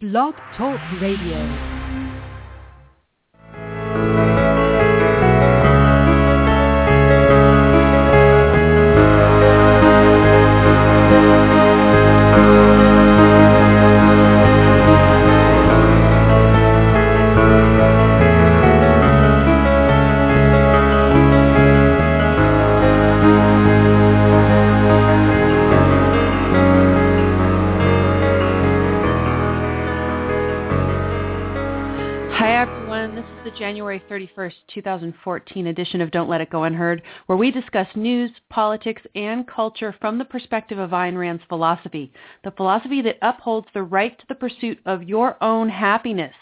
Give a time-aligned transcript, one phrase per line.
[0.00, 1.77] Blog Talk Radio.
[34.78, 39.92] 2014 edition of Don't Let It Go Unheard, where we discuss news, politics, and culture
[40.00, 42.12] from the perspective of Ayn Rand's philosophy,
[42.44, 46.34] the philosophy that upholds the right to the pursuit of your own happiness.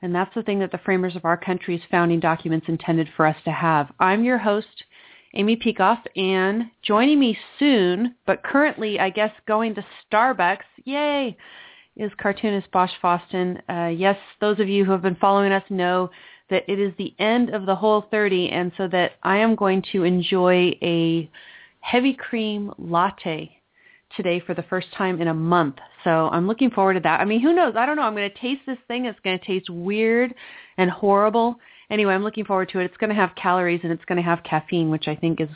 [0.00, 3.36] And that's the thing that the framers of our country's founding documents intended for us
[3.44, 3.92] to have.
[4.00, 4.84] I'm your host,
[5.34, 11.36] Amy Peikoff, and joining me soon, but currently, I guess, going to Starbucks, yay,
[11.96, 13.60] is cartoonist Bosch Fawstin.
[13.68, 16.10] Uh, yes, those of you who have been following us know
[16.52, 19.82] that it is the end of the whole 30 and so that I am going
[19.92, 21.30] to enjoy a
[21.80, 23.56] heavy cream latte
[24.16, 25.76] today for the first time in a month.
[26.04, 27.20] So I'm looking forward to that.
[27.20, 27.74] I mean, who knows?
[27.76, 28.02] I don't know.
[28.02, 29.06] I'm going to taste this thing.
[29.06, 30.34] It's going to taste weird
[30.76, 31.56] and horrible.
[31.90, 32.84] Anyway, I'm looking forward to it.
[32.84, 35.48] It's going to have calories and it's going to have caffeine, which I think is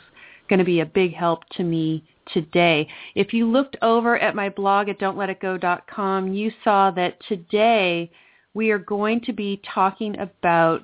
[0.49, 2.87] going to be a big help to me today.
[3.13, 8.11] If you looked over at my blog at don'tletitgo.com, you saw that today
[8.57, 10.81] we are going to be talking about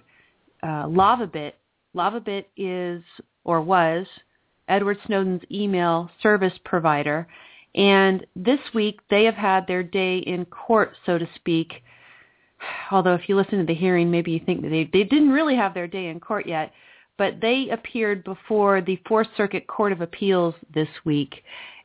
[0.61, 1.53] uh, LavaBit.
[1.95, 3.01] LavaBit is
[3.45, 4.05] or was
[4.67, 7.27] Edward Snowden's email service provider.
[7.73, 11.81] And this week they have had their day in court, so to speak.
[12.91, 15.55] Although if you listen to the hearing, maybe you think that they, they didn't really
[15.55, 16.71] have their day in court yet.
[17.17, 21.33] But they appeared before the Fourth Circuit Court of Appeals this week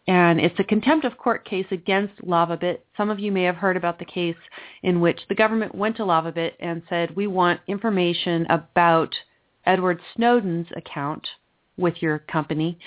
[0.09, 2.79] and it's a contempt of court case against LavaBit.
[2.97, 4.35] Some of you may have heard about the case
[4.83, 9.15] in which the government went to LavaBit and said, we want information about
[9.67, 11.29] Edward Snowden's account
[11.77, 12.79] with your company.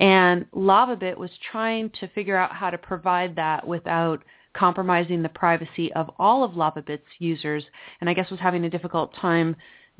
[0.00, 5.92] And LavaBit was trying to figure out how to provide that without compromising the privacy
[5.92, 7.62] of all of LavaBit's users.
[8.00, 9.54] And I guess was having a difficult time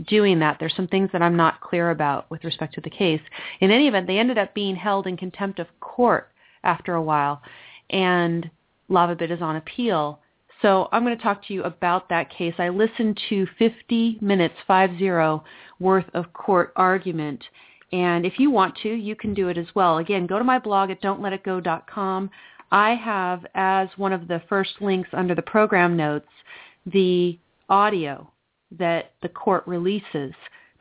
[0.09, 0.57] doing that.
[0.59, 3.21] There's some things that I'm not clear about with respect to the case.
[3.61, 6.31] In any event, they ended up being held in contempt of court
[6.65, 7.43] after a while.
[7.91, 8.51] And
[8.91, 10.21] LavaBit is on appeal.
[10.63, 12.55] So I'm going to talk to you about that case.
[12.59, 15.43] I listened to 50 minutes, 5-0,
[15.79, 17.45] worth of court argument.
[17.93, 19.99] And if you want to, you can do it as well.
[19.99, 22.31] Again, go to my blog at don'tletitgo.com.
[22.71, 26.27] I have as one of the first links under the program notes
[26.87, 27.39] the
[27.69, 28.31] audio
[28.79, 30.33] that the court releases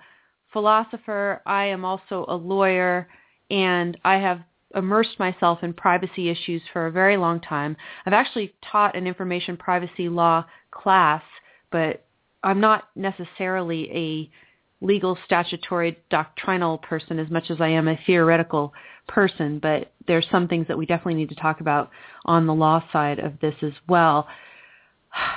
[0.54, 1.42] philosopher.
[1.46, 3.08] I am also a lawyer,
[3.50, 4.42] and I have
[4.76, 7.76] immersed myself in privacy issues for a very long time.
[8.06, 11.24] I've actually taught an information privacy law class,
[11.72, 12.06] but
[12.44, 18.74] I'm not necessarily a legal statutory doctrinal person as much as I am a theoretical
[19.08, 21.92] person, but there's some things that we definitely need to talk about
[22.26, 24.28] on the law side of this as well.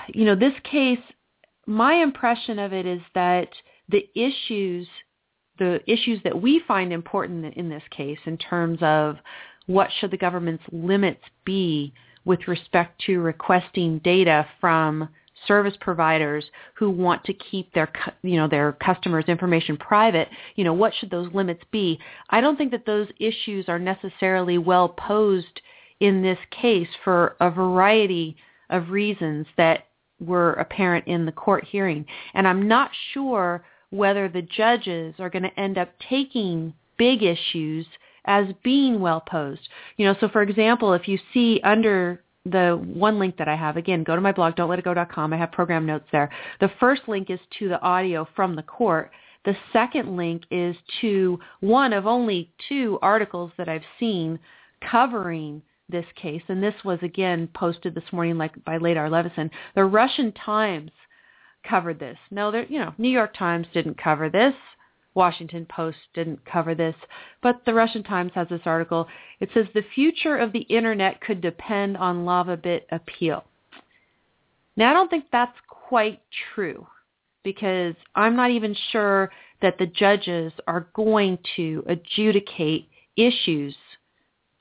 [0.08, 1.00] You know, this case
[1.66, 3.48] my impression of it is that
[3.88, 4.86] the issues
[5.58, 9.16] the issues that we find important in this case in terms of
[9.66, 11.94] what should the government's limits be
[12.24, 15.08] with respect to requesting data from
[15.46, 16.44] service providers
[16.74, 17.90] who want to keep their
[18.22, 21.98] you know their customers information private you know what should those limits be?
[22.30, 25.60] I don't think that those issues are necessarily well posed
[26.00, 28.36] in this case for a variety
[28.70, 29.86] of reasons that
[30.20, 32.06] were apparent in the court hearing.
[32.34, 37.86] And I'm not sure whether the judges are going to end up taking big issues
[38.26, 39.68] as being well posed.
[39.96, 43.76] You know, so for example, if you see under the one link that I have,
[43.76, 45.32] again, go to my blog, don'tletitgo.com.
[45.32, 46.30] I have program notes there.
[46.60, 49.10] The first link is to the audio from the court.
[49.44, 54.38] The second link is to one of only two articles that I've seen
[54.90, 59.50] covering this case, and this was again posted this morning like by Ladar Levison.
[59.74, 60.90] The Russian Times
[61.68, 62.18] covered this.
[62.30, 64.54] No, there, you know, New York Times didn't cover this.
[65.14, 66.96] Washington Post didn't cover this,
[67.40, 69.06] but the Russian Times has this article.
[69.40, 73.44] It says the future of the internet could depend on LavaBit appeal.
[74.76, 76.20] Now, I don't think that's quite
[76.54, 76.86] true
[77.44, 79.30] because I'm not even sure
[79.62, 83.76] that the judges are going to adjudicate issues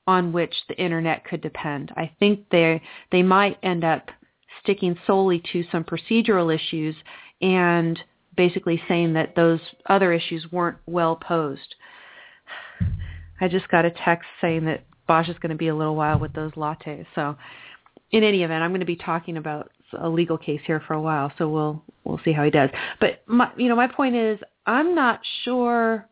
[0.07, 1.91] on which the internet could depend.
[1.95, 4.09] I think they they might end up
[4.61, 6.95] sticking solely to some procedural issues
[7.41, 7.99] and
[8.35, 11.75] basically saying that those other issues weren't well posed.
[13.41, 16.19] I just got a text saying that Bosch is going to be a little while
[16.19, 17.05] with those lattes.
[17.15, 17.35] So
[18.11, 21.01] in any event, I'm going to be talking about a legal case here for a
[21.01, 22.69] while, so we'll we'll see how he does.
[22.99, 26.07] But my, you know, my point is, I'm not sure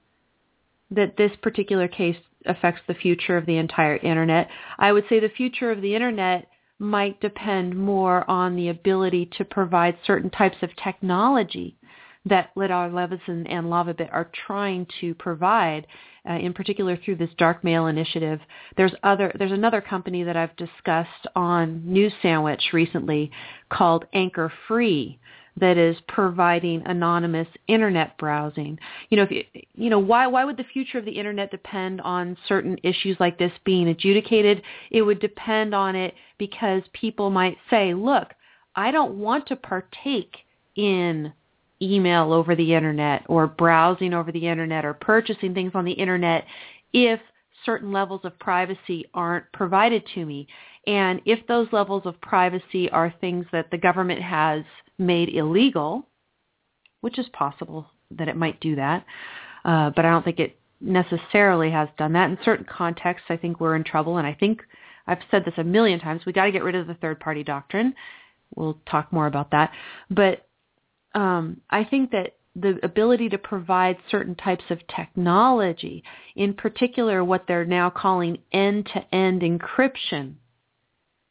[0.91, 4.49] that this particular case affects the future of the entire internet.
[4.79, 6.47] I would say the future of the internet
[6.79, 11.77] might depend more on the ability to provide certain types of technology
[12.25, 15.87] that Ladar Levison and LavaBit are trying to provide,
[16.29, 18.39] uh, in particular through this dark mail initiative.
[18.77, 23.31] There's other there's another company that I've discussed on News Sandwich recently
[23.69, 25.19] called Anchor Free
[25.57, 28.79] that is providing anonymous internet browsing.
[29.09, 29.43] You know, if you,
[29.75, 33.37] you know why why would the future of the internet depend on certain issues like
[33.37, 34.61] this being adjudicated?
[34.91, 38.33] It would depend on it because people might say, "Look,
[38.75, 40.35] I don't want to partake
[40.75, 41.33] in
[41.81, 46.45] email over the internet or browsing over the internet or purchasing things on the internet
[46.93, 47.19] if
[47.65, 50.47] certain levels of privacy aren't provided to me.
[50.87, 54.63] And if those levels of privacy are things that the government has
[55.01, 56.07] made illegal,
[57.01, 59.05] which is possible that it might do that,
[59.65, 62.29] uh, but I don't think it necessarily has done that.
[62.29, 64.61] In certain contexts, I think we're in trouble, and I think
[65.07, 66.25] I've said this a million times.
[66.25, 67.93] We got to get rid of the third party doctrine.
[68.55, 69.71] We'll talk more about that.
[70.09, 70.47] But
[71.13, 76.03] um, I think that the ability to provide certain types of technology,
[76.35, 80.33] in particular what they're now calling end-to-end encryption,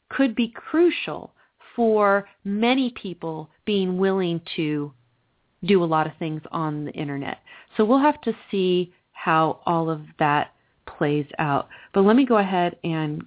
[0.08, 1.34] could be crucial
[1.80, 4.92] for many people being willing to
[5.64, 7.38] do a lot of things on the internet.
[7.74, 10.52] So we'll have to see how all of that
[10.84, 11.68] plays out.
[11.94, 13.24] But let me go ahead and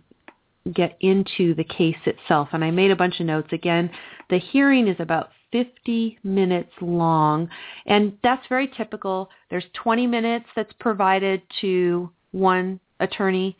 [0.72, 2.50] get into the case itself.
[2.52, 3.48] And I made a bunch of notes.
[3.52, 3.90] Again,
[4.30, 7.50] the hearing is about 50 minutes long.
[7.88, 9.32] And that's very typical.
[9.50, 13.58] There's 20 minutes that's provided to one attorney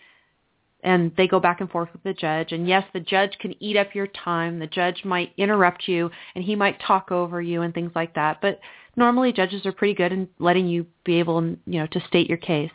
[0.84, 2.52] and they go back and forth with the judge.
[2.52, 4.60] And yes, the judge can eat up your time.
[4.60, 8.42] The judge might interrupt you and he might talk over you and things like that.
[8.42, 8.60] But
[8.96, 12.38] normally judges are pretty good in letting you be able, you know, to state your
[12.38, 12.72] case.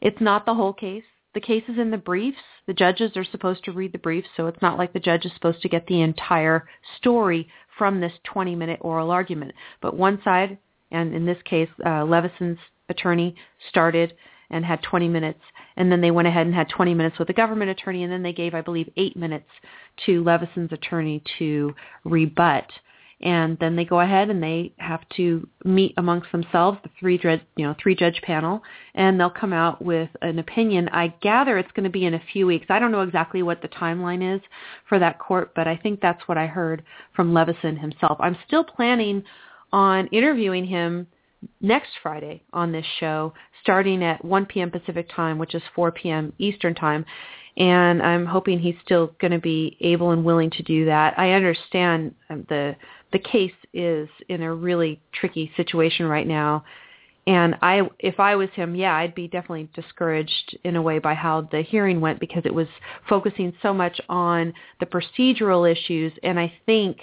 [0.00, 1.04] It's not the whole case.
[1.34, 2.38] The case is in the briefs.
[2.66, 5.32] The judges are supposed to read the briefs, so it's not like the judge is
[5.34, 6.66] supposed to get the entire
[6.96, 9.52] story from this 20-minute oral argument.
[9.80, 10.58] But one side,
[10.90, 12.58] and in this case, uh, Levison's
[12.88, 13.36] attorney
[13.68, 14.14] started
[14.50, 15.40] and had 20 minutes,
[15.78, 18.22] and then they went ahead and had 20 minutes with the government attorney, and then
[18.22, 19.48] they gave, I believe, eight minutes
[20.04, 22.70] to Levison's attorney to rebut
[23.20, 27.40] and then they go ahead and they have to meet amongst themselves, the three judge,
[27.56, 28.62] you know, three judge panel,
[28.94, 30.88] and they'll come out with an opinion.
[30.90, 32.66] I gather it's going to be in a few weeks.
[32.68, 34.40] I don't know exactly what the timeline is
[34.88, 36.84] for that court, but I think that's what I heard
[37.16, 38.18] from Levison himself.
[38.20, 39.24] I'm still planning
[39.72, 41.08] on interviewing him
[41.60, 44.70] next Friday on this show, starting at 1 p.m.
[44.70, 46.32] Pacific time, which is 4 p.m.
[46.38, 47.04] Eastern time.
[47.56, 51.18] And I'm hoping he's still going to be able and willing to do that.
[51.18, 52.76] I understand um, the
[53.12, 56.64] the case is in a really tricky situation right now.
[57.26, 61.14] And I, if I was him, yeah, I'd be definitely discouraged in a way by
[61.14, 62.68] how the hearing went because it was
[63.08, 66.12] focusing so much on the procedural issues.
[66.22, 66.98] And I think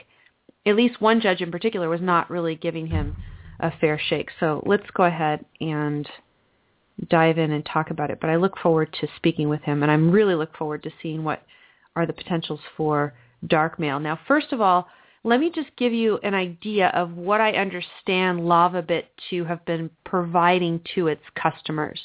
[0.66, 3.16] at least one judge in particular was not really giving him
[3.60, 4.30] a fair shake.
[4.40, 6.08] So let's go ahead and
[7.10, 8.20] dive in and talk about it.
[8.22, 11.24] But I look forward to speaking with him, and I'm really look forward to seeing
[11.24, 11.44] what
[11.96, 13.14] are the potentials for
[13.48, 14.00] dark mail.
[14.00, 14.88] Now, first of all,
[15.24, 19.90] let me just give you an idea of what I understand LavaBit to have been
[20.06, 22.00] providing to its customers.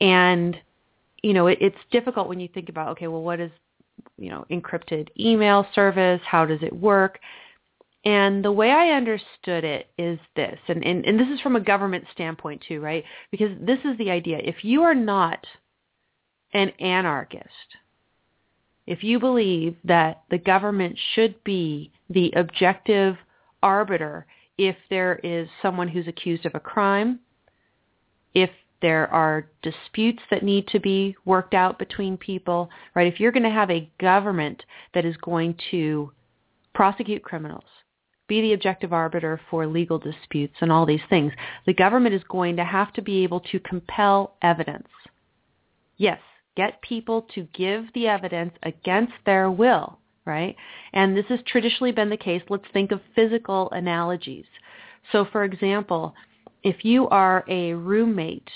[0.00, 0.56] And,
[1.22, 3.50] you know, it, it's difficult when you think about, okay, well, what is,
[4.16, 6.20] you know, encrypted email service?
[6.24, 7.18] How does it work?
[8.04, 11.60] And the way I understood it is this, and, and, and this is from a
[11.60, 13.04] government standpoint too, right?
[13.30, 14.38] Because this is the idea.
[14.38, 15.46] If you are not
[16.54, 17.76] an anarchist,
[18.86, 23.16] if you believe that the government should be the objective
[23.62, 24.26] arbiter
[24.56, 27.20] if there is someone who's accused of a crime,
[28.34, 33.12] if there are disputes that need to be worked out between people, right?
[33.12, 34.64] If you're going to have a government
[34.94, 36.12] that is going to
[36.74, 37.64] prosecute criminals,
[38.30, 41.32] be the objective arbiter for legal disputes and all these things,
[41.66, 44.88] the government is going to have to be able to compel evidence.
[45.98, 46.20] Yes,
[46.56, 50.56] get people to give the evidence against their will, right?
[50.94, 52.42] And this has traditionally been the case.
[52.48, 54.46] Let's think of physical analogies.
[55.12, 56.14] So for example,
[56.62, 58.50] if you are a roommate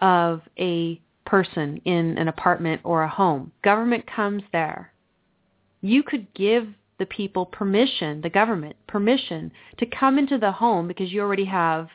[0.00, 3.52] of a person in an apartment or a home.
[3.62, 4.92] Government comes there.
[5.82, 6.66] You could give
[6.98, 11.88] the people permission, the government permission to come into the home because you already have,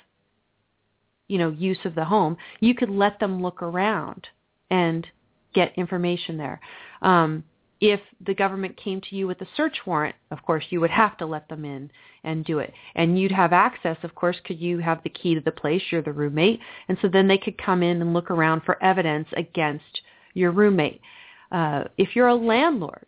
[1.27, 2.37] you know, use of the home.
[2.59, 4.27] You could let them look around
[4.69, 5.05] and
[5.53, 6.59] get information there.
[7.01, 7.43] Um,
[7.81, 11.17] if the government came to you with a search warrant, of course, you would have
[11.17, 11.91] to let them in
[12.23, 12.71] and do it.
[12.95, 16.01] And you'd have access, of course, could you have the key to the place, you're
[16.01, 20.01] the roommate, and so then they could come in and look around for evidence against
[20.33, 21.01] your roommate.
[21.51, 23.07] Uh, if you're a landlord,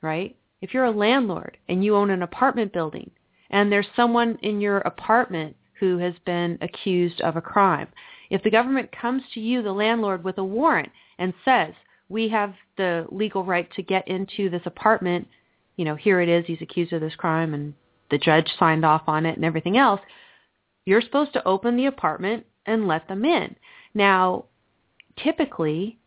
[0.00, 0.34] right?
[0.60, 3.10] If you're a landlord and you own an apartment building
[3.50, 7.88] and there's someone in your apartment who has been accused of a crime,
[8.28, 11.72] if the government comes to you, the landlord, with a warrant and says,
[12.08, 15.26] we have the legal right to get into this apartment.
[15.76, 16.44] You know, here it is.
[16.46, 17.74] He's accused of this crime and
[18.10, 20.00] the judge signed off on it and everything else.
[20.84, 23.54] You're supposed to open the apartment and let them in.
[23.94, 24.46] Now,
[25.22, 25.99] typically,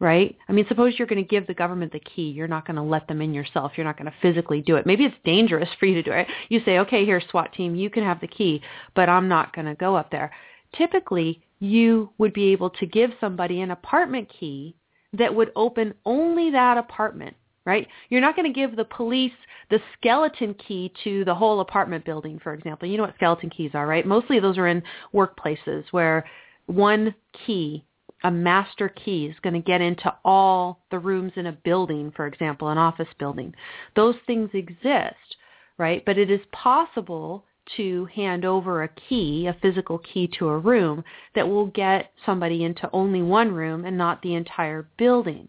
[0.00, 0.36] right?
[0.48, 2.30] I mean, suppose you're going to give the government the key.
[2.30, 3.72] You're not going to let them in yourself.
[3.76, 4.86] You're not going to physically do it.
[4.86, 6.26] Maybe it's dangerous for you to do it.
[6.48, 8.60] You say, okay, here, SWAT team, you can have the key,
[8.94, 10.32] but I'm not going to go up there.
[10.76, 14.76] Typically, you would be able to give somebody an apartment key
[15.12, 17.86] that would open only that apartment, right?
[18.10, 19.32] You're not going to give the police
[19.70, 22.88] the skeleton key to the whole apartment building, for example.
[22.88, 24.06] You know what skeleton keys are, right?
[24.06, 24.82] Mostly those are in
[25.14, 26.26] workplaces where
[26.66, 27.14] one
[27.46, 27.84] key,
[28.24, 32.26] a master key, is going to get into all the rooms in a building, for
[32.26, 33.54] example, an office building.
[33.94, 35.36] Those things exist,
[35.78, 36.02] right?
[36.04, 37.44] But it is possible
[37.76, 41.04] to hand over a key, a physical key to a room
[41.34, 45.48] that will get somebody into only one room and not the entire building.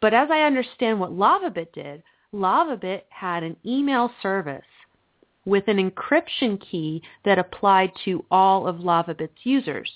[0.00, 2.02] But as I understand what LavaBit did,
[2.34, 4.62] LavaBit had an email service
[5.44, 9.90] with an encryption key that applied to all of LavaBit's users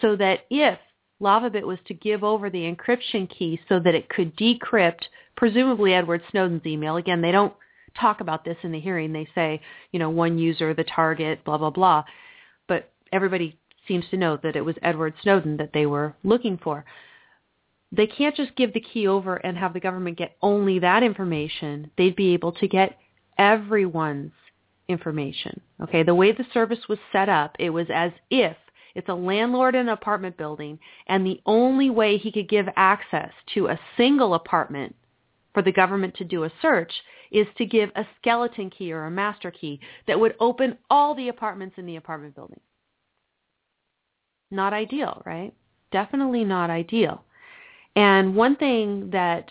[0.00, 0.78] so that if
[1.22, 5.04] LavaBit was to give over the encryption key so that it could decrypt
[5.36, 7.54] presumably Edward Snowden's email, again, they don't
[8.00, 9.12] talk about this in the hearing.
[9.12, 9.60] They say,
[9.92, 12.04] you know, one user, the target, blah, blah, blah.
[12.68, 16.84] But everybody seems to know that it was Edward Snowden that they were looking for.
[17.90, 21.90] They can't just give the key over and have the government get only that information.
[21.98, 22.98] They'd be able to get
[23.36, 24.32] everyone's
[24.88, 25.60] information.
[25.82, 28.56] Okay, the way the service was set up, it was as if
[28.94, 33.30] it's a landlord in an apartment building and the only way he could give access
[33.54, 34.94] to a single apartment
[35.54, 36.92] for the government to do a search
[37.30, 41.28] is to give a skeleton key or a master key that would open all the
[41.28, 42.60] apartments in the apartment building.
[44.50, 45.52] Not ideal, right?
[45.90, 47.24] Definitely not ideal.
[47.96, 49.48] And one thing that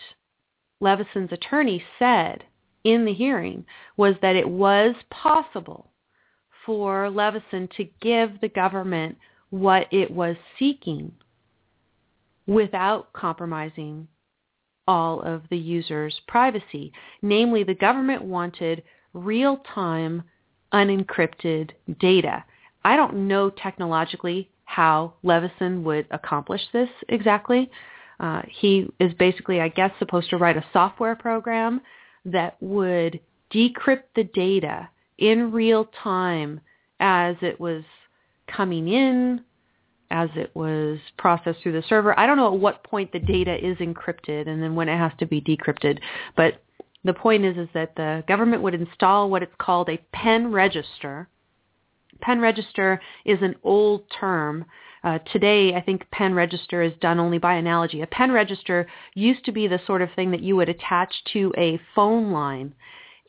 [0.80, 2.44] Levison's attorney said
[2.84, 3.64] in the hearing
[3.96, 5.90] was that it was possible
[6.66, 9.16] for Levison to give the government
[9.52, 11.12] what it was seeking
[12.46, 14.08] without compromising
[14.88, 16.90] all of the user's privacy.
[17.20, 18.82] Namely, the government wanted
[19.12, 20.22] real-time
[20.72, 22.42] unencrypted data.
[22.82, 27.70] I don't know technologically how Levison would accomplish this exactly.
[28.20, 31.82] Uh, he is basically, I guess, supposed to write a software program
[32.24, 33.20] that would
[33.52, 36.58] decrypt the data in real time
[37.00, 37.82] as it was
[38.46, 39.42] coming in,
[40.10, 42.18] as it was processed through the server.
[42.18, 45.12] I don't know at what point the data is encrypted and then when it has
[45.18, 45.98] to be decrypted,
[46.36, 46.62] but
[47.04, 51.28] the point is is that the government would install what it's called a pen register.
[52.20, 54.64] Pen register is an old term.
[55.02, 58.02] Uh, today, I think pen register is done only by analogy.
[58.02, 61.52] A pen register used to be the sort of thing that you would attach to
[61.56, 62.72] a phone line,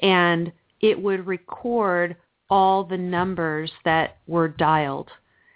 [0.02, 0.52] and
[0.82, 2.16] it would record
[2.54, 5.10] all the numbers that were dialed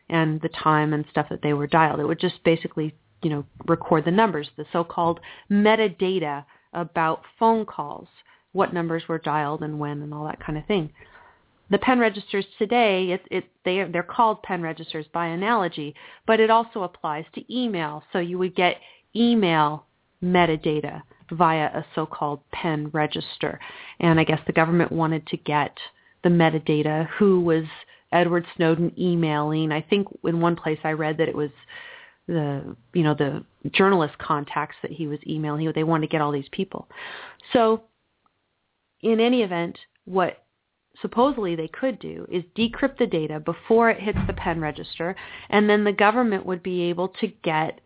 [0.10, 2.00] and the time and stuff that they were dialed.
[2.00, 5.20] It would just basically, you know, record the numbers, the so-called
[5.52, 8.08] metadata about phone calls,
[8.54, 10.92] what numbers were dialed and when and all that kind of thing.
[11.70, 15.94] The pen registers today, it, it, they, they're called pen registers by analogy,
[16.26, 18.02] but it also applies to email.
[18.12, 18.78] So you would get
[19.16, 19.86] email
[20.24, 23.60] metadata via a so-called pen register.
[24.00, 25.78] And I guess the government wanted to get
[26.24, 27.66] the metadata, who was
[28.12, 29.72] Edward Snowden emailing.
[29.72, 31.52] I think in one place I read that it was
[32.28, 35.72] the you know the journalist contacts that he was emailing.
[35.74, 36.88] They wanted to get all these people.
[37.54, 37.84] So
[39.02, 40.44] in any event, what
[41.02, 45.16] supposedly they could do is decrypt the data before it hits the pen register,
[45.50, 47.80] and then the government would be able to get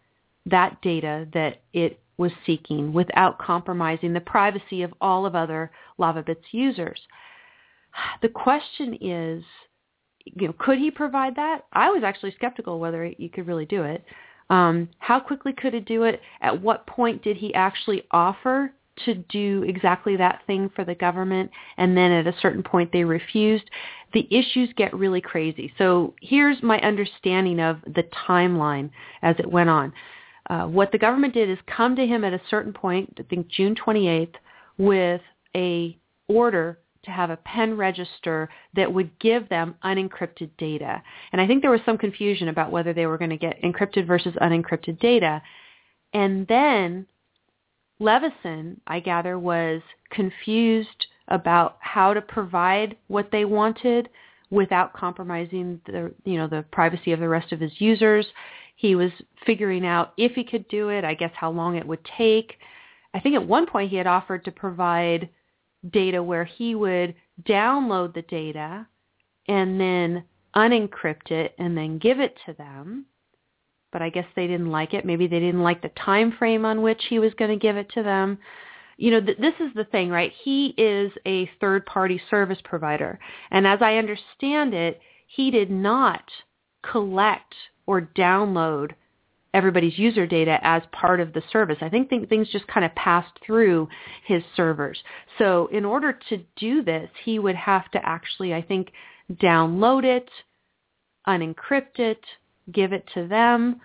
[0.45, 6.45] that data that it was seeking without compromising the privacy of all of other LavaBits
[6.51, 6.99] users.
[8.21, 9.43] The question is,
[10.25, 11.65] you know, could he provide that?
[11.73, 14.03] I was actually skeptical whether you could really do it.
[14.49, 16.21] Um, how quickly could it do it?
[16.41, 18.73] At what point did he actually offer
[19.05, 23.03] to do exactly that thing for the government and then at a certain point they
[23.03, 23.63] refused,
[24.13, 25.73] the issues get really crazy.
[25.77, 28.89] So here's my understanding of the timeline
[29.21, 29.93] as it went on.
[30.49, 33.47] Uh, what the government did is come to him at a certain point, I think
[33.47, 34.33] June 28th,
[34.77, 35.21] with
[35.55, 41.01] a order to have a pen register that would give them unencrypted data.
[41.31, 44.05] And I think there was some confusion about whether they were going to get encrypted
[44.05, 45.41] versus unencrypted data.
[46.13, 47.07] And then
[47.99, 54.09] Levison, I gather, was confused about how to provide what they wanted
[54.49, 58.25] without compromising the you know the privacy of the rest of his users.
[58.75, 59.11] He was
[59.45, 62.57] figuring out if he could do it, I guess how long it would take.
[63.13, 65.29] I think at one point he had offered to provide
[65.89, 68.87] data where he would download the data
[69.47, 70.23] and then
[70.55, 73.05] unencrypt it and then give it to them
[73.91, 75.05] but I guess they didn't like it.
[75.05, 77.89] Maybe they didn't like the time frame on which he was going to give it
[77.93, 78.37] to them.
[78.97, 80.31] You know, th- this is the thing, right?
[80.43, 83.19] He is a third-party service provider.
[83.49, 86.23] And as I understand it, he did not
[86.89, 87.53] collect
[87.85, 88.91] or download
[89.53, 91.77] everybody's user data as part of the service.
[91.81, 93.89] I think th- things just kind of passed through
[94.25, 94.97] his servers.
[95.37, 98.91] So in order to do this, he would have to actually, I think,
[99.33, 100.29] download it,
[101.27, 102.23] unencrypt it,
[102.71, 103.81] give it to them.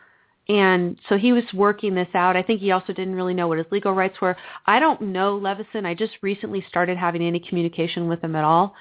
[0.49, 2.37] And so he was working this out.
[2.37, 4.37] I think he also didn't really know what his legal rights were.
[4.67, 5.85] I don't know Levison.
[5.85, 8.75] I just recently started having any communication with him at all.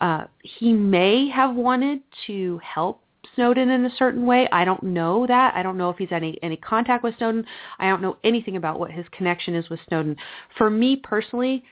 [0.00, 3.03] Uh, he may have wanted to help
[3.34, 4.48] Snowden in a certain way.
[4.52, 5.54] I don't know that.
[5.54, 7.44] I don't know if he's any any contact with Snowden.
[7.78, 10.16] I don't know anything about what his connection is with Snowden.
[10.56, 11.64] For me personally,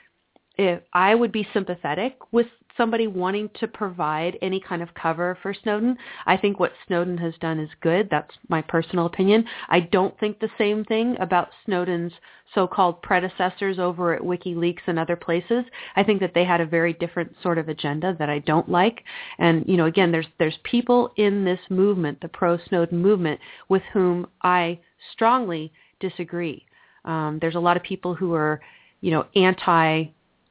[0.56, 2.46] if I would be sympathetic with
[2.76, 5.96] somebody wanting to provide any kind of cover for Snowden.
[6.26, 8.08] I think what Snowden has done is good.
[8.10, 9.44] That's my personal opinion.
[9.68, 12.12] I don't think the same thing about Snowden's
[12.54, 15.64] so-called predecessors over at WikiLeaks and other places.
[15.96, 19.04] I think that they had a very different sort of agenda that I don't like.
[19.38, 24.26] And you know, again, there's there's people in this movement, the pro-Snowden movement, with whom
[24.42, 24.78] I
[25.12, 26.66] strongly disagree.
[27.04, 28.60] Um, there's a lot of people who are,
[29.00, 30.06] you know, anti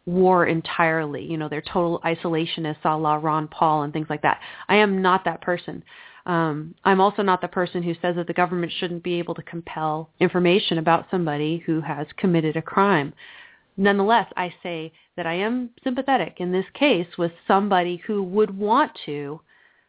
[0.06, 1.24] war entirely.
[1.24, 4.40] You know, they're total isolationists a la Ron Paul and things like that.
[4.68, 5.84] I am not that person.
[6.26, 9.42] Um, I'm also not the person who says that the government shouldn't be able to
[9.44, 13.14] compel information about somebody who has committed a crime.
[13.78, 18.92] Nonetheless, I say that I am sympathetic in this case with somebody who would want
[19.06, 19.42] to,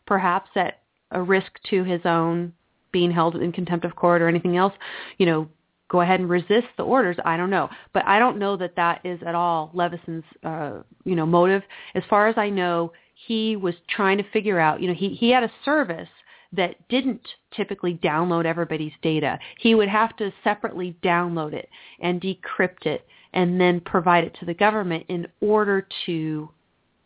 [0.07, 2.55] perhaps at a risk to his own
[2.93, 4.73] being held in contempt of court or anything else,
[5.19, 5.49] you know,
[5.93, 7.17] go ahead and resist the orders.
[7.25, 11.15] I don't know, but I don't know that that is at all Levison's, uh, you
[11.15, 11.63] know, motive.
[11.95, 12.93] As far as I know,
[13.27, 16.09] he was trying to figure out, you know, he he had a service
[16.55, 17.21] that didn't
[17.55, 19.39] typically download everybody's data.
[19.59, 21.69] He would have to separately download it
[22.01, 26.51] and decrypt it and then provide it to the government in order to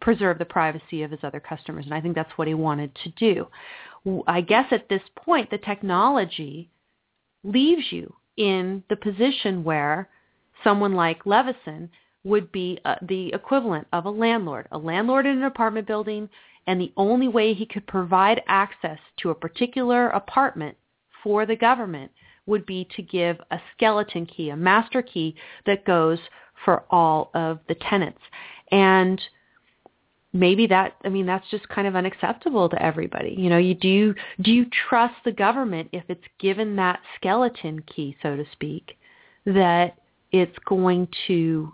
[0.01, 1.85] preserve the privacy of his other customers.
[1.85, 3.46] And I think that's what he wanted to do.
[4.27, 6.70] I guess at this point, the technology
[7.44, 10.09] leaves you in the position where
[10.62, 11.90] someone like Levison
[12.25, 16.29] would be uh, the equivalent of a landlord, a landlord in an apartment building,
[16.66, 20.77] and the only way he could provide access to a particular apartment
[21.22, 22.11] for the government
[22.46, 25.35] would be to give a skeleton key, a master key
[25.66, 26.18] that goes
[26.64, 28.20] for all of the tenants.
[28.72, 29.20] And
[30.38, 33.35] maybe that I mean that's just kind of unacceptable to everybody.
[33.37, 38.16] You know, you do do you trust the government if it's given that skeleton key,
[38.22, 38.96] so to speak,
[39.46, 39.96] that
[40.33, 41.72] it's going to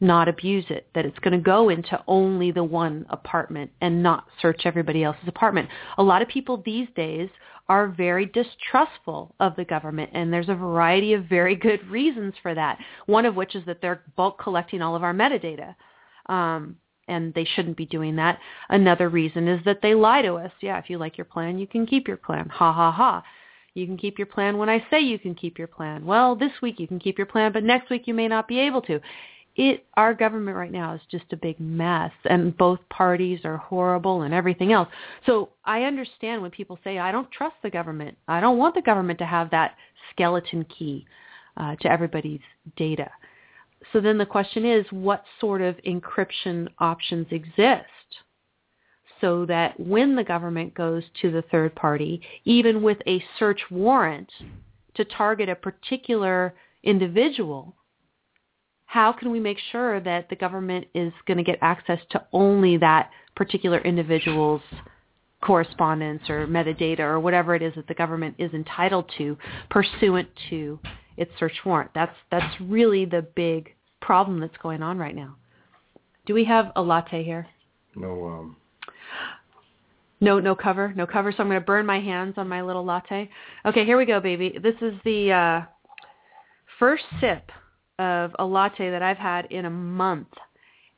[0.00, 4.26] not abuse it, that it's going to go into only the one apartment and not
[4.40, 5.68] search everybody else's apartment.
[5.98, 7.28] A lot of people these days
[7.68, 12.54] are very distrustful of the government and there's a variety of very good reasons for
[12.54, 12.78] that.
[13.06, 15.74] One of which is that they're bulk collecting all of our metadata.
[16.26, 16.76] Um,
[17.08, 18.38] and they shouldn't be doing that.
[18.68, 20.52] Another reason is that they lie to us.
[20.60, 22.48] Yeah, if you like your plan, you can keep your plan.
[22.48, 23.22] Ha ha ha.
[23.74, 26.04] You can keep your plan when I say you can keep your plan.
[26.04, 28.58] Well, this week you can keep your plan, but next week you may not be
[28.58, 29.00] able to.
[29.56, 34.22] It our government right now is just a big mess and both parties are horrible
[34.22, 34.88] and everything else.
[35.26, 38.16] So I understand when people say I don't trust the government.
[38.28, 39.74] I don't want the government to have that
[40.12, 41.06] skeleton key
[41.56, 42.40] uh, to everybody's
[42.76, 43.10] data.
[43.92, 47.86] So then the question is what sort of encryption options exist?
[49.20, 54.30] so that when the government goes to the third party, even with a search warrant
[54.94, 57.74] to target a particular individual,
[58.86, 62.76] how can we make sure that the government is going to get access to only
[62.78, 64.62] that particular individual's
[65.42, 69.36] correspondence or metadata or whatever it is that the government is entitled to
[69.70, 70.78] pursuant to
[71.18, 71.90] its search warrant?
[71.94, 75.36] That's that's really the big problem that's going on right now.
[76.24, 77.46] Do we have a latte here?
[77.94, 78.56] No um
[80.20, 81.30] no, no cover, no cover.
[81.30, 83.30] So I'm going to burn my hands on my little latte.
[83.64, 84.58] Okay, here we go, baby.
[84.60, 85.60] This is the uh,
[86.78, 87.50] first sip
[87.98, 90.28] of a latte that I've had in a month.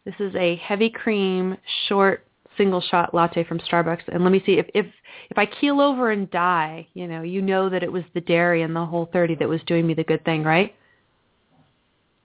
[0.06, 1.56] This is a heavy cream
[1.88, 4.02] short single shot latte from Starbucks.
[4.08, 4.86] And let me see if if
[5.30, 8.62] if I keel over and die, you know, you know that it was the dairy
[8.62, 10.74] and the whole 30 that was doing me the good thing, right?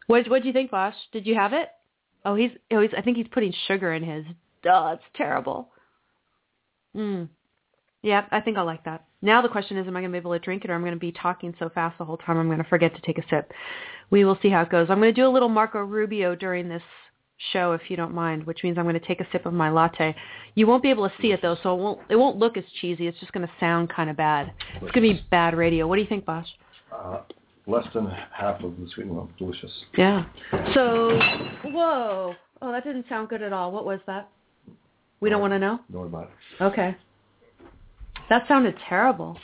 [0.07, 0.95] What what do you think, Bosch?
[1.11, 1.69] Did you have it?
[2.23, 4.25] Oh, he's oh he's I think he's putting sugar in his.
[4.63, 5.69] Duh, it's terrible.
[6.95, 7.29] Mm.
[8.01, 9.05] Yeah, I think I'll like that.
[9.21, 10.81] Now the question is, am I going to be able to drink it or I'm
[10.81, 13.17] going to be talking so fast the whole time I'm going to forget to take
[13.17, 13.51] a sip.
[14.11, 14.87] We will see how it goes.
[14.89, 16.83] I'm going to do a little Marco Rubio during this
[17.51, 19.69] show if you don't mind, which means I'm going to take a sip of my
[19.69, 20.15] latte.
[20.55, 22.63] You won't be able to see it though, so it won't, it won't look as
[22.79, 23.07] cheesy.
[23.07, 24.53] It's just going to sound kind of bad.
[24.75, 25.87] It's going to be bad radio.
[25.87, 26.47] What do you think, Bosch?
[26.93, 27.19] Uh,
[27.67, 29.29] less than half of the sweet milk.
[29.37, 29.71] Delicious.
[29.97, 30.25] Yeah.
[30.73, 31.19] So,
[31.65, 32.35] whoa.
[32.61, 33.71] Oh, that didn't sound good at all.
[33.71, 34.29] What was that?
[35.19, 35.79] We don't want to know?
[35.91, 36.23] Don't worry about
[36.59, 36.63] it.
[36.63, 36.95] Okay.
[38.29, 39.37] That sounded terrible.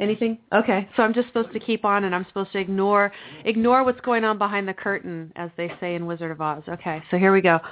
[0.00, 0.38] Anything?
[0.52, 0.88] Okay.
[0.96, 3.12] So I'm just supposed to keep on and I'm supposed to ignore
[3.44, 6.64] ignore what's going on behind the curtain as they say in Wizard of Oz.
[6.68, 7.02] Okay.
[7.10, 7.58] So here we go.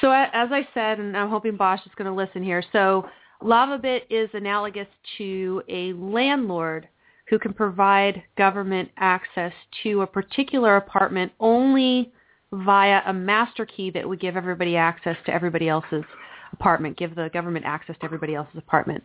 [0.00, 2.60] So as I said and I'm hoping Bosch is going to listen here.
[2.72, 3.08] So
[3.40, 6.88] LavaBit is analogous to a landlord
[7.28, 9.52] who can provide government access
[9.84, 12.12] to a particular apartment only
[12.52, 16.04] via a master key that would give everybody access to everybody else's
[16.52, 19.02] apartment, give the government access to everybody else's apartment.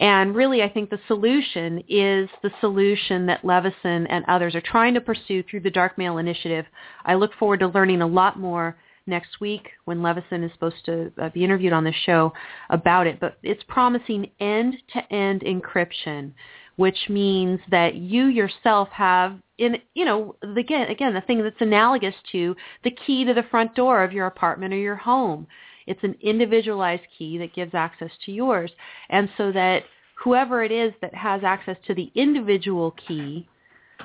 [0.00, 4.94] And really, I think the solution is the solution that Levison and others are trying
[4.94, 6.66] to pursue through the Dark Mail Initiative.
[7.04, 8.76] I look forward to learning a lot more
[9.06, 12.32] next week when Levison is supposed to uh, be interviewed on the show
[12.70, 13.20] about it.
[13.20, 16.32] But it's promising end-to-end encryption,
[16.76, 22.14] which means that you yourself have in you know again again the thing that's analogous
[22.32, 25.46] to the key to the front door of your apartment or your home
[25.86, 28.70] it's an individualized key that gives access to yours
[29.10, 29.84] and so that
[30.22, 33.48] whoever it is that has access to the individual key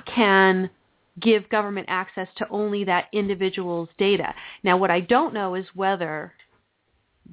[0.06, 0.70] can
[1.20, 6.32] give government access to only that individual's data now what i don't know is whether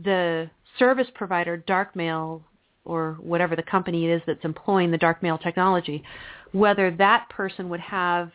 [0.04, 2.42] the service provider darkmail
[2.86, 6.04] or whatever the company is that's employing the Darkmail technology
[6.52, 8.32] whether that person would have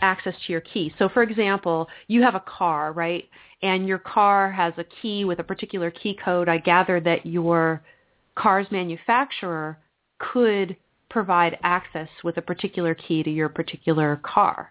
[0.00, 0.92] access to your key.
[0.98, 3.28] So for example, you have a car, right?
[3.64, 6.50] And your car has a key with a particular key code.
[6.50, 7.82] I gather that your
[8.36, 9.78] car's manufacturer
[10.18, 10.76] could
[11.08, 14.70] provide access with a particular key to your particular car.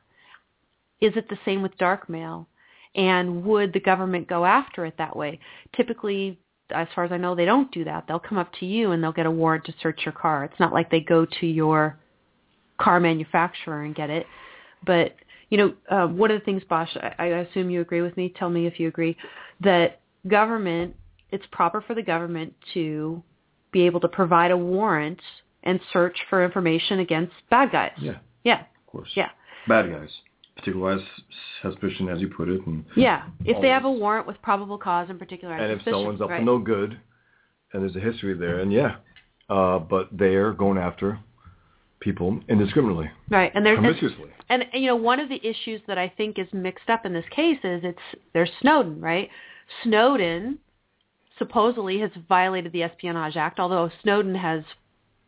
[1.02, 2.48] Is it the same with dark mail?
[2.94, 5.40] And would the government go after it that way?
[5.76, 6.38] Typically,
[6.70, 8.06] as far as I know, they don't do that.
[8.08, 10.44] They'll come up to you and they'll get a warrant to search your car.
[10.44, 11.98] It's not like they go to your
[12.80, 14.28] car manufacturer and get it.
[14.86, 15.16] But
[15.54, 18.34] you know, uh, one of the things, Bosch, I, I assume you agree with me.
[18.40, 19.16] Tell me if you agree
[19.62, 20.96] that government.
[21.30, 23.22] It's proper for the government to
[23.72, 25.20] be able to provide a warrant
[25.62, 27.92] and search for information against bad guys.
[28.00, 28.18] Yeah.
[28.44, 28.62] Yeah.
[28.62, 29.12] Of course.
[29.14, 29.30] Yeah.
[29.68, 30.10] Bad guys.
[30.56, 31.06] Particularized
[31.62, 32.66] suspicion, as you put it.
[32.66, 33.26] And yeah.
[33.46, 36.40] If they have a warrant with probable cause and particular and if someone's up right.
[36.40, 37.00] to no good,
[37.74, 38.96] and there's a history there, and yeah,
[39.50, 41.20] uh, but they're going after
[42.04, 43.52] people indiscriminately, Right.
[43.56, 44.30] And there's promiscuously.
[44.50, 47.26] And you know, one of the issues that I think is mixed up in this
[47.32, 49.30] case is it's there's Snowden, right?
[49.84, 50.60] Snowden
[51.38, 54.64] supposedly has violated the Espionage Act, although Snowden has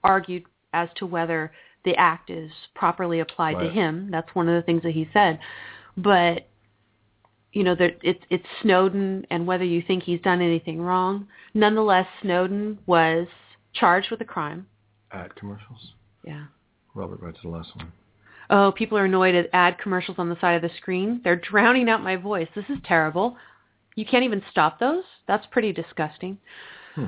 [0.03, 1.51] argued as to whether
[1.85, 4.09] the act is properly applied to him.
[4.11, 5.39] That's one of the things that he said.
[5.97, 6.47] But
[7.53, 12.05] you know, there, it's it's Snowden, and whether you think he's done anything wrong, nonetheless,
[12.21, 13.27] Snowden was
[13.73, 14.67] charged with a crime.
[15.11, 15.93] Ad commercials.
[16.25, 16.45] Yeah.
[16.95, 17.91] Robert writes the last one.
[18.49, 21.21] Oh, people are annoyed at ad commercials on the side of the screen.
[21.23, 22.47] They're drowning out my voice.
[22.55, 23.37] This is terrible.
[23.95, 25.03] You can't even stop those?
[25.27, 26.37] That's pretty disgusting.
[26.93, 27.05] Hmm.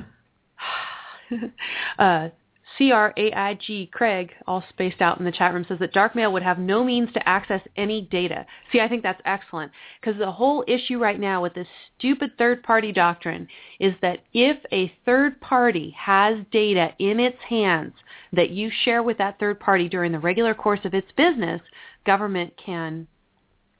[1.98, 2.28] uh,
[2.76, 6.84] C-R-A-I-G, Craig, all spaced out in the chat room, says that Darkmail would have no
[6.84, 8.44] means to access any data.
[8.70, 11.66] See, I think that's excellent because the whole issue right now with this
[11.98, 13.48] stupid third-party doctrine
[13.80, 17.94] is that if a third party has data in its hands
[18.32, 21.62] that you share with that third party during the regular course of its business,
[22.04, 23.06] government can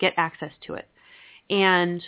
[0.01, 0.89] get access to it.
[1.51, 2.03] And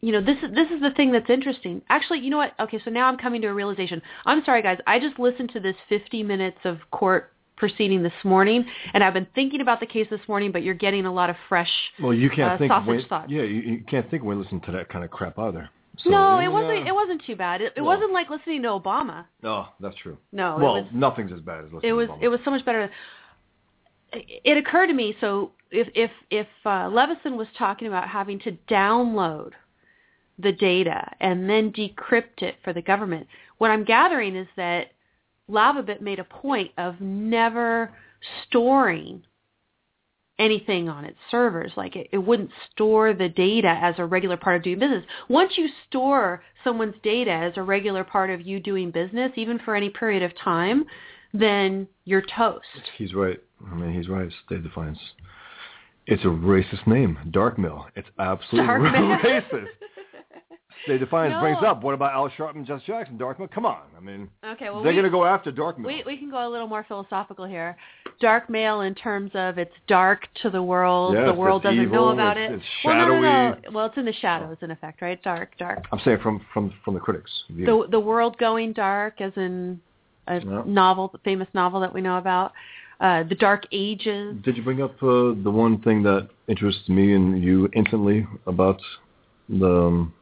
[0.00, 1.80] you know, this is this is the thing that's interesting.
[1.88, 2.52] Actually, you know what?
[2.60, 4.02] Okay, so now I'm coming to a realization.
[4.24, 4.78] I'm sorry, guys.
[4.86, 9.26] I just listened to this 50 minutes of court proceeding this morning, and I've been
[9.34, 10.52] thinking about the case this morning.
[10.52, 11.70] But you're getting a lot of fresh,
[12.02, 13.30] well, you can't uh, think when, thoughts.
[13.30, 15.70] Yeah, you, you can't think when listening to that kind of crap either.
[16.04, 16.86] So, no, it wasn't.
[16.86, 17.62] It wasn't too bad.
[17.62, 17.84] It, it No.
[17.84, 19.24] wasn't like listening to Obama.
[19.42, 20.18] No, that's true.
[20.30, 20.84] No, well, was.
[20.92, 22.08] nothing's as bad as listening It was.
[22.08, 22.22] to Obama.
[22.22, 22.90] It was so much better.
[24.12, 25.16] It occurred to me.
[25.22, 29.52] So if if if uh, Levison was talking about having to download
[30.38, 33.26] the data and then decrypt it for the government,
[33.58, 34.92] what I'm gathering is that
[35.50, 37.92] Lavabit made a point of never
[38.46, 39.22] storing
[40.38, 41.72] anything on its servers.
[41.76, 45.04] Like it, it wouldn't store the data as a regular part of doing business.
[45.28, 49.74] Once you store someone's data as a regular part of you doing business, even for
[49.74, 50.84] any period of time,
[51.32, 52.64] then you're toast.
[52.96, 53.40] He's right.
[53.70, 54.30] I mean, he's right.
[54.44, 54.98] State Defiance.
[56.06, 57.86] It's a racist name, Darkmail.
[57.96, 59.66] It's absolutely racist.
[60.86, 61.40] State Defiance No.
[61.40, 63.50] brings up, what about Al Sharpton, Jess Jackson, Darkmail?
[63.50, 63.80] Come on.
[63.96, 65.84] I mean, Okay, well they're going to go after Darkmail.
[65.86, 67.76] we we can go a little more philosophical here.
[68.20, 71.14] Dark mail in terms of it's dark to the world.
[71.14, 72.54] Yes, the world doesn't know about it's- it.
[72.56, 73.56] it's well, no, no, no.
[73.72, 75.20] Well, it's in the shadows in effect, right?
[75.22, 75.84] Dark, dark.
[75.92, 77.66] I'm saying from from from the critics' view.
[77.66, 79.80] The the world going dark, as in
[80.28, 80.62] a Yeah.
[80.66, 82.52] novel, the famous novel that we know about.
[82.98, 84.36] Uh, the Dark Ages.
[84.42, 88.80] Did you bring up uh, the one thing that interests me and you instantly about
[89.50, 90.14] the um,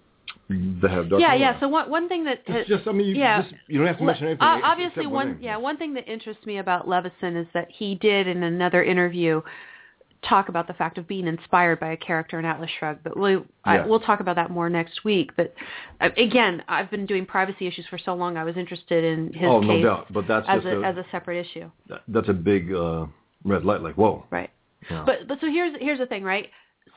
[0.48, 1.20] the have Darkmail?
[1.20, 1.60] Yeah, yeah.
[1.60, 3.42] So one one thing that Just, just I mean, you, yeah.
[3.42, 4.42] just, you don't have to mention anything.
[4.42, 8.26] Uh, obviously, one yeah one thing that interests me about Levison is that he did
[8.26, 9.40] in another interview
[10.28, 13.04] talk about the fact of being inspired by a character in Atlas Shrugged.
[13.04, 13.86] But we I, Yeah.
[13.86, 15.32] we'll talk about that more next week.
[15.36, 15.54] But
[16.00, 18.36] uh, again, I've been doing privacy issues for so long.
[18.36, 20.12] I was interested in his oh, no case doubt.
[20.12, 23.06] But that's as a, a, as a separate issue, that- that's a big uh,
[23.44, 23.82] red light.
[23.82, 24.24] Like, whoa.
[24.30, 24.50] right?
[24.90, 25.02] Yeah.
[25.06, 26.50] But but so here's here's the thing, right?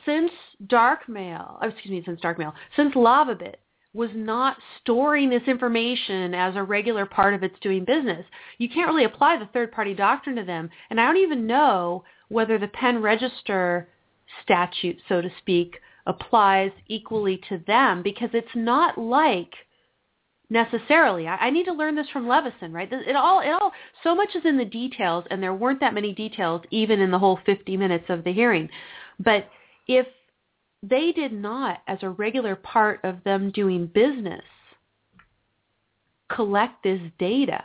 [0.08, 0.32] Since
[0.68, 3.56] Darkmail, oh, excuse me, since Darkmail, since Lavabit
[3.94, 8.26] was not storing this information as a regular part of its doing business,
[8.58, 10.70] you can't really apply the third party doctrine to them.
[10.90, 13.90] And I don't even know whether the pen register
[14.44, 19.54] statute, so to speak, applies equally to them because it's not like
[20.50, 21.28] necessarily.
[21.28, 22.88] I, I need to learn this from Levison, right?
[22.90, 26.14] It all, it all, so much is in the details, and there weren't that many
[26.14, 28.70] details even in the whole 50 minutes of the hearing.
[29.20, 29.50] But
[29.88, 30.08] if
[30.84, 34.44] they did not, as a regular part of them doing business,
[36.30, 37.64] collect this data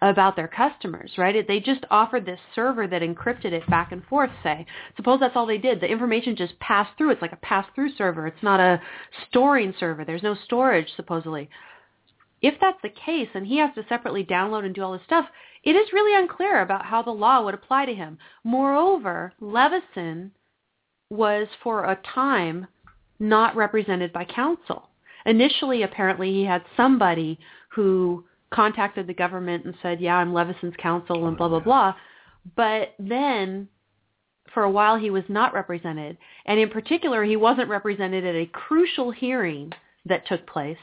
[0.00, 1.46] about their customers, right?
[1.46, 4.64] They just offered this server that encrypted it back and forth, say.
[4.96, 5.80] Suppose that's all they did.
[5.80, 7.10] The information just passed through.
[7.10, 8.28] It's like a pass-through server.
[8.28, 8.80] It's not a
[9.28, 10.04] storing server.
[10.04, 11.50] There's no storage, supposedly.
[12.40, 15.26] If that's the case, and he has to separately download and do all this stuff,
[15.64, 18.18] it is really unclear about how the law would apply to him.
[18.44, 20.30] Moreover, Levison
[21.10, 22.66] was for a time
[23.18, 24.90] not represented by counsel.
[25.26, 27.38] Initially, apparently, he had somebody
[27.70, 31.94] who contacted the government and said, yeah, I'm Levison's counsel and blah, blah, oh, blah.
[32.56, 33.68] But then
[34.54, 36.16] for a while he was not represented.
[36.46, 39.72] And in particular, he wasn't represented at a crucial hearing
[40.06, 40.78] that took place.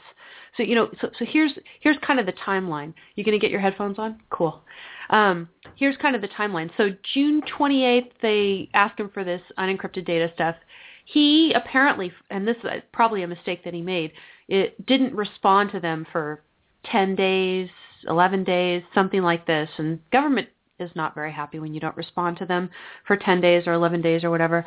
[0.56, 2.94] So, you know, so, so here's, here's kind of the timeline.
[3.14, 4.20] You to get your headphones on?
[4.30, 4.62] Cool.
[5.10, 6.70] Um, here's kind of the timeline.
[6.76, 10.56] So June 28th, they asked him for this unencrypted data stuff.
[11.04, 14.12] He apparently, and this is probably a mistake that he made,
[14.48, 16.42] it didn't respond to them for
[16.90, 17.68] 10 days,
[18.08, 19.68] 11 days, something like this.
[19.78, 20.48] And government
[20.78, 22.70] is not very happy when you don't respond to them
[23.06, 24.64] for 10 days or 11 days or whatever.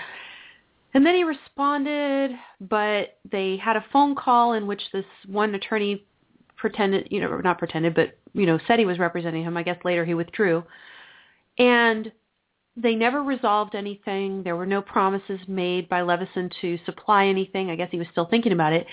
[0.94, 6.06] And then he responded, but they had a phone call in which this one attorney
[6.58, 9.56] pretended, you know, not pretended, but, you know, said he was representing him.
[9.56, 10.64] I guess later he withdrew.
[11.58, 12.12] And
[12.76, 14.44] they never resolved anything.
[14.44, 17.70] There were no promises made by Levison to supply anything.
[17.70, 18.88] I guess he was still thinking about it.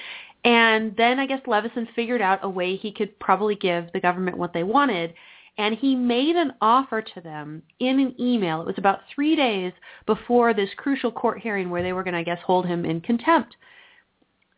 [0.45, 4.39] And then I guess Levison figured out a way he could probably give the government
[4.39, 5.15] what they wanted.
[5.59, 8.61] And he made an offer to them in an email.
[8.61, 9.73] It was about three days
[10.05, 13.01] before this crucial court hearing where they were going to, I guess, hold him in
[13.01, 13.57] contempt.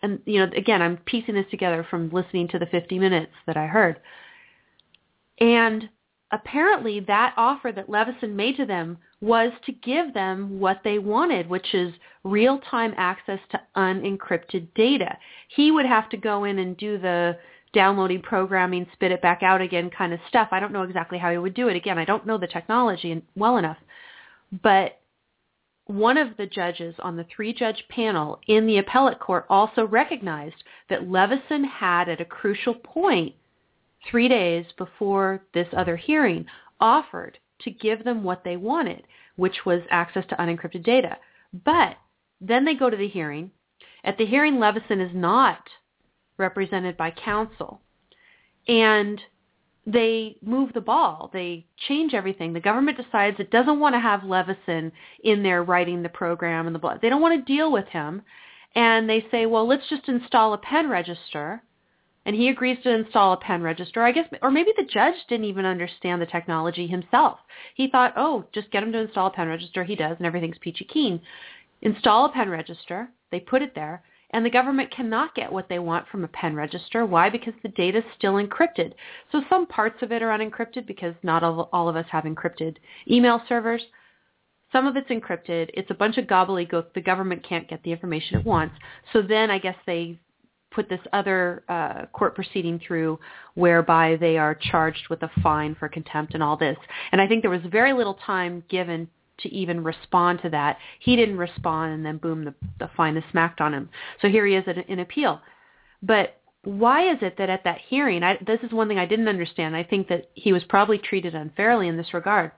[0.03, 3.57] And, you know, again, I'm piecing this together from listening to the 50 minutes that
[3.57, 4.01] I heard.
[5.41, 5.89] And
[6.33, 11.49] apparently that offer that Levison made to them was to give them what they wanted,
[11.49, 11.93] which is
[12.25, 15.17] real-time access to unencrypted data.
[15.49, 17.39] He would have to go in and do the
[17.73, 20.49] downloading programming, spit it back out again kind of stuff.
[20.51, 21.77] I don't know exactly how he would do it.
[21.77, 23.79] Again, I don't know the technology well enough.
[24.63, 24.99] But
[25.87, 31.09] one of the judges on the three-judge panel in the appellate court also recognized that
[31.09, 33.35] Levison had at a crucial point,
[34.11, 36.47] three days before this other hearing,
[36.81, 39.03] offered to give them what they wanted,
[39.37, 41.17] which was access to unencrypted data.
[41.65, 41.97] But
[42.41, 43.51] then they go to the hearing.
[44.05, 45.69] At the hearing, Levison is not
[46.39, 47.81] represented by counsel.
[48.67, 49.21] And
[49.87, 51.31] they move the ball.
[51.33, 52.53] They change everything.
[52.53, 54.93] The government decides it doesn't want to have Levison
[55.25, 56.99] in there writing the program and the blood.
[57.01, 58.23] They don't want to deal with him.
[58.75, 61.63] And they say, well, let's just install a pen register.
[62.27, 64.03] And he agrees to install a pen register.
[64.03, 67.39] I guess, or maybe the judge didn't even understand the technology himself.
[67.75, 69.85] He thought, oh, just get him to install a pen register.
[69.85, 71.23] He does, and everything's peachy keen.
[71.81, 73.09] Install a pen register.
[73.31, 76.55] They put it there and the government cannot get what they want from a pen
[76.55, 77.07] register.
[77.07, 77.31] Why?
[77.31, 78.93] Because the data is still encrypted.
[79.33, 82.77] So some parts of it are unencrypted because not all, all of us have encrypted
[83.11, 83.83] email servers.
[84.71, 85.71] Some of it's encrypted.
[85.73, 86.93] It's a bunch of gobbledygook.
[86.95, 88.75] The government can't get the information it wants.
[89.15, 90.19] So then I guess they
[90.71, 93.19] put this other uh, court proceeding through
[93.55, 96.77] whereby they are charged with a fine for contempt and all this.
[97.13, 99.09] And I think there was very little time given
[99.39, 100.79] to even respond to that.
[101.01, 103.89] He didn't respond, and then boom, the, the fine is smacked on him.
[104.21, 105.41] So here he is in, in appeal.
[106.03, 109.29] But why is it that at that hearing, I, this is one thing I didn't
[109.29, 109.77] understand.
[109.77, 112.53] I think that he was probably treated unfairly in this regard.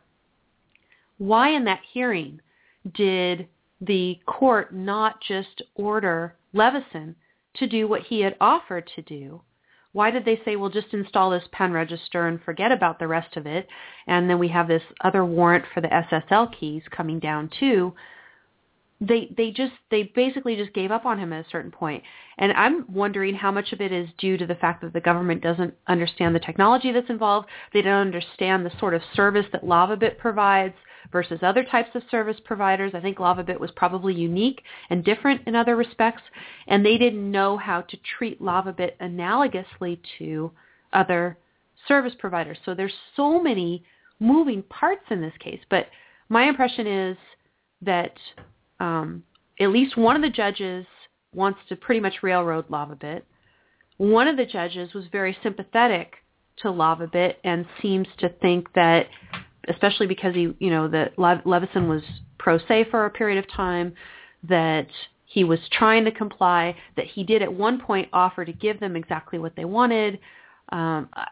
[1.19, 2.41] Why in that hearing
[2.95, 3.47] did
[3.81, 7.15] the court not just order Levison
[7.55, 9.43] to do what he had offered to do
[9.93, 13.37] why did they say, well, just install this pen register and forget about the rest
[13.37, 13.67] of it?
[14.07, 17.95] And then we have this other warrant for the SSL keys coming down too.
[19.01, 22.03] They they just they basically just gave up on him at a certain point.
[22.39, 25.43] And I'm wondering how much of it is due to the fact that the government
[25.43, 27.49] doesn't understand the technology that's involved.
[27.73, 30.75] They don't understand the sort of service that LavaBit provides
[31.13, 32.93] versus other types of service providers.
[32.95, 36.23] I think LavaBit was probably unique and different in other respects,
[36.69, 40.51] and they didn't know how to treat LavaBit analogously to
[40.93, 41.39] other
[41.89, 42.59] service providers.
[42.65, 43.83] So there's so many
[44.19, 45.87] moving parts in this case, but
[46.29, 47.17] my impression is
[47.83, 48.13] that
[48.81, 49.23] um,
[49.61, 50.87] at least one of the judges
[51.35, 53.23] wants to pretty much railroad LavaBit.
[53.99, 56.15] One of the judges was very sympathetic
[56.59, 59.07] to LavaBit and seems to think that
[59.69, 62.03] especially because he, you know, that Levison was
[62.39, 63.95] pro se for a period of time,
[64.49, 64.89] that
[65.27, 68.97] he was trying to comply, that he did at one point offer to give them
[68.97, 70.19] exactly what they wanted.
[70.73, 71.27] Um, I,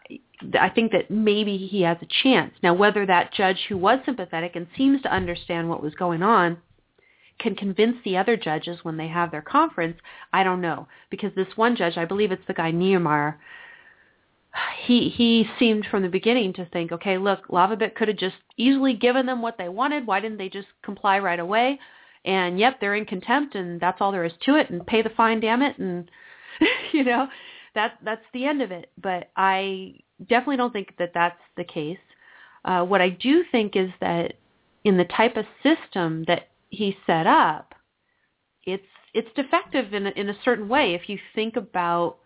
[0.60, 2.52] I think that maybe he has a chance.
[2.62, 6.58] Now, whether that judge who was sympathetic and seems to understand what was going on
[7.38, 9.96] can convince the other judges when they have their conference,
[10.32, 10.88] I don't know.
[11.10, 13.38] Because this one judge, I believe it's the guy Niemeyer,
[14.82, 18.94] he he seemed from the beginning to think, okay, look, LavaBit could have just easily
[18.94, 20.06] given them what they wanted.
[20.06, 21.78] Why didn't they just comply right away?
[22.24, 24.70] And yep, they're in contempt, and that's all there is to it.
[24.70, 25.78] And pay the fine, damn it.
[25.78, 26.10] And
[26.92, 27.28] you know,
[27.74, 28.90] that that's the end of it.
[29.00, 31.98] But I definitely don't think that that's the case.
[32.64, 34.34] Uh, what I do think is that
[34.84, 37.74] in the type of system that he set up,
[38.64, 40.94] it's it's defective in a, in a certain way.
[40.94, 42.18] If you think about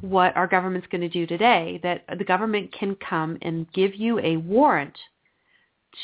[0.00, 4.18] what our government's going to do today, that the government can come and give you
[4.20, 4.96] a warrant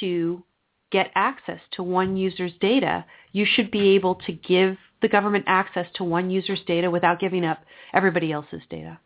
[0.00, 0.42] to
[0.90, 5.86] get access to one user's data, you should be able to give the government access
[5.94, 7.58] to one user's data without giving up
[7.92, 8.98] everybody else's data.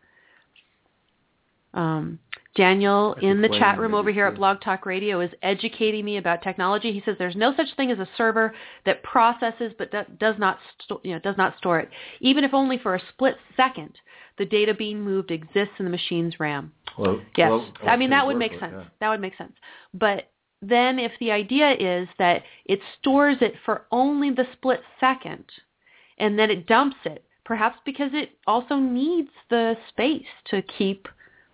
[1.72, 2.18] Um,
[2.56, 6.42] Daniel in the chat room over here at Blog Talk Radio is educating me about
[6.42, 6.92] technology.
[6.92, 8.52] He says there's no such thing as a server
[8.84, 11.88] that processes but does not sto- you know does not store it,
[12.20, 13.92] even if only for a split second
[14.36, 16.72] the data being moved exists in the machine's RAM.
[16.98, 18.72] Well, yes, well, I mean that would make sense.
[18.72, 18.84] yeah.
[18.98, 19.52] That would make sense.
[19.94, 20.30] But
[20.60, 25.44] then if the idea is that it stores it for only the split second
[26.18, 31.06] and then it dumps it, perhaps because it also needs the space to keep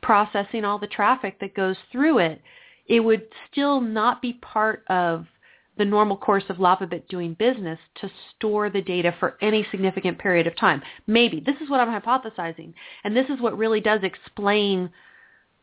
[0.06, 2.40] processing all the traffic that goes through it,
[2.86, 5.26] it would still not be part of
[5.78, 10.46] the normal course of LavaBit doing business to store the data for any significant period
[10.46, 10.80] of time.
[11.08, 11.40] Maybe.
[11.40, 12.72] This is what I'm hypothesizing.
[13.02, 14.88] And this is what really does explain,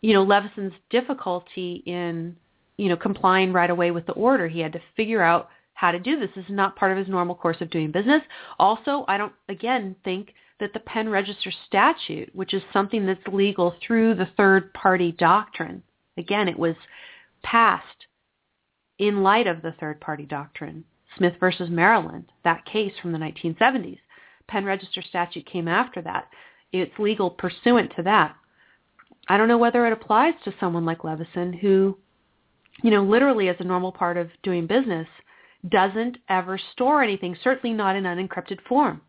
[0.01, 2.35] you know, Levison's difficulty in,
[2.75, 4.49] you know, complying right away with the order.
[4.49, 6.29] He had to figure out how to do this.
[6.35, 8.21] This is not part of his normal course of doing business.
[8.59, 13.75] Also, I don't, again, think that the pen register statute, which is something that's legal
[13.85, 15.83] through the third party doctrine,
[16.17, 16.75] again, it was
[17.43, 18.07] passed
[18.99, 20.83] in light of the third-party doctrine.
[21.17, 23.99] Smith versus Maryland, that case from the 1970s.
[24.47, 26.27] Pen register statute came after that.
[26.71, 28.35] It's legal pursuant to that.
[29.27, 31.97] I don't know whether it applies to someone like Levison who,
[32.81, 35.07] you know, literally as a normal part of doing business,
[35.69, 39.01] doesn't ever store anything, certainly not in unencrypted form.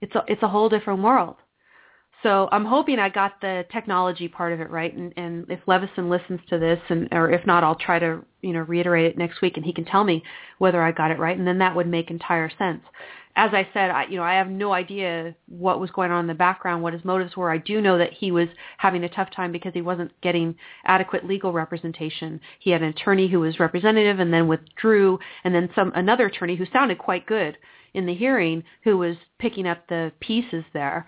[0.00, 1.36] It's a, it's a whole different world.
[2.22, 6.10] So I'm hoping I got the technology part of it right, and, and if Levison
[6.10, 9.40] listens to this, and or if not, I'll try to you know reiterate it next
[9.40, 10.24] week, and he can tell me
[10.58, 12.82] whether I got it right, and then that would make entire sense.
[13.36, 16.26] As I said, I, you know, I have no idea what was going on in
[16.26, 17.52] the background, what his motives were.
[17.52, 21.24] I do know that he was having a tough time because he wasn't getting adequate
[21.24, 22.40] legal representation.
[22.58, 26.56] He had an attorney who was representative, and then withdrew, and then some another attorney
[26.56, 27.56] who sounded quite good
[27.94, 31.06] in the hearing who was picking up the pieces there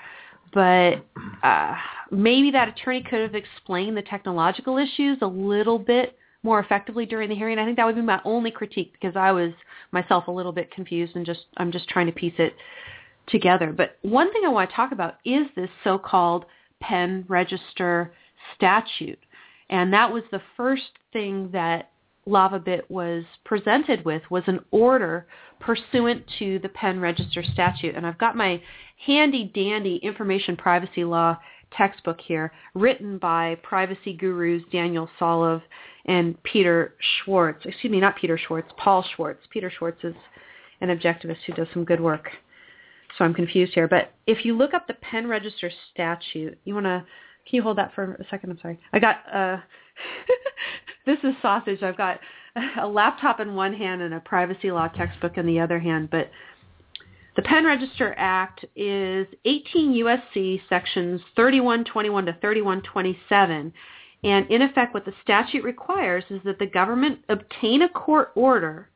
[0.52, 1.04] but
[1.42, 1.74] uh,
[2.10, 7.28] maybe that attorney could have explained the technological issues a little bit more effectively during
[7.28, 7.58] the hearing.
[7.58, 9.52] I think that would be my only critique because I was
[9.92, 12.54] myself a little bit confused and just I'm just trying to piece it
[13.28, 13.72] together.
[13.72, 16.46] But one thing I want to talk about is this so-called
[16.80, 18.12] pen register
[18.56, 19.18] statute.
[19.68, 21.90] And that was the first thing that
[22.26, 25.26] LavaBit was presented with was an order
[25.58, 27.94] pursuant to the pen register statute.
[27.94, 28.62] And I've got my
[29.06, 31.38] handy dandy information privacy law
[31.76, 35.62] textbook here written by privacy gurus Daniel Solove
[36.06, 37.64] and Peter Schwartz.
[37.64, 39.40] Excuse me, not Peter Schwartz, Paul Schwartz.
[39.50, 40.14] Peter Schwartz is
[40.80, 42.30] an objectivist who does some good work.
[43.18, 43.88] So I'm confused here.
[43.88, 47.04] But if you look up the pen register statute, you want to,
[47.50, 48.50] can you hold that for a second?
[48.50, 48.78] I'm sorry.
[48.92, 49.56] I got, uh,
[51.06, 51.82] this is sausage.
[51.82, 52.20] I've got
[52.80, 56.10] a laptop in one hand and a privacy law textbook in the other hand.
[56.10, 56.30] But
[57.34, 60.62] the Pen Register Act is 18 U.S.C.
[60.68, 63.72] sections 3121 to 3127.
[64.22, 68.90] And in effect, what the statute requires is that the government obtain a court order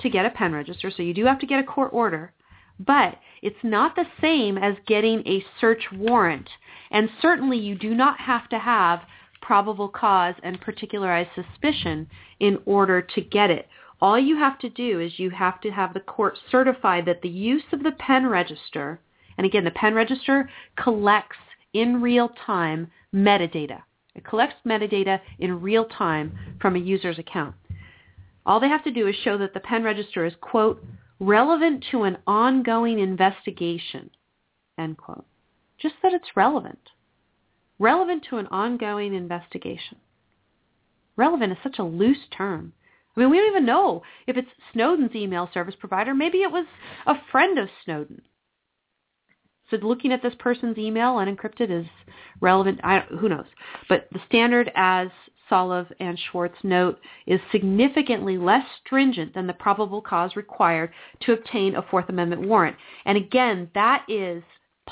[0.00, 0.90] to get a pen register.
[0.94, 2.32] So you do have to get a court order.
[2.78, 6.48] But it's not the same as getting a search warrant.
[6.90, 9.00] And certainly you do not have to have
[9.40, 13.68] probable cause and particularized suspicion in order to get it.
[14.00, 17.28] All you have to do is you have to have the court certify that the
[17.28, 19.00] use of the pen register,
[19.36, 21.36] and again, the pen register collects
[21.72, 23.82] in real time metadata.
[24.14, 27.54] It collects metadata in real time from a user's account.
[28.46, 30.82] All they have to do is show that the pen register is, quote,
[31.20, 34.10] relevant to an ongoing investigation,
[34.78, 35.26] end quote.
[35.80, 36.90] Just that it's relevant
[37.80, 39.96] relevant to an ongoing investigation.
[41.16, 42.72] Relevant is such a loose term.
[43.16, 46.14] I mean, we don't even know if it's Snowden's email service provider.
[46.14, 46.66] Maybe it was
[47.06, 48.22] a friend of Snowden.
[49.70, 51.86] So looking at this person's email unencrypted is
[52.40, 52.80] relevant.
[52.84, 53.46] I, who knows?
[53.88, 55.08] But the standard, as
[55.50, 61.76] Solove and Schwartz note, is significantly less stringent than the probable cause required to obtain
[61.76, 62.76] a Fourth Amendment warrant.
[63.04, 64.42] And again, that is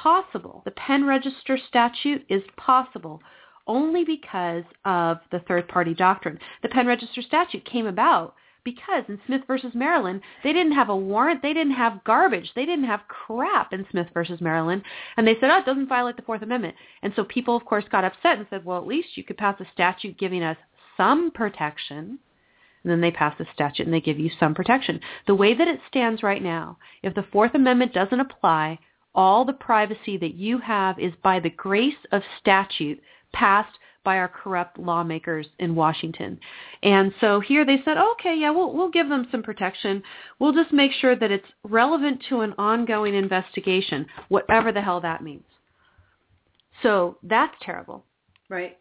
[0.03, 0.63] possible.
[0.65, 3.21] The pen register statute is possible
[3.67, 6.39] only because of the third-party doctrine.
[6.63, 8.35] The pen register statute came about
[8.65, 11.43] because in Smith versus Maryland, they didn't have a warrant.
[11.43, 12.51] They didn't have garbage.
[12.55, 14.83] They didn't have crap in Smith versus Maryland.
[15.17, 16.75] And they said, oh, it doesn't violate the Fourth Amendment.
[17.03, 19.61] And so people, of course, got upset and said, well, at least you could pass
[19.61, 20.57] a statute giving us
[20.97, 22.19] some protection.
[22.85, 25.01] And then they pass the statute and they give you some protection.
[25.27, 28.79] The way that it stands right now, if the Fourth Amendment doesn't apply,
[29.15, 33.01] all the privacy that you have is by the grace of statute
[33.33, 36.39] passed by our corrupt lawmakers in Washington.
[36.83, 40.03] And so here they said, okay, yeah, we'll, we'll give them some protection.
[40.39, 45.23] We'll just make sure that it's relevant to an ongoing investigation, whatever the hell that
[45.23, 45.45] means.
[46.83, 48.05] So that's terrible,
[48.49, 48.79] right?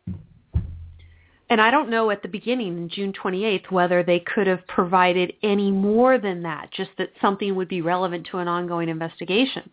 [1.49, 5.34] And I don't know at the beginning, in June 28th, whether they could have provided
[5.43, 9.69] any more than that, just that something would be relevant to an ongoing investigation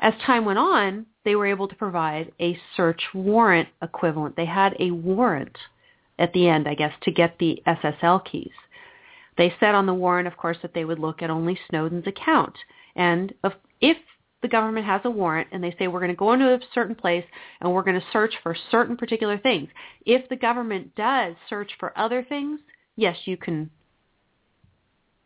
[0.00, 4.36] as time went on, they were able to provide a search warrant equivalent.
[4.36, 5.56] They had a warrant
[6.18, 8.52] at the end, I guess, to get the SSL keys.
[9.38, 12.54] They said on the warrant, of course, that they would look at only Snowden's account.
[12.96, 13.32] And
[13.80, 13.96] if
[14.42, 16.94] the government has a warrant and they say we're going to go into a certain
[16.94, 17.24] place
[17.60, 19.68] and we're going to search for certain particular things,
[20.04, 22.58] if the government does search for other things,
[22.96, 23.70] yes, you can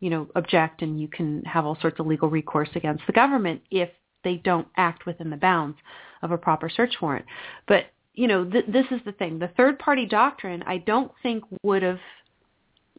[0.01, 3.62] you know, object and you can have all sorts of legal recourse against the government
[3.70, 3.88] if
[4.24, 5.78] they don't act within the bounds
[6.22, 7.26] of a proper search warrant.
[7.68, 9.38] But, you know, th- this is the thing.
[9.38, 12.00] The third-party doctrine, I don't think would have,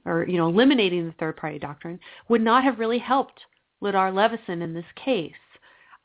[0.05, 1.99] or, you know, eliminating the third-party doctrine
[2.29, 3.41] would not have really helped
[3.81, 5.33] Ladar Levison in this case.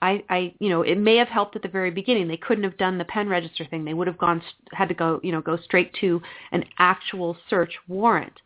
[0.01, 2.27] I, I, you know, it may have helped at the very beginning.
[2.27, 3.85] They couldn't have done the pen register thing.
[3.85, 4.43] They would have gone,
[4.73, 8.41] had to go, you know, go straight to an actual search warrant.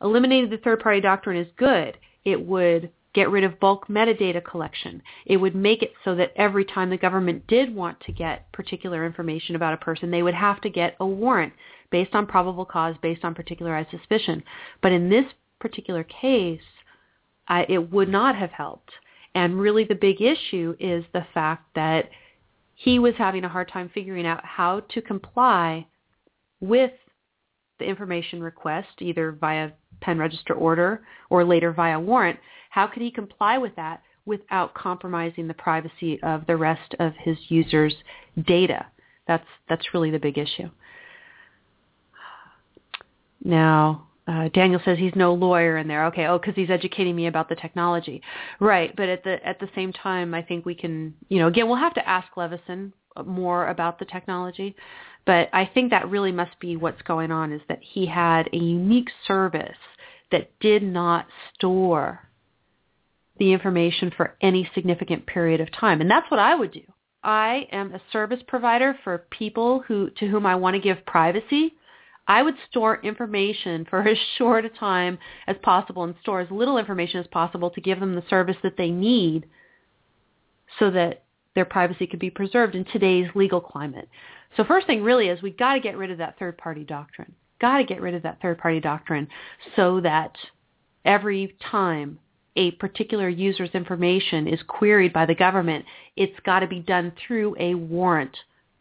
[0.00, 1.98] Eliminating the third-party doctrine is good.
[2.24, 5.02] It would get rid of bulk metadata collection.
[5.24, 9.06] It would make it so that every time the government did want to get particular
[9.06, 11.52] information about a person, they would have to get a warrant
[11.90, 14.42] based on probable cause, based on particularized suspicion.
[14.82, 15.26] But in this
[15.60, 16.60] particular case,
[17.48, 18.90] it would not have helped.
[19.34, 22.10] And really the big issue is the fact that
[22.74, 25.86] he was having a hard time figuring out how to comply
[26.60, 26.90] with
[27.78, 29.70] the information request, either via
[30.00, 32.38] pen register order or later via warrant.
[32.70, 37.36] How could he comply with that without compromising the privacy of the rest of his
[37.48, 37.94] users'
[38.46, 38.86] data?
[39.26, 40.70] That's that's really the big issue.
[43.42, 46.06] Now, uh, Daniel says he's no lawyer in there.
[46.06, 48.22] Okay, oh, because he's educating me about the technology,
[48.58, 48.94] right?
[48.96, 51.76] But at the at the same time, I think we can, you know, again, we'll
[51.76, 52.92] have to ask Levison
[53.24, 54.74] more about the technology,
[55.26, 58.56] but I think that really must be what's going on is that he had a
[58.56, 59.76] unique service
[60.30, 62.28] that did not store
[63.38, 66.82] the information for any significant period of time, and that's what I would do.
[67.22, 71.74] I am a service provider for people who to whom I want to give privacy.
[72.28, 76.78] I would store information for as short a time as possible and store as little
[76.78, 79.46] information as possible to give them the service that they need
[80.78, 81.23] so that
[81.54, 84.08] their privacy could be preserved in today's legal climate.
[84.56, 87.32] So first thing really is we've got to get rid of that third party doctrine.
[87.60, 89.28] Got to get rid of that third party doctrine
[89.76, 90.36] so that
[91.04, 92.18] every time
[92.56, 95.84] a particular user's information is queried by the government,
[96.16, 98.36] it's got to be done through a warrant.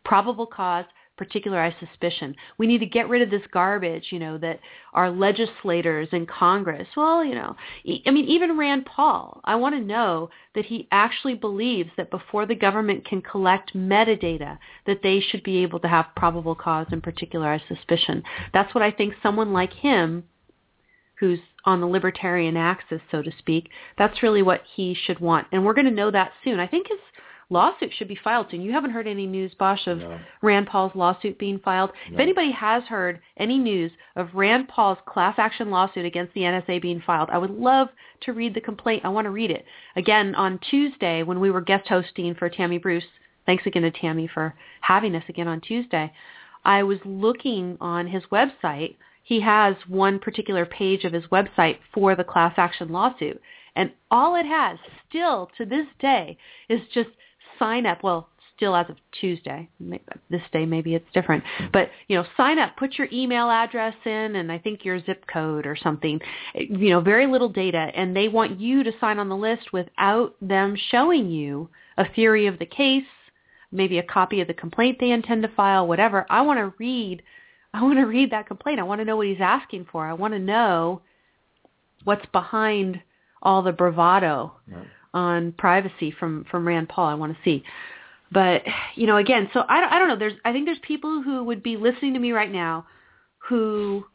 [0.05, 0.85] Probable cause,
[1.17, 2.35] particularized suspicion.
[2.57, 4.59] We need to get rid of this garbage, you know, that
[4.93, 7.55] our legislators in Congress, well, you know,
[8.05, 12.45] I mean, even Rand Paul, I want to know that he actually believes that before
[12.45, 14.57] the government can collect metadata,
[14.87, 18.23] that they should be able to have probable cause and particularized suspicion.
[18.53, 20.23] That's what I think someone like him,
[21.19, 25.47] who's on the libertarian axis, so to speak, that's really what he should want.
[25.51, 26.59] And we're going to know that soon.
[26.59, 26.99] I think his
[27.53, 28.61] lawsuit should be filed soon.
[28.61, 30.19] You haven't heard any news, Bosch, of no.
[30.41, 31.91] Rand Paul's lawsuit being filed.
[32.09, 32.15] No.
[32.15, 36.81] If anybody has heard any news of Rand Paul's class action lawsuit against the NSA
[36.81, 37.87] being filed, I would love
[38.21, 39.05] to read the complaint.
[39.05, 39.63] I want to read it.
[39.95, 43.05] Again, on Tuesday when we were guest hosting for Tammy Bruce,
[43.45, 46.11] thanks again to Tammy for having us again on Tuesday,
[46.65, 48.95] I was looking on his website.
[49.23, 53.39] He has one particular page of his website for the class action lawsuit.
[53.75, 54.77] And all it has
[55.09, 56.37] still to this day
[56.69, 57.09] is just
[57.59, 58.03] sign up.
[58.03, 59.67] Well, still as of Tuesday.
[60.29, 61.43] This day maybe it's different.
[61.71, 65.25] But, you know, sign up, put your email address in and I think your zip
[65.31, 66.19] code or something.
[66.55, 70.35] You know, very little data and they want you to sign on the list without
[70.41, 73.03] them showing you a theory of the case,
[73.71, 76.25] maybe a copy of the complaint they intend to file, whatever.
[76.29, 77.21] I want to read
[77.75, 78.79] I want to read that complaint.
[78.79, 80.05] I want to know what he's asking for.
[80.05, 81.01] I want to know
[82.03, 83.01] what's behind
[83.41, 84.53] all the bravado.
[84.67, 87.07] Right on privacy from from Rand Paul.
[87.07, 87.63] I want to see.
[88.31, 88.63] But
[88.95, 90.17] you know, again, so I I don't know.
[90.17, 92.87] There's I think there's people who would be listening to me right now
[93.49, 94.05] who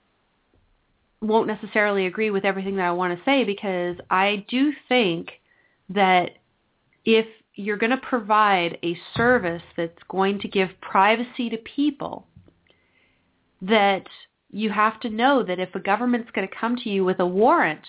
[1.21, 5.31] won't necessarily agree with everything that I want to say because I do think
[5.91, 6.31] that
[7.05, 12.27] if you're going to provide a service that's going to give privacy to people,
[13.61, 14.07] that
[14.51, 17.27] you have to know that if a government's going to come to you with a
[17.27, 17.85] warrant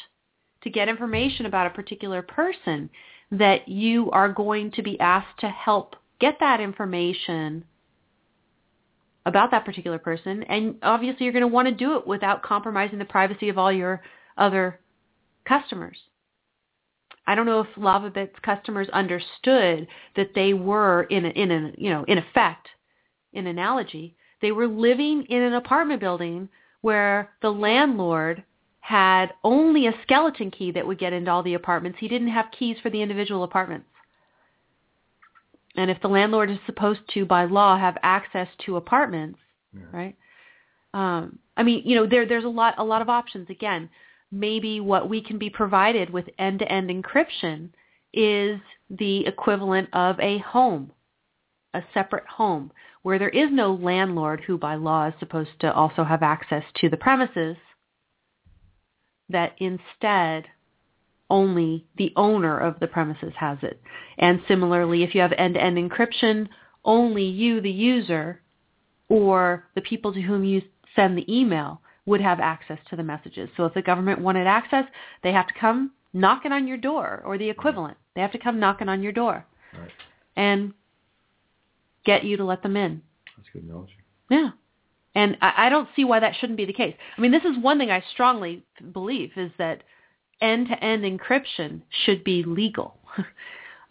[0.64, 2.90] to get information about a particular person
[3.32, 7.64] that you are going to be asked to help get that information
[9.26, 12.98] about that particular person and obviously you're going to want to do it without compromising
[12.98, 14.02] the privacy of all your
[14.38, 14.80] other
[15.46, 15.98] customers.
[17.28, 21.92] I don't know if LavaBit's customers understood that they were in a, in a, you
[21.92, 22.70] know, in effect,
[23.34, 26.50] in analogy, they were living in an apartment building
[26.82, 28.44] where the landlord
[28.82, 32.00] had only a skeleton key that would get into all the apartments.
[32.00, 33.88] He didn't have keys for the individual apartments.
[35.76, 39.40] And if the landlord is supposed to, by law, have access to apartments,
[39.74, 39.84] yeah.
[39.92, 40.16] right?
[40.94, 43.50] Um, I mean, you know, there there's a lot a lot of options.
[43.50, 43.90] Again,
[44.32, 47.70] maybe what we can be provided with end-to-end encryption
[48.14, 48.60] is
[48.90, 50.92] the equivalent of a home,
[51.76, 52.72] a separate home,
[53.04, 56.90] where there is no landlord who, by law, is supposed to also have access to
[56.90, 57.58] the premises
[59.30, 60.46] that instead
[61.30, 63.82] only the owner of the premises has it.
[64.18, 66.48] And similarly, if you have end-to-end encryption,
[66.84, 68.42] only you, the user,
[69.10, 70.62] or the people to whom you
[70.96, 73.50] send the email would have access to the messages.
[73.56, 74.86] So if the government wanted access,
[75.22, 77.98] they have to come knocking on your door or the equivalent.
[78.16, 79.46] They have to come knocking on your door
[79.78, 79.92] right.
[80.36, 80.74] and
[82.06, 83.02] get you to let them in.
[83.38, 83.96] That's good knowledge.
[84.30, 84.50] Yeah.
[85.20, 86.96] And I, I don't see why that shouldn't be the case.
[87.18, 88.64] I mean, this is one thing I strongly
[88.94, 89.84] believe is that
[90.40, 92.98] end-to-end encryption should be legal.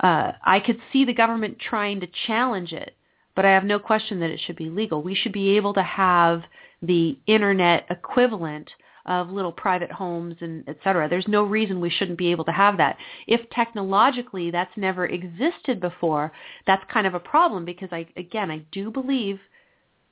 [0.01, 2.95] Uh, I could see the government trying to challenge it,
[3.35, 5.03] but I have no question that it should be legal.
[5.03, 6.43] We should be able to have
[6.83, 8.71] the internet equivalent
[9.07, 11.09] of little private homes and et cetera.
[11.09, 12.97] There's no reason we shouldn't be able to have that.
[13.27, 16.31] If technologically that's never existed before,
[16.65, 19.41] that's kind of a problem because I, again, I do believe,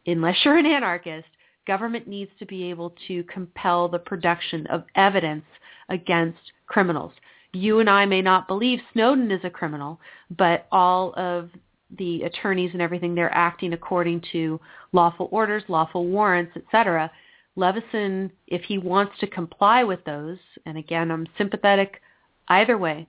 [0.06, 1.28] unless you're an anarchist,
[1.66, 5.44] government needs to be able to compel the production of evidence
[5.88, 7.12] against criminals.
[7.52, 10.00] You and I may not believe Snowden is a criminal,
[10.36, 11.50] but all of
[11.98, 14.60] the attorneys and everything, they're acting according to
[14.92, 17.10] lawful orders, lawful warrants, etc.
[17.54, 22.00] Levison, if he wants to comply with those, and again, I'm sympathetic
[22.48, 23.06] either way,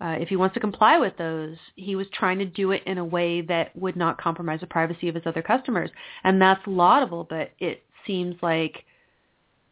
[0.00, 2.98] uh, if he wants to comply with those, he was trying to do it in
[2.98, 5.90] a way that would not compromise the privacy of his other customers.
[6.22, 8.84] And that's laudable, but it seems like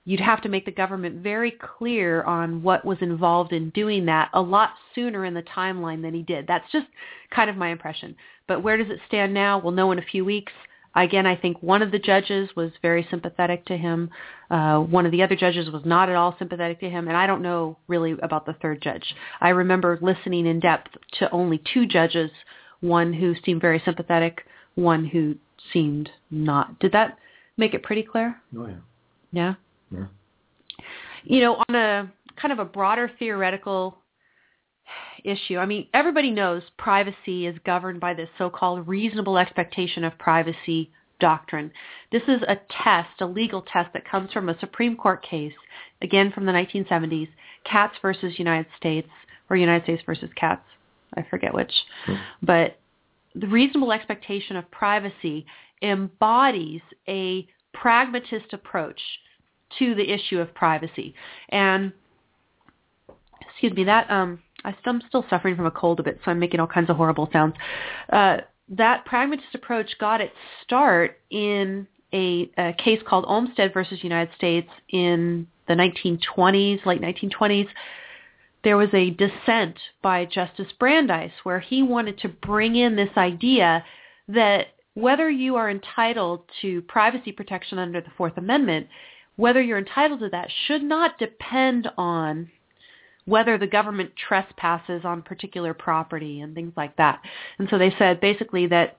[0.07, 4.31] you'd have to make the government very clear on what was involved in doing that
[4.35, 6.47] a lot sooner in the timeline than he did.
[6.47, 6.87] That's just
[7.35, 8.17] kind of my impression.
[8.47, 9.59] But where does it stand now?
[9.59, 10.53] We'll know in a few weeks.
[10.97, 14.11] Again, I think one of the judges was very sympathetic to him.
[14.51, 17.27] Uh, one of the other judges was not at all sympathetic to him, and I
[17.27, 19.15] don't know really about the third judge.
[19.41, 22.31] I remember listening in depth to only two judges,
[22.81, 24.43] one who seemed very sympathetic,
[24.77, 25.35] one who
[25.73, 26.79] seemed not.
[26.79, 27.19] Did that
[27.57, 28.37] make it pretty clear?
[28.57, 28.75] Oh yeah.
[29.33, 29.55] Yeah.
[29.91, 30.07] Yeah.
[31.25, 33.99] You know, on a kind of a broader theoretical
[35.25, 35.59] issue.
[35.59, 41.71] I mean, everybody knows privacy is governed by this so-called reasonable expectation of privacy doctrine.
[42.13, 45.55] This is a test, a legal test that comes from a Supreme Court case,
[46.03, 47.29] again from the 1970s,
[47.65, 49.09] Katz versus United States,
[49.49, 50.63] or United States versus Katz.
[51.17, 51.73] I forget which.
[52.07, 52.15] Hmm.
[52.43, 52.79] But
[53.35, 55.47] the reasonable expectation of privacy
[55.83, 59.01] embodies a pragmatist approach
[59.79, 61.15] to the issue of privacy.
[61.49, 61.93] And
[63.41, 66.61] excuse me, that um, I'm still suffering from a cold a bit, so I'm making
[66.61, 67.55] all kinds of horrible sounds.
[68.11, 68.39] Uh,
[68.69, 74.69] that pragmatist approach got its start in a, a case called Olmstead versus United States
[74.89, 77.69] in the 1920s, late 1920s.
[78.63, 83.85] There was a dissent by Justice Brandeis where he wanted to bring in this idea
[84.29, 88.87] that whether you are entitled to privacy protection under the Fourth Amendment,
[89.37, 92.51] whether you're entitled to that should not depend on
[93.27, 97.21] whether the government trespasses on particular property and things like that.
[97.59, 98.99] And so they said basically that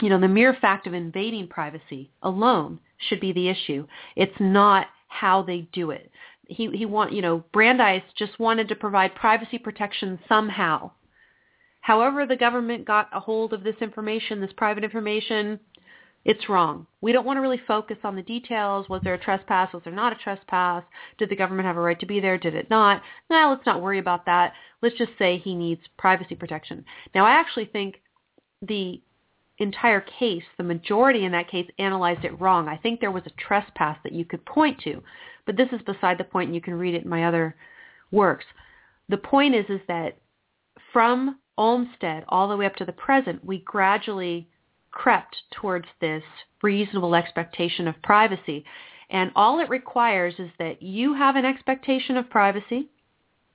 [0.00, 3.86] you know the mere fact of invading privacy alone should be the issue.
[4.16, 6.10] It's not how they do it.
[6.46, 10.92] He he want you know Brandeis just wanted to provide privacy protection somehow.
[11.80, 15.58] However, the government got a hold of this information, this private information,
[16.24, 16.86] it's wrong.
[17.00, 18.88] We don't want to really focus on the details.
[18.88, 19.72] Was there a trespass?
[19.72, 20.84] Was there not a trespass?
[21.18, 22.36] Did the government have a right to be there?
[22.36, 23.02] Did it not?
[23.30, 24.52] Now, let's not worry about that.
[24.82, 26.84] Let's just say he needs privacy protection.
[27.14, 28.02] Now, I actually think
[28.60, 29.00] the
[29.58, 32.68] entire case, the majority in that case, analyzed it wrong.
[32.68, 35.02] I think there was a trespass that you could point to,
[35.46, 37.56] but this is beside the point, and you can read it in my other
[38.10, 38.44] works.
[39.08, 40.18] The point is, is that
[40.92, 44.48] from Olmstead all the way up to the present, we gradually
[44.90, 46.22] crept towards this
[46.62, 48.64] reasonable expectation of privacy.
[49.10, 52.88] And all it requires is that you have an expectation of privacy,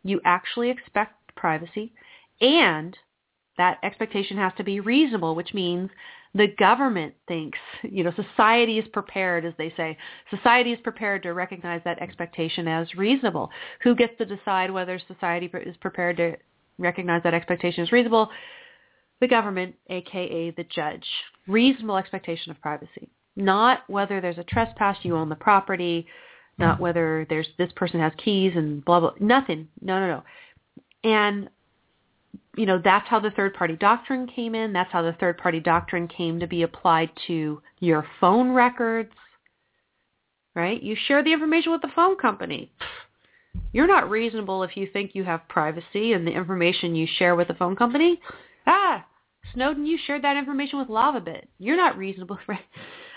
[0.04, 1.94] you actually expect privacy,
[2.42, 2.98] and
[3.58, 5.90] that expectation has to be reasonable, which means
[6.34, 9.98] the government thinks, you know, society is prepared, as they say.
[10.30, 13.50] Society is prepared to recognize that expectation as reasonable.
[13.84, 16.36] Who gets to decide whether society is prepared to
[16.78, 18.30] recognize that expectation as reasonable?
[19.22, 21.06] The government, aka the judge.
[21.48, 23.10] Reasonable expectation of privacy.
[23.36, 26.08] Not whether there's a trespass, you own the property,
[26.58, 29.68] not whether there's this person has keys and blah blah nothing.
[29.82, 30.24] No, no, no.
[31.04, 31.50] And
[32.56, 34.72] you know, that's how the third party doctrine came in.
[34.72, 39.12] That's how the third party doctrine came to be applied to your phone records.
[40.54, 40.82] Right?
[40.82, 42.72] You share the information with the phone company.
[43.74, 47.50] You're not reasonable if you think you have privacy and the information you share with
[47.50, 48.22] the phone company
[48.68, 49.06] ah,
[49.54, 51.44] Snowden, you shared that information with LavaBit.
[51.60, 52.40] You're not reasonable.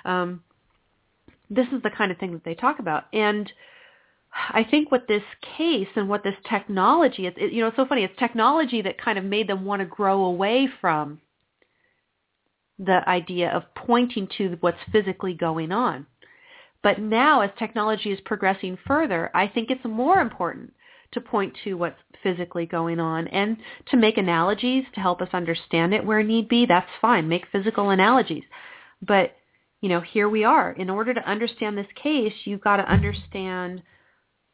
[0.04, 0.42] Um,
[1.50, 3.06] this is the kind of thing that they talk about.
[3.12, 3.52] And
[4.50, 5.24] I think what this
[5.58, 8.04] case and what this technology, it, it, you know, it's so funny.
[8.04, 11.20] It's technology that kind of made them want to grow away from
[12.78, 16.06] the idea of pointing to what's physically going on.
[16.82, 20.72] But now as technology is progressing further, I think it's more important
[21.12, 23.56] to point to what's physically going on and
[23.90, 26.66] to make analogies to help us understand it where need be.
[26.66, 27.28] That's fine.
[27.28, 28.44] Make physical analogies.
[29.00, 29.36] But,
[29.80, 30.72] you know, here we are.
[30.72, 33.82] In order to understand this case, you've got to understand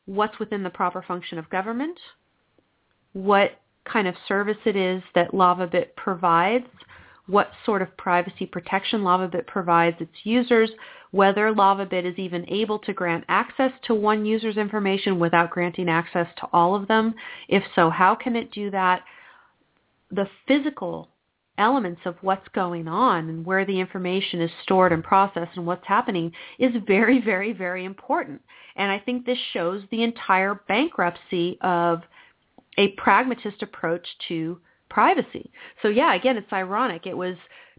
[0.07, 1.99] what's within the proper function of government,
[3.15, 3.53] what
[3.85, 6.67] kind of service it is that LavaBit provides,
[7.27, 10.70] what sort of privacy protection LavaBit provides its users,
[11.11, 16.27] whether LavaBit is even able to grant access to one user's information without granting access
[16.37, 17.14] to all of them.
[17.49, 19.03] If so, how can it do that?
[20.11, 21.09] The physical
[21.57, 25.87] elements of what's going on and where the information is stored and processed and what's
[25.87, 28.43] happening is very, very, very important.
[28.77, 32.03] And I think this shows the entire bankruptcy of
[32.77, 34.59] a pragmatist approach to
[34.95, 35.51] privacy.
[35.82, 37.05] So yeah, again, it's ironic.
[37.05, 37.34] It was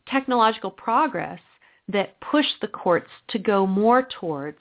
[0.05, 1.39] technological progress
[1.87, 4.59] that pushed the courts to go more towards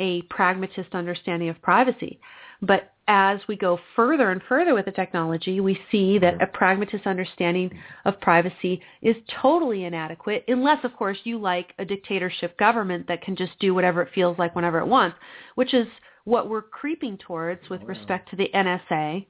[0.00, 2.18] a pragmatist understanding of privacy.
[2.60, 6.24] But as we go further and further with the technology, we see mm-hmm.
[6.24, 7.70] that a pragmatist understanding
[8.04, 13.36] of privacy is totally inadequate, unless, of course, you like a dictatorship government that can
[13.36, 15.16] just do whatever it feels like whenever it wants,
[15.54, 15.86] which is
[16.24, 19.26] what we're creeping towards with oh, respect to the NSA.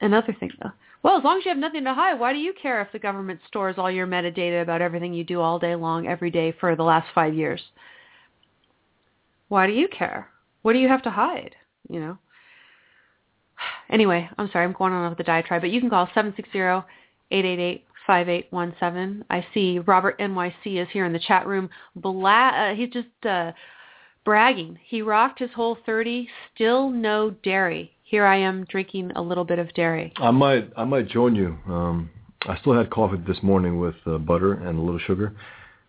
[0.00, 0.72] Another thing, though.
[1.02, 2.98] Well, as long as you have nothing to hide, why do you care if the
[2.98, 6.74] government stores all your metadata about everything you do all day long, every day for
[6.74, 7.62] the last five years?
[9.48, 10.28] Why do you care?
[10.62, 11.54] What do you have to hide?
[11.88, 12.18] You know.
[13.90, 16.08] Anyway, I'm sorry, I'm going on with the diatribe, but you can call
[17.30, 19.22] 760-888-5817.
[19.30, 21.68] I see Robert NYC is here in the chat room.
[21.94, 23.52] Bla- uh, he's just uh,
[24.24, 24.78] bragging.
[24.84, 27.93] He rocked his whole 30, still no dairy.
[28.04, 30.12] Here I am drinking a little bit of dairy.
[30.18, 31.58] I might I might join you.
[31.66, 32.10] Um,
[32.46, 35.34] I still had coffee this morning with uh, butter and a little sugar.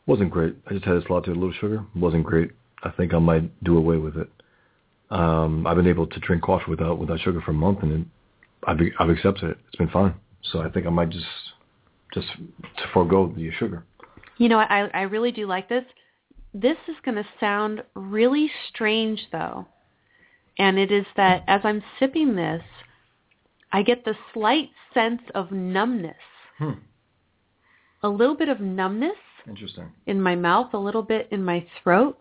[0.08, 0.56] wasn't great.
[0.66, 1.86] I just had this latte with a little sugar.
[1.94, 2.52] wasn't great.
[2.84, 4.30] I think I might do away with it.
[5.10, 8.08] Um, I've been able to drink coffee without without sugar for a month, and it,
[8.66, 9.58] I've I've accepted it.
[9.68, 10.16] It's been fine.
[10.42, 11.26] So I think I might just
[12.14, 12.28] just
[12.78, 13.84] to forego the sugar.
[14.38, 15.84] You know, I I really do like this.
[16.54, 19.68] This is going to sound really strange, though,
[20.58, 22.62] and it is that as I'm sipping this,
[23.72, 26.16] I get the slight sense of numbness.
[26.58, 26.72] Hmm.
[28.04, 29.18] A little bit of numbness.
[29.48, 29.92] Interesting.
[30.08, 32.18] In my mouth, a little bit in my throat.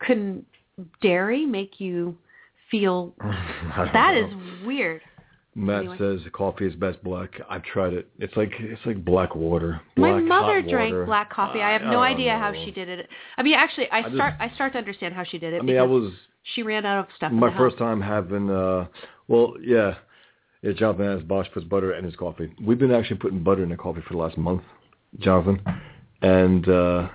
[0.00, 0.44] Couldn't
[1.00, 2.16] dairy make you
[2.70, 4.26] feel that know.
[4.26, 5.00] is weird.
[5.56, 5.98] Matt Anyway.
[5.98, 7.30] says coffee is best black.
[7.48, 8.08] I've tried it.
[8.18, 9.80] It's like it's like black water.
[9.96, 11.06] Black, My mother drank water.
[11.06, 11.60] black coffee.
[11.60, 13.08] I have no don't idea how she did it.
[13.38, 15.60] I mean, actually, I, I just- start I start to understand how she did it
[15.60, 16.12] I mean, I was
[16.54, 17.32] she ran out of stuff.
[17.32, 17.86] my first house.
[17.88, 18.50] time having.
[18.50, 18.86] uh
[19.28, 19.94] Well, yeah,
[20.62, 20.72] yeah.
[20.72, 22.52] Jonathan has Bosch puts butter in his coffee.
[22.62, 24.62] We've been actually putting butter in the coffee for the last month,
[25.18, 25.60] Jonathan,
[26.22, 27.08] and uh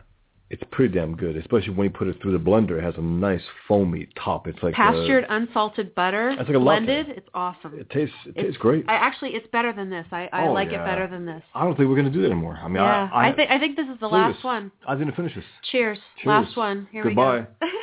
[0.51, 1.37] it's pretty damn good.
[1.37, 4.47] Especially when you put it through the blender, it has a nice foamy top.
[4.47, 6.85] It's like pastured unsalted butter It's like a latte.
[6.87, 7.09] blended.
[7.15, 7.77] It's awesome.
[7.79, 8.83] it tastes it It's- tastes great.
[8.87, 10.07] I actually, it's better than this.
[10.11, 10.81] I, I Oh, like yeah.
[10.81, 11.43] it better than this.
[11.53, 12.57] I don't think we're gonna do that anymore.
[12.59, 14.43] I mean, yeah, I I, I think I think this is the last this.
[14.43, 14.71] one.
[14.87, 15.43] I didn't finish this.
[15.71, 15.99] Cheers.
[16.17, 16.25] Cheers.
[16.27, 16.87] Last one.
[16.91, 17.41] Here Goodbye.
[17.61, 17.73] we go.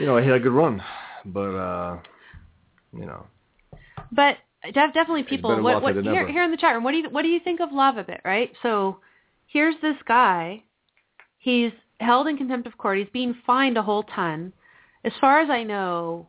[0.00, 0.82] You know, I had a good run,
[1.26, 1.98] but uh
[2.96, 3.26] you know,
[4.10, 5.62] But def- definitely people.
[5.62, 7.60] What, what, here, here in the chat room, what do you what do you think
[7.60, 8.20] of LavaBit?
[8.24, 8.50] Right.
[8.62, 8.98] So
[9.46, 10.64] here's this guy.
[11.38, 12.98] He's held in contempt of court.
[12.98, 14.52] He's being fined a whole ton.
[15.04, 16.28] As far as I know,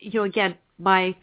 [0.00, 1.14] you know, again, my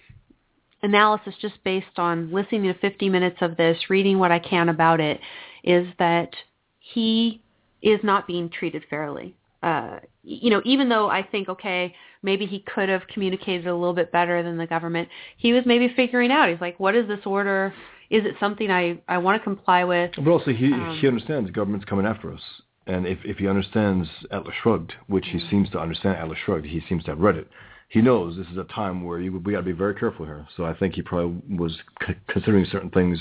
[0.82, 5.00] analysis just based on listening to 50 minutes of this, reading what I can about
[5.00, 5.20] it,
[5.64, 6.34] is that
[6.80, 7.42] he
[7.82, 9.36] is not being treated fairly.
[9.62, 13.94] Uh, you know, even though I think, okay, maybe he could have communicated a little
[13.94, 16.50] bit better than the government, he was maybe figuring out.
[16.50, 17.74] He's like, what is this order?
[18.10, 20.12] Is it something I, I want to comply with?
[20.18, 22.42] but also he Um, he understands the government's coming after us,
[22.88, 26.82] and if if he understands Atlas Shrugged, which he seems to understand Atlas Shrugged, he
[26.88, 27.48] seems to have read it.
[27.90, 30.48] He knows this is a time where you, we got to be very careful here.
[30.58, 33.20] So I think he probably was c- considering certain things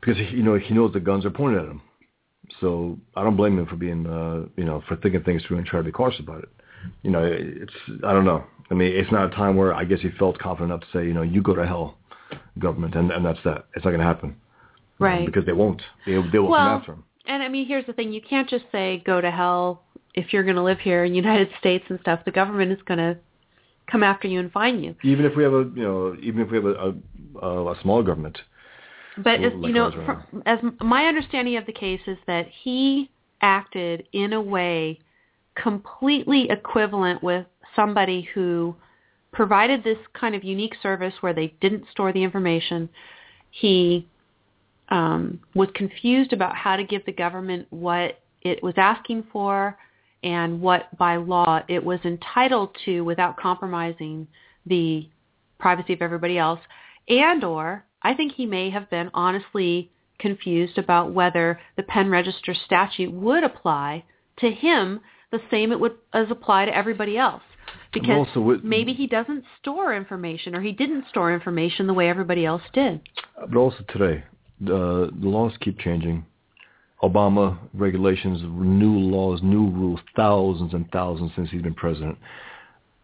[0.00, 1.80] because he, you know he knows the guns are pointed at him.
[2.60, 5.66] So I don't blame him for being, uh, you know, for thinking things through and
[5.66, 6.48] trying to be cautious about it.
[7.02, 7.72] You know, it's
[8.04, 8.44] I don't know.
[8.70, 11.04] I mean, it's not a time where I guess he felt confident enough to say,
[11.06, 11.98] you know, you go to hell,
[12.58, 13.66] government, and and that's that.
[13.74, 14.36] It's not going to happen,
[14.98, 15.26] Right.
[15.26, 15.82] Because they won't.
[16.06, 17.04] They they will Well, come after him.
[17.26, 19.82] And I mean, here's the thing: you can't just say go to hell
[20.14, 22.20] if you're going to live here in the United States and stuff.
[22.24, 23.16] The government is going to
[23.90, 24.94] come after you and fine you.
[25.02, 26.94] Even if we have a, you know, even if we have a
[27.40, 28.38] a, a small government,
[29.18, 33.10] But as, you know, from, as my understanding of the case is that he
[33.42, 35.00] acted in a way
[35.54, 37.44] completely equivalent with
[37.76, 38.74] somebody who
[39.32, 42.88] provided this kind of unique service where they didn't store the information.
[43.50, 44.06] He
[44.88, 49.76] um, was confused about how to give the government what it was asking for
[50.22, 54.26] and what by law it was entitled to without compromising
[54.66, 55.08] the
[55.58, 56.60] privacy of everybody else.
[57.08, 62.54] And or I think he may have been honestly confused about whether the pen register
[62.54, 64.04] statute would apply
[64.38, 65.00] to him
[65.30, 67.42] the same it would as apply to everybody else.
[67.92, 72.44] because with, maybe he doesn't store information or he didn't store information the way everybody
[72.44, 73.00] else did.
[73.38, 74.24] But also today,
[74.60, 76.26] the laws keep changing.
[77.02, 82.16] Obama regulations, new laws, new rules, thousands and thousands since he's been president.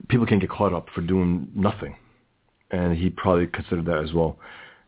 [0.09, 1.97] People can get caught up for doing nothing,
[2.71, 4.39] and he probably considered that as well.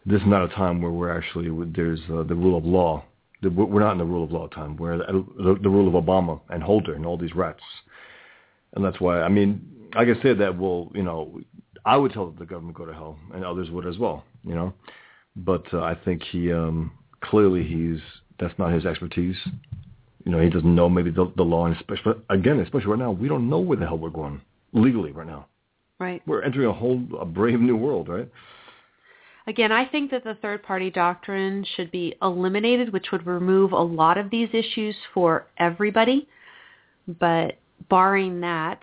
[0.06, 3.04] This is not a time where we're actually there's uh, the rule of law.
[3.42, 4.76] We're not in the rule of law time.
[4.76, 7.62] We're the, the rule of Obama and Holder and all these rats,
[8.74, 9.22] and that's why.
[9.22, 11.40] I mean, like I said, that will you know,
[11.84, 14.24] I would tell the government go to hell, and others would as well.
[14.42, 14.74] You know,
[15.36, 16.92] but uh, I think he um,
[17.22, 18.00] clearly he's
[18.38, 19.36] that's not his expertise.
[20.24, 23.10] You know, he doesn't know maybe the, the law, and especially again, especially right now,
[23.10, 24.40] we don't know where the hell we're going
[24.72, 25.46] legally right now.
[25.98, 26.22] Right.
[26.26, 28.28] We're entering a whole a brave new world, right?
[29.50, 33.82] Again, I think that the third party doctrine should be eliminated, which would remove a
[33.82, 36.28] lot of these issues for everybody.
[37.18, 38.80] But barring that,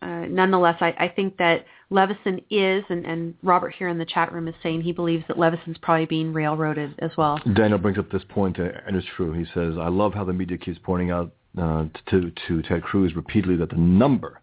[0.00, 4.32] uh, nonetheless, I, I think that Levison is, and, and Robert here in the chat
[4.32, 7.40] room is saying he believes that Levison's probably being railroaded as well.
[7.56, 8.44] Daniel brings up this uh,
[8.86, 9.32] and it's true.
[9.32, 13.16] He says, I love how the media keeps pointing out uh, to, to Ted Cruz
[13.16, 14.40] repeatedly that the number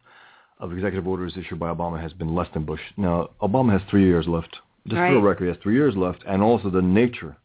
[0.60, 2.82] of executive orders issued by Obama has been less than Bush.
[2.98, 4.58] Now, Obama has three years left.
[4.88, 5.16] Just right.
[5.16, 7.36] record, has three years left, and also the nature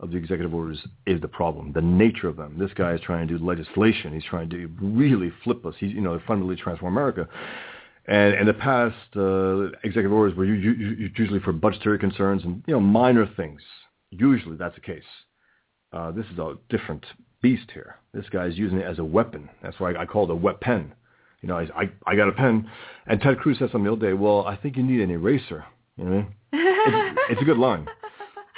[0.00, 1.72] of the executive orders is the problem.
[1.72, 2.56] The nature of them.
[2.58, 4.12] This guy is trying to do legislation.
[4.12, 5.74] He's trying to really flip us.
[5.78, 7.28] He's, you know, fundamentally transform America.
[8.06, 12.80] And in the past, uh, executive orders were usually for budgetary concerns and you know
[12.80, 13.60] minor things.
[14.10, 15.02] Usually that's the case.
[15.92, 17.04] Uh, this is a different
[17.42, 17.96] beast here.
[18.14, 19.50] This guy's using it as a weapon.
[19.62, 20.94] That's why I, I call it a wet pen.
[21.42, 22.70] You know, I, I, I got a pen.
[23.06, 25.64] And Ted Cruz said something the other day, well, I think you need an eraser.
[25.98, 27.86] You know, it's, it's a good line.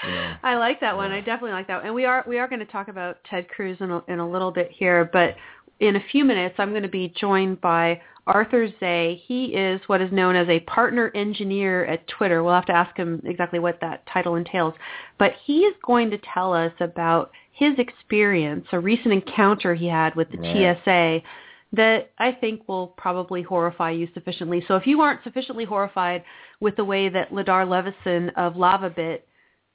[0.04, 0.34] You know?
[0.42, 1.10] I like that one.
[1.10, 1.84] I definitely like that.
[1.84, 4.28] And we are we are going to talk about Ted Cruz in a, in a
[4.28, 5.36] little bit here, but
[5.80, 9.22] in a few minutes I'm going to be joined by Arthur Zey.
[9.26, 12.42] He is what is known as a partner engineer at Twitter.
[12.42, 14.74] We'll have to ask him exactly what that title entails.
[15.18, 20.14] But he is going to tell us about his experience, a recent encounter he had
[20.14, 20.78] with the right.
[20.84, 21.22] TSA
[21.72, 24.64] that I think will probably horrify you sufficiently.
[24.66, 26.24] So if you aren't sufficiently horrified
[26.60, 29.20] with the way that Ladar Levison of LavaBit,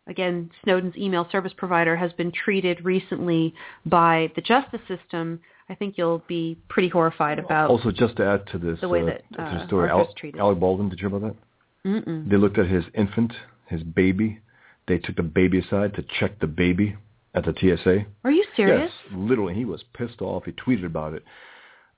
[0.08, 3.54] again, Snowden's email service provider, has been treated recently
[3.86, 5.40] by the justice system,
[5.70, 7.70] I think you'll be pretty horrified about.
[7.70, 10.14] Also, just to add to this, the way uh, that uh, to the story, Al-
[10.38, 11.90] Alec Baldwin, did you hear about that?
[11.90, 12.30] Mm-mm.
[12.30, 13.34] They looked at his infant,
[13.68, 14.40] his baby.
[14.88, 16.96] They took the baby aside to check the baby
[17.34, 18.06] at the TSA.
[18.24, 18.92] Are you serious?
[18.94, 19.56] Yes, literally.
[19.56, 20.44] He was pissed off.
[20.46, 21.24] He tweeted about it.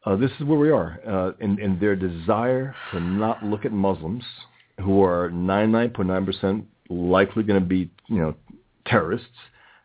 [0.07, 3.73] Uh, this is where we are uh, in, in their desire to not look at
[3.73, 4.23] Muslims,
[4.79, 8.33] who are 99.9% likely going to be, you know,
[8.85, 9.27] terrorists.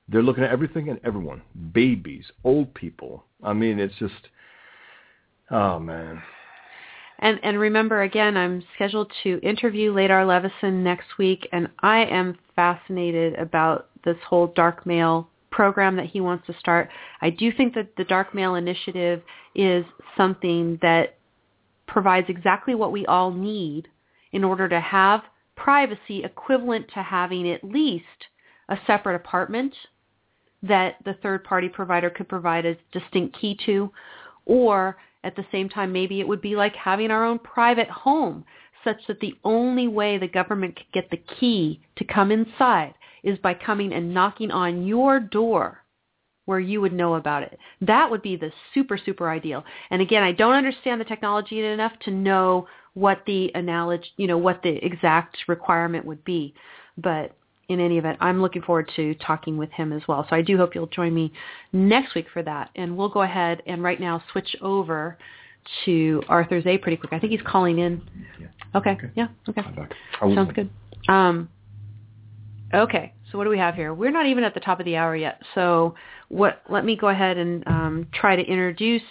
[0.08, 1.42] They're looking at everything and everyone,
[1.72, 3.24] babies, old people.
[3.42, 4.28] I mean, it's just,
[5.50, 6.22] oh man.
[7.18, 12.38] And and remember again, I'm scheduled to interview Ladar Levison next week, and I am
[12.54, 16.88] fascinated about this whole Darkmail program that he wants to start.
[17.20, 19.22] I do think that the Darkmail initiative
[19.54, 19.84] is
[20.16, 21.18] something that
[21.86, 23.86] provides exactly what we all need
[24.32, 25.22] in order to have
[25.56, 28.04] privacy equivalent to having at least
[28.68, 29.74] a separate apartment
[30.62, 33.90] that the third party provider could provide a distinct key to
[34.46, 38.44] or at the same time maybe it would be like having our own private home
[38.82, 43.38] such that the only way the government could get the key to come inside is
[43.38, 45.82] by coming and knocking on your door
[46.44, 47.58] where you would know about it.
[47.80, 49.64] That would be the super, super ideal.
[49.90, 54.38] And again, I don't understand the technology enough to know what the analogy, you know,
[54.38, 56.54] what the exact requirement would be.
[56.98, 57.36] But
[57.68, 60.26] in any event, I'm looking forward to talking with him as well.
[60.28, 61.32] So I do hope you'll join me
[61.72, 62.70] next week for that.
[62.74, 65.16] And we'll go ahead and right now switch over
[65.84, 67.12] to Arthur Zey pretty quick.
[67.12, 68.02] I think he's calling in.
[68.40, 68.48] Yeah.
[68.74, 68.90] Okay.
[68.90, 69.10] okay.
[69.14, 69.28] Yeah.
[69.48, 69.62] Okay.
[70.34, 70.70] Sounds good.
[71.08, 71.48] Um,
[72.74, 73.92] Okay, so what do we have here?
[73.92, 75.42] We're not even at the top of the hour yet.
[75.54, 75.94] So
[76.28, 76.62] what?
[76.70, 79.02] Let me go ahead and um, try to introduce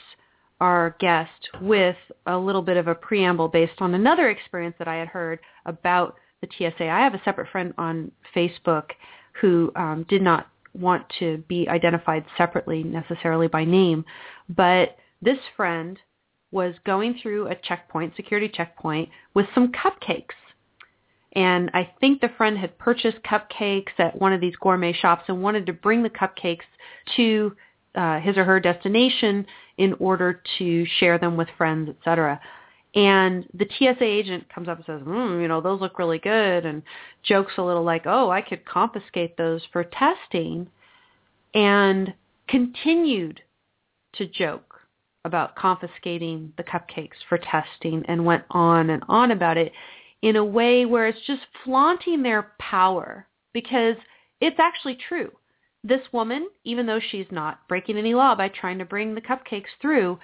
[0.60, 1.96] our guest with
[2.26, 6.16] a little bit of a preamble based on another experience that I had heard about
[6.42, 6.88] the TSA.
[6.88, 8.92] I have a separate friend on Facebook
[9.40, 14.06] who um, did not want to be identified separately necessarily by name,
[14.50, 16.00] but this friend
[16.52, 20.36] was going through a checkpoint, security checkpoint, with some cupcakes
[21.34, 25.42] and I think the friend had purchased cupcakes at one of these gourmet shops and
[25.42, 26.66] wanted to bring the cupcakes
[27.16, 27.56] to
[27.96, 29.46] uh, his or her destination
[29.78, 32.40] in order to share them with friends, etc.
[32.94, 36.66] And the TSA agent comes up and says, mm, you know, those look really good
[36.66, 36.84] and
[37.24, 40.68] jokes a little like, oh, I could confiscate those for testing
[41.54, 42.14] and
[42.50, 43.42] continued
[44.16, 44.76] to joke
[45.24, 49.72] about confiscating the cupcakes for testing and went on and on about it
[50.22, 53.96] in a way where it's just flaunting their power because
[54.40, 55.32] it's actually true.
[55.84, 59.72] This woman, even though she's not breaking any law by trying to bring the cupcakes
[59.82, 60.20] through,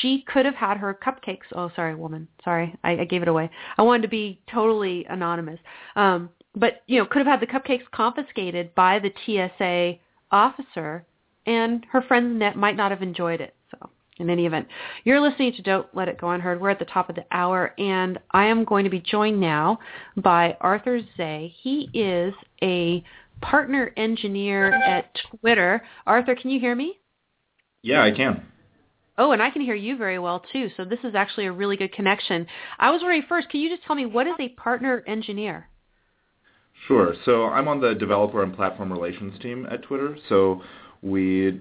[0.00, 1.46] she could have had her cupcakes.
[1.54, 2.28] Oh, sorry, woman.
[2.44, 3.50] Sorry, I, I gave it away.
[3.78, 5.58] I wanted to be totally anonymous.
[5.96, 9.98] Um, but you know, could have had the cupcakes confiscated by the TSA
[10.30, 11.06] officer,
[11.46, 13.54] and her friends net might not have enjoyed it.
[13.70, 14.66] So, in any event,
[15.04, 16.60] you're listening to Don't Let It Go Unheard.
[16.60, 19.78] We're at the top of the hour, and I am going to be joined now
[20.16, 21.54] by Arthur Zey.
[21.62, 23.04] He is a
[23.40, 25.10] partner engineer at
[25.40, 25.82] Twitter.
[26.06, 26.98] Arthur, can you hear me?
[27.82, 28.42] Yeah, I can.
[29.16, 30.68] Oh, and I can hear you very well too.
[30.76, 32.46] So this is actually a really good connection.
[32.78, 35.68] I was wondering first, can you just tell me what is a partner engineer?
[36.86, 37.14] Sure.
[37.24, 40.16] So I'm on the developer and platform relations team at Twitter.
[40.28, 40.62] So
[41.02, 41.60] we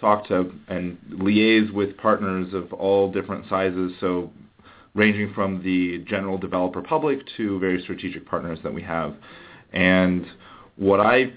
[0.00, 3.92] talk to and liaise with partners of all different sizes.
[4.00, 4.30] So
[4.94, 9.14] ranging from the general developer public to very strategic partners that we have.
[9.72, 10.26] And
[10.76, 11.32] what I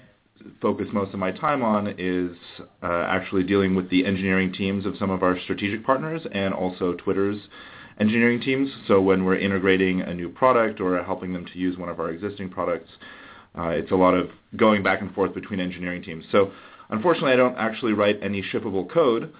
[0.60, 2.36] focus most of my time on is
[2.82, 6.94] uh, actually dealing with the engineering teams of some of our strategic partners and also
[6.94, 7.38] Twitter's
[8.00, 8.70] engineering teams.
[8.88, 12.10] So when we're integrating a new product or helping them to use one of our
[12.10, 12.90] existing products,
[13.56, 16.24] uh, it's a lot of going back and forth between engineering teams.
[16.32, 16.50] So
[16.90, 19.32] unfortunately, I don't actually write any shippable code,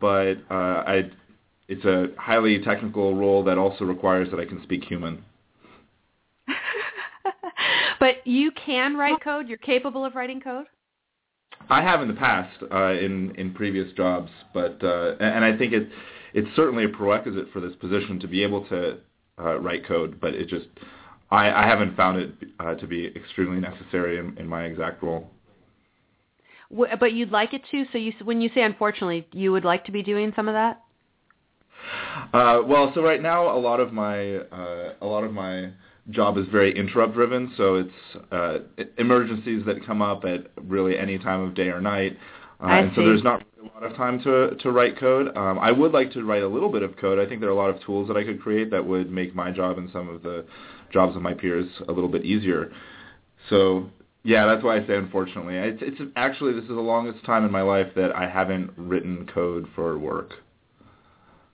[0.00, 1.10] but uh, I,
[1.68, 5.24] it's a highly technical role that also requires that I can speak human.
[8.02, 9.46] But you can write code.
[9.46, 10.66] You're capable of writing code.
[11.70, 15.72] I have in the past, uh, in in previous jobs, but uh, and I think
[15.72, 15.88] it
[16.34, 18.98] it's certainly a prerequisite for this position to be able to
[19.38, 20.18] uh, write code.
[20.20, 20.66] But it just
[21.30, 25.30] I, I haven't found it uh, to be extremely necessary in, in my exact role.
[26.72, 27.84] But you'd like it to.
[27.92, 30.80] So you when you say unfortunately, you would like to be doing some of that.
[32.32, 35.70] Uh, well, so right now a lot of my uh, a lot of my
[36.10, 38.58] job is very interrupt driven, so it's uh,
[38.98, 42.16] emergencies that come up at really any time of day or night.
[42.60, 42.96] Uh, I and see.
[42.96, 45.36] so there's not really a lot of time to to write code.
[45.36, 47.18] Um, I would like to write a little bit of code.
[47.18, 49.34] I think there are a lot of tools that I could create that would make
[49.34, 50.44] my job and some of the
[50.92, 52.72] jobs of my peers a little bit easier.
[53.50, 53.90] So
[54.24, 55.56] yeah, that's why I say unfortunately.
[55.56, 59.28] It's, it's actually this is the longest time in my life that I haven't written
[59.32, 60.34] code for work.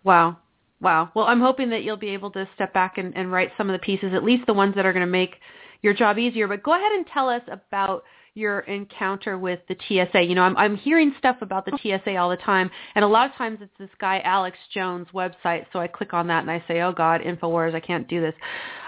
[0.05, 0.39] Wow.
[0.81, 1.11] Wow.
[1.15, 3.73] Well, I'm hoping that you'll be able to step back and, and write some of
[3.73, 5.37] the pieces, at least the ones that are going to make
[5.83, 6.47] your job easier.
[6.47, 8.05] But go ahead and tell us about
[8.35, 10.23] your encounter with the TSA.
[10.23, 13.29] You know, I'm, I'm hearing stuff about the TSA all the time, and a lot
[13.29, 15.67] of times it's this guy Alex Jones website.
[15.73, 18.35] So I click on that and I say, "Oh God, Infowars, I can't do this."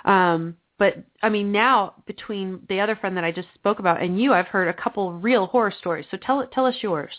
[0.05, 4.19] Um, but I mean, now between the other friend that I just spoke about and
[4.19, 6.07] you, I've heard a couple real horror stories.
[6.11, 7.13] So tell tell us yours.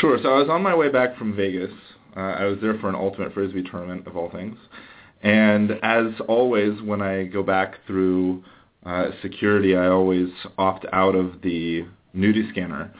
[0.00, 0.16] Sure.
[0.22, 1.72] So I was on my way back from Vegas.
[2.16, 4.56] Uh, I was there for an ultimate frisbee tournament of all things.
[5.22, 8.44] And as always, when I go back through
[8.86, 11.84] uh, security, I always opt out of the
[12.16, 12.94] nudie scanner.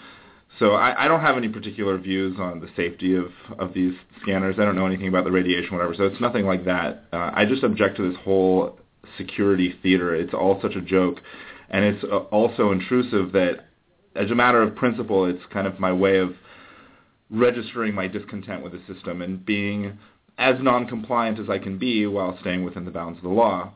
[0.58, 3.26] So I, I don't have any particular views on the safety of,
[3.60, 4.56] of these scanners.
[4.58, 5.94] I don't know anything about the radiation, whatever.
[5.94, 7.04] So it's nothing like that.
[7.12, 8.78] Uh, I just object to this whole
[9.16, 10.14] security theater.
[10.14, 11.20] It's all such a joke,
[11.70, 13.66] and it's uh, also intrusive that,
[14.14, 16.34] as a matter of principle, it's kind of my way of
[17.30, 19.98] registering my discontent with the system and being
[20.38, 23.72] as non-compliant as I can be while staying within the bounds of the law.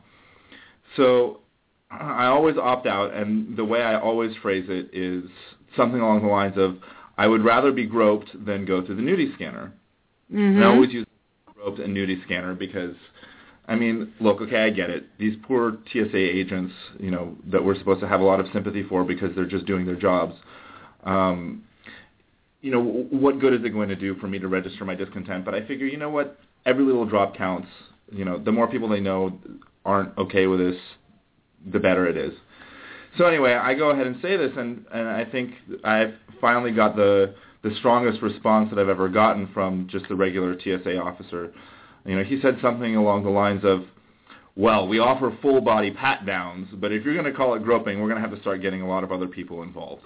[0.95, 1.39] So
[1.91, 5.29] I always opt out, and the way I always phrase it is
[5.75, 6.77] something along the lines of,
[7.17, 9.73] I would rather be groped than go through the nudie scanner.
[10.31, 10.57] Mm-hmm.
[10.57, 11.05] And I always use
[11.45, 12.95] groped and nudie scanner because,
[13.69, 15.05] I mean, look, okay, I get it.
[15.19, 18.81] These poor TSA agents, you know, that we're supposed to have a lot of sympathy
[18.83, 20.33] for because they're just doing their jobs.
[21.03, 21.63] Um,
[22.61, 25.45] you know, what good is it going to do for me to register my discontent?
[25.45, 26.39] But I figure, you know what?
[26.65, 27.67] Every little drop counts.
[28.11, 29.39] You know, the more people they know
[29.85, 30.75] aren't okay with this,
[31.71, 32.33] the better it is.
[33.19, 35.53] So anyway, I go ahead and say this, and, and I think
[35.83, 40.57] I've finally got the the strongest response that I've ever gotten from just the regular
[40.57, 41.51] TSA officer.
[42.09, 43.83] You know, he said something along the lines of,
[44.55, 47.99] "Well, we offer full body pat downs, but if you're going to call it groping,
[47.99, 50.01] we're going to have to start getting a lot of other people involved."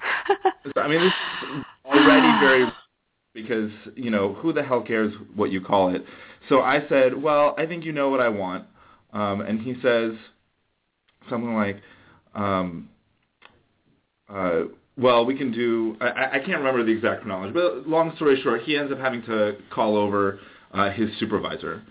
[0.76, 1.12] I mean, this
[1.56, 2.72] is already very
[3.34, 6.04] because you know who the hell cares what you call it.
[6.48, 8.64] So I said, well, I think you know what I want,
[9.12, 10.12] um, and he says
[11.28, 11.80] something like,
[12.36, 12.88] um,
[14.28, 14.64] uh,
[14.96, 15.96] well, we can do.
[16.00, 19.22] I, I can't remember the exact chronology, but long story short, he ends up having
[19.22, 20.38] to call over
[20.72, 21.82] uh, his supervisor.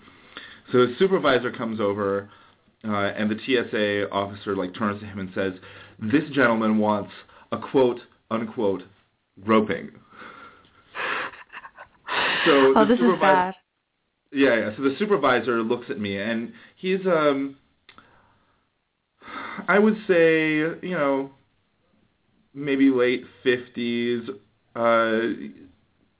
[0.72, 2.30] So his supervisor comes over,
[2.84, 5.52] uh, and the TSA officer like turns to him and says,
[6.00, 7.12] "This gentleman wants
[7.52, 8.00] a quote
[8.30, 8.82] unquote
[9.44, 9.90] groping."
[12.46, 13.54] So oh, the this is supervisor, bad.
[14.32, 14.76] Yeah, yeah.
[14.76, 17.56] So the supervisor looks at me, and he's um,
[19.68, 21.30] I would say, you know,
[22.54, 24.28] maybe late fifties,
[24.76, 25.20] uh,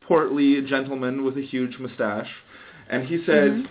[0.01, 2.31] portly gentleman with a huge mustache,
[2.91, 3.67] and he said, Mhm.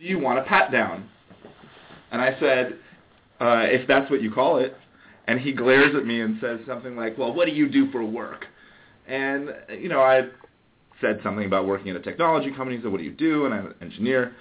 [0.00, 1.08] "Do you want a pat down?"
[2.10, 2.76] And I said,
[3.40, 4.76] uh, "If that's what you call it."
[5.26, 8.02] And he glares at me and says something like, "Well, what do you do for
[8.02, 8.46] work?"
[9.06, 10.28] And you know, I
[11.00, 12.76] said something about working at a technology company.
[12.76, 14.32] He said, "What do you do?" And I'm an engineer.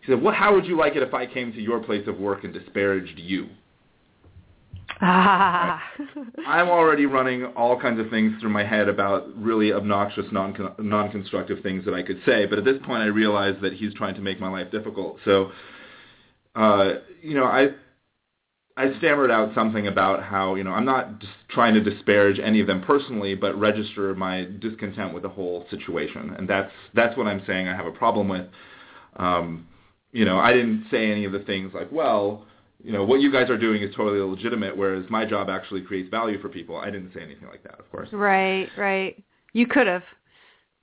[0.00, 2.18] He said, "Well, how would you like it if I came to your place of
[2.20, 3.48] work and disparaged you?"
[5.04, 5.82] Ah.
[6.46, 11.60] I'm already running all kinds of things through my head about really obnoxious, non non-constructive
[11.62, 12.46] things that I could say.
[12.46, 15.18] But at this point, I realize that he's trying to make my life difficult.
[15.24, 15.50] So,
[16.54, 17.70] uh, you know, I
[18.76, 22.60] I stammered out something about how you know I'm not just trying to disparage any
[22.60, 27.26] of them personally, but register my discontent with the whole situation, and that's that's what
[27.26, 28.46] I'm saying I have a problem with.
[29.16, 29.66] Um,
[30.12, 32.46] you know, I didn't say any of the things like, well,
[32.82, 36.10] you know, what you guys are doing is totally illegitimate, whereas my job actually creates
[36.10, 36.76] value for people.
[36.76, 38.08] I didn't say anything like that, of course.
[38.12, 39.22] right, right.
[39.52, 40.02] You could have.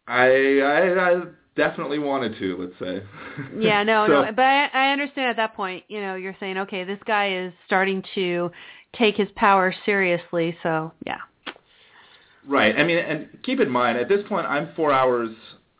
[0.07, 1.21] I I, I
[1.55, 3.03] definitely wanted to, let's say.
[3.59, 4.31] Yeah, no, So- no.
[4.31, 7.53] But I, I understand at that point, you know, you're saying, okay, this guy is
[7.65, 8.51] starting to
[8.97, 10.57] take his power seriously.
[10.63, 11.17] So, yeah.
[12.47, 12.75] Right.
[12.77, 15.29] I mean, and keep in mind, at this point, I'm four hours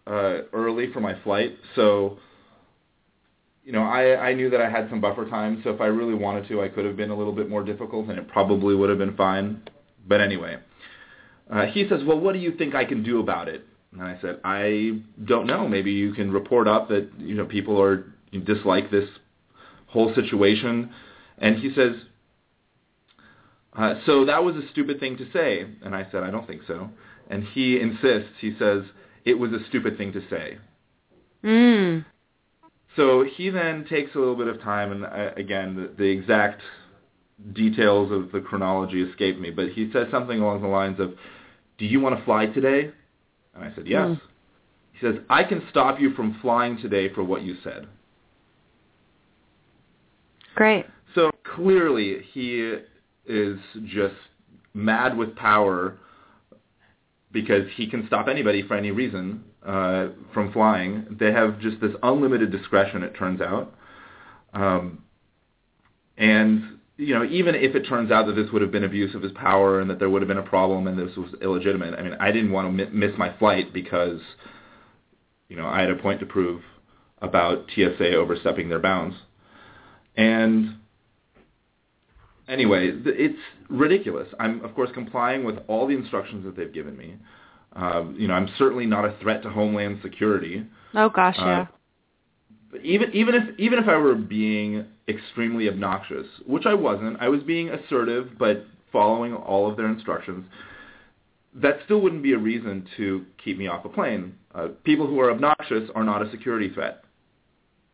[0.06, 2.18] uh, early for my flight, so
[3.70, 5.62] you know, I, I knew that I had some buffer time.
[5.64, 8.10] So if I really wanted to, I could have been a little bit more difficult,
[8.10, 9.62] and it probably would have been fine.
[10.08, 10.58] But anyway,
[11.52, 14.18] uh, he says, "Well, what do you think I can do about it?" And I
[14.24, 15.68] said, "I don't know.
[15.68, 18.12] Maybe you can report up that you know people are
[18.44, 19.08] dislike this
[19.86, 20.90] whole situation."
[21.38, 21.94] And he says,
[23.78, 25.66] uh, so that was a stupid thing to say.
[25.84, 26.90] And I said, I don't think so.
[27.30, 28.84] And he insists, he says,
[29.24, 30.58] it was a stupid thing to say.
[31.46, 32.04] Mm.
[33.00, 36.62] So he then takes a little bit of time, and uh, again, the, the exact
[37.54, 41.14] details of the chronology escape me, but he says something along the lines of,
[41.78, 42.92] do you want to fly today?
[43.56, 44.06] And I said, yes.
[44.06, 44.14] Hmm.
[44.92, 47.88] He says, I can stop you from flying today for what you said.
[50.56, 50.86] Great.
[51.16, 52.80] So clearly he
[53.26, 54.16] is just
[54.74, 55.98] mad with power
[57.32, 61.06] because he can stop anybody for any reason uh, from flying.
[61.20, 63.72] They have just this unlimited discretion, it turns out.
[64.52, 65.04] Um,
[66.18, 69.22] and, you know, even if it turns out that this would have been abuse of
[69.22, 72.02] his power and that there would have been a problem and this was illegitimate, I
[72.02, 74.20] mean, I didn't want to mi- miss my flight because,
[75.50, 76.64] you know, I had a point to prove
[77.22, 79.16] about TSA overstepping their bounds.
[80.18, 80.78] And
[82.48, 83.40] anyway, it's
[83.70, 84.30] ridiculous.
[84.40, 87.18] I'm of course complying with all the instructions that they've given me.
[87.74, 90.66] Um, you know, I'm certainly not a threat to Homeland Security.
[90.94, 91.68] Oh gosh, Uh, yeah.
[92.72, 97.30] But even even if even if I were being extremely obnoxious, which I wasn't, I
[97.30, 100.46] was being assertive but following all of their instructions.
[101.56, 104.36] That still wouldn't be a reason to keep me off a plane.
[104.54, 107.04] Uh, people who are obnoxious are not a security threat.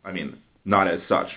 [0.03, 1.27] I mean, not as such.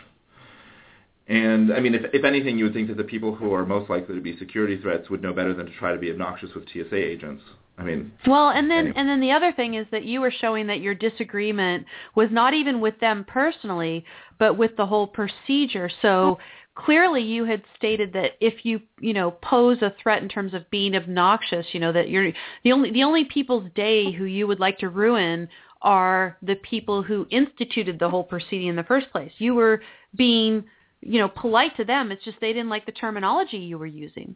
[1.28, 3.88] And I mean, if, if anything, you would think that the people who are most
[3.90, 6.64] likely to be security threats would know better than to try to be obnoxious with
[6.72, 7.42] TSA agents.
[7.78, 8.94] I mean, Well, and then Anyway.
[8.96, 12.52] and then the other thing is that you were showing that your disagreement was not
[12.52, 14.04] even with them personally,
[14.38, 15.88] but with the whole procedure.
[16.02, 16.38] So
[16.74, 20.68] clearly you had stated that if you, you know, pose a threat in terms of
[20.70, 22.32] being obnoxious, you know, that you're
[22.64, 25.48] the only the only people's day who you would like to ruin
[25.82, 29.30] are the people who instituted the whole proceeding in the first place.
[29.38, 29.82] You were
[30.16, 30.64] being,
[31.00, 32.10] you know, polite to them.
[32.10, 34.34] It's just they didn't like the terminology you were using.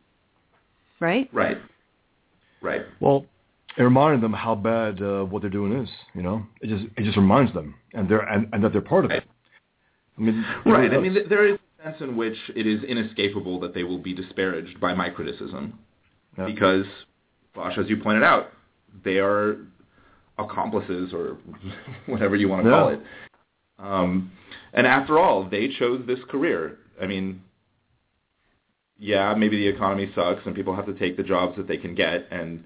[1.00, 1.28] Right?
[1.32, 1.58] right,
[2.60, 2.82] right.
[3.00, 3.26] Well,
[3.76, 5.88] it reminded them how bad uh, what they're doing is.
[6.14, 9.04] You know, it just it just reminds them, and they're and, and that they're part
[9.04, 9.24] of it.
[10.18, 10.92] I mean, Right.
[10.92, 14.12] I mean, there is a sense in which it is inescapable that they will be
[14.14, 15.78] disparaged by my criticism
[16.36, 16.46] Yeah.
[16.46, 16.84] because,
[17.54, 18.50] Bosch, as you pointed out,
[19.04, 19.56] they are
[20.38, 21.38] accomplices or
[22.06, 23.00] whatever you want to call it.
[23.78, 24.30] Um,
[24.74, 26.78] and after all, they chose this career.
[27.00, 27.42] I mean,
[28.98, 31.94] yeah, maybe the economy sucks and people have to take the jobs that they can
[31.94, 32.62] get and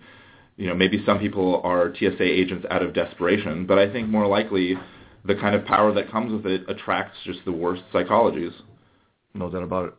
[0.56, 4.26] you know, maybe some people are TSA agents out of desperation, but I think more
[4.26, 4.74] likely
[5.24, 8.52] the kind of power that comes with it attracts just the worst psychologies.
[9.34, 9.94] no doubt about it.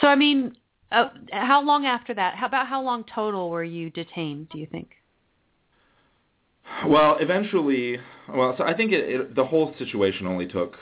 [0.00, 0.56] So I mean,
[0.92, 2.34] uh, how long after that?
[2.34, 4.48] How about how long total were you detained?
[4.50, 4.90] Do you think?
[6.86, 7.98] Well, eventually,
[8.28, 10.76] well, so I think it, it, the whole situation only took,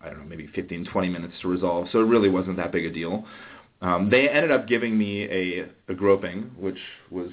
[0.00, 2.84] I don't know, maybe 15, 20 minutes to resolve, so it really wasn't that big
[2.86, 3.24] a deal.
[3.80, 6.78] Um, they ended up giving me a, a groping, which
[7.10, 7.30] was,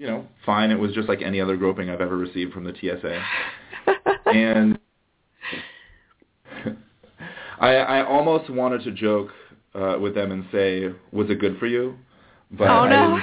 [0.00, 0.70] you know, fine.
[0.70, 3.22] It was just like any other groping I've ever received from the TSA.
[4.26, 4.78] and
[7.60, 9.28] I, I almost wanted to joke
[9.74, 11.96] uh, with them and say, "Was it good for you?"
[12.50, 13.16] But oh, no.
[13.16, 13.22] I, didn't,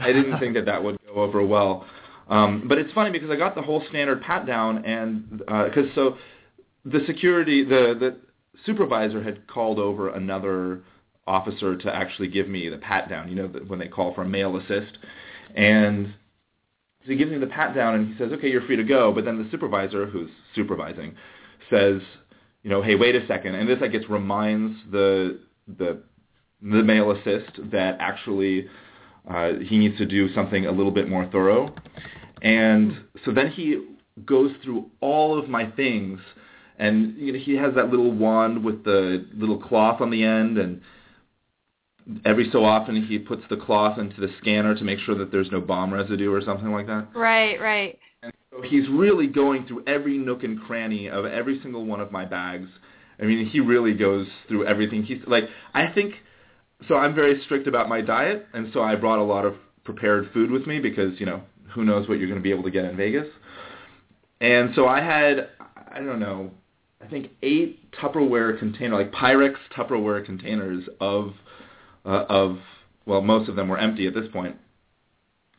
[0.00, 1.84] I didn't think that that would go over well.
[2.28, 5.94] Um, but it's funny because I got the whole standard pat down, and because uh,
[5.96, 6.18] so
[6.84, 8.16] the security, the the
[8.64, 10.82] supervisor had called over another
[11.26, 13.28] officer to actually give me the pat down.
[13.28, 14.96] You know, when they call for a male assist,
[15.54, 16.14] and
[17.04, 19.12] so he gives me the pat down and he says, "Okay, you're free to go."
[19.12, 21.14] But then the supervisor, who's supervising,
[21.70, 22.00] says,
[22.62, 23.54] "You know, hey, wait a second.
[23.54, 26.02] And this, I guess, reminds the the
[26.62, 28.68] the male assist that actually
[29.28, 31.74] uh, he needs to do something a little bit more thorough.
[32.42, 33.86] And so then he
[34.24, 36.20] goes through all of my things,
[36.78, 40.58] and you know, he has that little wand with the little cloth on the end,
[40.58, 40.80] and
[42.24, 45.50] every so often he puts the cloth into the scanner to make sure that there's
[45.50, 47.08] no bomb residue or something like that.
[47.14, 47.98] Right, right.
[48.22, 52.10] And so he's really going through every nook and cranny of every single one of
[52.10, 52.68] my bags.
[53.20, 55.02] I mean, he really goes through everything.
[55.02, 56.14] He's like, I think,
[56.88, 59.54] so I'm very strict about my diet, and so I brought a lot of
[59.84, 61.42] prepared food with me because, you know,
[61.72, 63.26] who knows what you're going to be able to get in Vegas.
[64.40, 65.50] And so I had,
[65.92, 66.50] I don't know,
[67.02, 71.34] I think eight Tupperware container, like Pyrex Tupperware containers of
[72.04, 72.58] uh, of
[73.06, 74.56] well, most of them were empty at this point.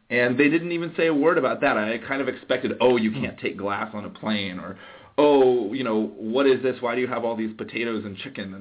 [0.10, 1.78] And they didn't even say a word about that.
[1.78, 4.78] I kind of expected, oh, you can't take glass on a plane, or
[5.18, 6.76] oh, you know, what is this?
[6.82, 8.54] Why do you have all these potatoes and chicken?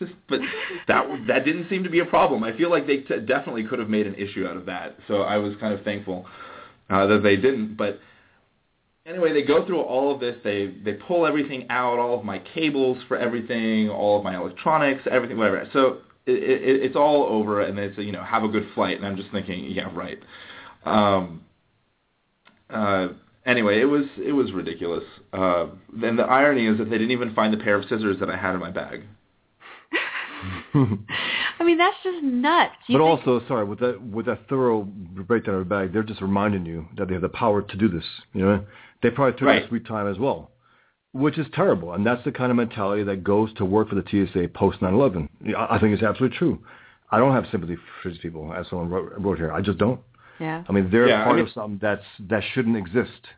[0.00, 0.40] And but
[0.88, 2.42] that that didn't seem to be a problem.
[2.42, 4.96] I feel like they t- definitely could have made an issue out of that.
[5.06, 6.26] So I was kind of thankful
[6.90, 7.76] uh, that they didn't.
[7.76, 8.00] But
[9.06, 10.36] anyway, they go through all of this.
[10.42, 15.02] They they pull everything out, all of my cables for everything, all of my electronics,
[15.10, 15.68] everything, whatever.
[15.72, 18.96] So it, it, it's all over, and they say, you know, have a good flight.
[18.96, 20.18] And I'm just thinking, yeah, right.
[20.84, 21.42] Um,
[22.68, 23.08] uh,
[23.44, 25.04] anyway, it was it was ridiculous.
[25.32, 25.66] Uh,
[26.02, 28.36] and the irony is that they didn't even find the pair of scissors that I
[28.36, 29.02] had in my bag.
[30.74, 32.74] I mean, that's just nuts.
[32.88, 33.26] You but think...
[33.26, 36.86] also, sorry, with that with that thorough breakdown of the bag, they're just reminding you
[36.96, 38.04] that they have the power to do this.
[38.32, 38.66] You know,
[39.02, 39.64] they probably took right.
[39.64, 40.50] a sweet time as well
[41.16, 41.92] which is terrible.
[41.92, 45.28] And that's the kind of mentality that goes to work for the TSA post 9/11.
[45.56, 46.58] I think it's absolutely true.
[47.10, 49.52] I don't have sympathy for these people, as someone wrote, wrote here.
[49.52, 50.00] I just don't.
[50.40, 50.64] Yeah.
[50.68, 53.28] I mean, they're yeah, part I mean, of something that's that shouldn't exist.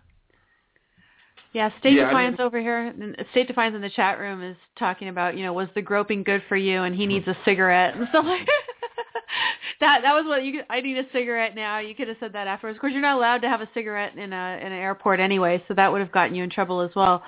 [1.53, 3.15] Yeah, State yeah, Defiance I mean, over here.
[3.31, 6.43] State Defiance in the chat room is talking about, you know, was the groping good
[6.49, 7.15] for you, and he mm-hmm.
[7.15, 8.47] needs a cigarette and stuff like
[9.81, 10.01] that.
[10.03, 10.63] That was what you.
[10.69, 11.79] I need a cigarette now.
[11.79, 12.77] You could have said that afterwards.
[12.77, 15.63] Of course, you're not allowed to have a cigarette in a in an airport anyway,
[15.69, 17.23] so that would have gotten you in trouble as well.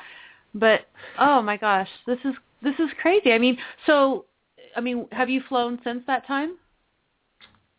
[0.55, 0.83] But
[1.19, 3.33] oh my gosh, this is this is crazy.
[3.33, 4.25] I mean, so
[4.77, 6.57] I mean, have you flown since that time?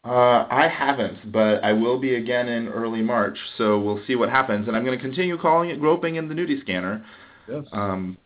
[0.04, 4.30] Uh, I haven't, but I will be again in early March, so we'll see what
[4.30, 4.68] happens.
[4.68, 7.06] And I'm going to continue calling it groping in the nudie scanner.
[7.48, 7.66] Yes.
[7.72, 8.18] Um,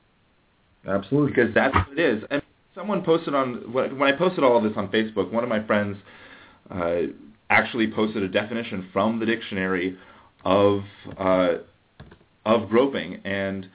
[0.87, 1.33] Absolutely.
[1.33, 2.23] Because that's what it is.
[2.29, 2.41] And
[2.73, 5.31] someone posted on when I posted all of this on Facebook.
[5.31, 5.97] One of my friends
[6.71, 7.01] uh,
[7.49, 9.97] actually posted a definition from the dictionary
[10.43, 10.81] of
[11.17, 11.55] uh,
[12.45, 13.69] of groping, and it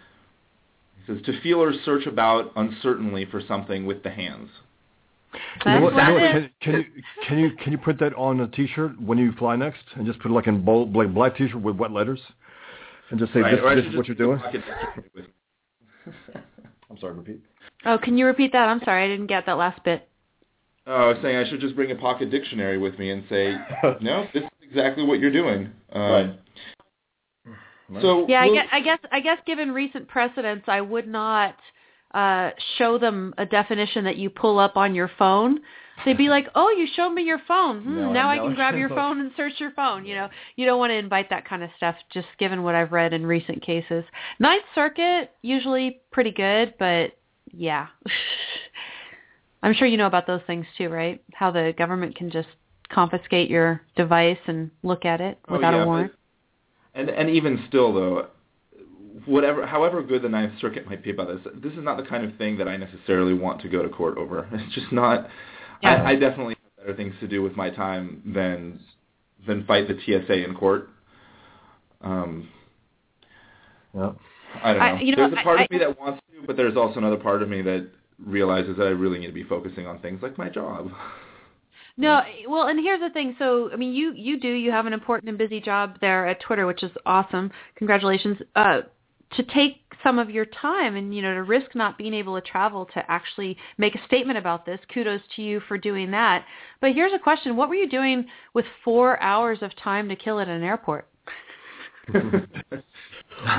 [1.11, 4.51] says to feel or search about uncertainly for something with the hands.
[5.65, 6.85] You know what, you know what, can, can, you
[7.27, 10.19] can you can you print that on a T-shirt when you fly next, and just
[10.19, 12.21] put it like in bold, like black T-shirt with wet letters,
[13.11, 14.41] and just say right, this, this is what you're doing.
[16.91, 17.41] I'm sorry, repeat.
[17.85, 18.69] Oh, can you repeat that?
[18.69, 20.09] I'm sorry, I didn't get that last bit.
[20.87, 23.55] Oh, I was saying I should just bring a pocket dictionary with me and say,
[24.01, 25.71] no, this is exactly what you're doing.
[25.93, 26.41] Um, right.
[28.01, 31.57] So yeah, I guess, I guess I guess given recent precedents, I would not
[32.15, 35.61] uh, show them a definition that you pull up on your phone.
[36.05, 37.83] They'd be like, "Oh, you showed me your phone.
[37.83, 40.29] Hmm, no, now I, I can grab your phone and search your phone." You know,
[40.57, 41.97] you don't want to invite that kind of stuff.
[42.13, 44.05] Just given what I've read in recent cases,
[44.39, 47.19] Ninth Circuit usually pretty good, but
[47.53, 47.89] yeah,
[49.63, 51.23] I'm sure you know about those things too, right?
[51.35, 52.49] How the government can just
[52.91, 56.13] confiscate your device and look at it oh, without yeah, a warrant.
[56.95, 58.29] And and even still though,
[59.27, 62.25] whatever however good the Ninth Circuit might be about this, this is not the kind
[62.25, 64.49] of thing that I necessarily want to go to court over.
[64.53, 65.29] It's just not.
[65.83, 66.03] Yeah.
[66.03, 68.81] I, I definitely have better things to do with my time than
[69.47, 70.91] than fight the TSA in court.
[72.03, 72.49] Um,
[73.95, 74.13] yeah.
[74.63, 74.85] I don't know.
[74.85, 76.99] I, you know there's a part I, of me that wants to, but there's also
[76.99, 77.89] another part of me that
[78.25, 80.91] realizes that I really need to be focusing on things like my job.
[81.97, 83.37] No, well, and here's the thing.
[83.39, 86.41] So, I mean, you you do you have an important and busy job there at
[86.41, 87.51] Twitter, which is awesome.
[87.77, 88.39] Congratulations.
[88.55, 88.83] Uh,
[89.37, 92.47] to take some of your time and you know to risk not being able to
[92.47, 96.45] travel to actually make a statement about this kudos to you for doing that
[96.81, 100.41] but here's a question what were you doing with four hours of time to kill
[100.41, 101.07] at an airport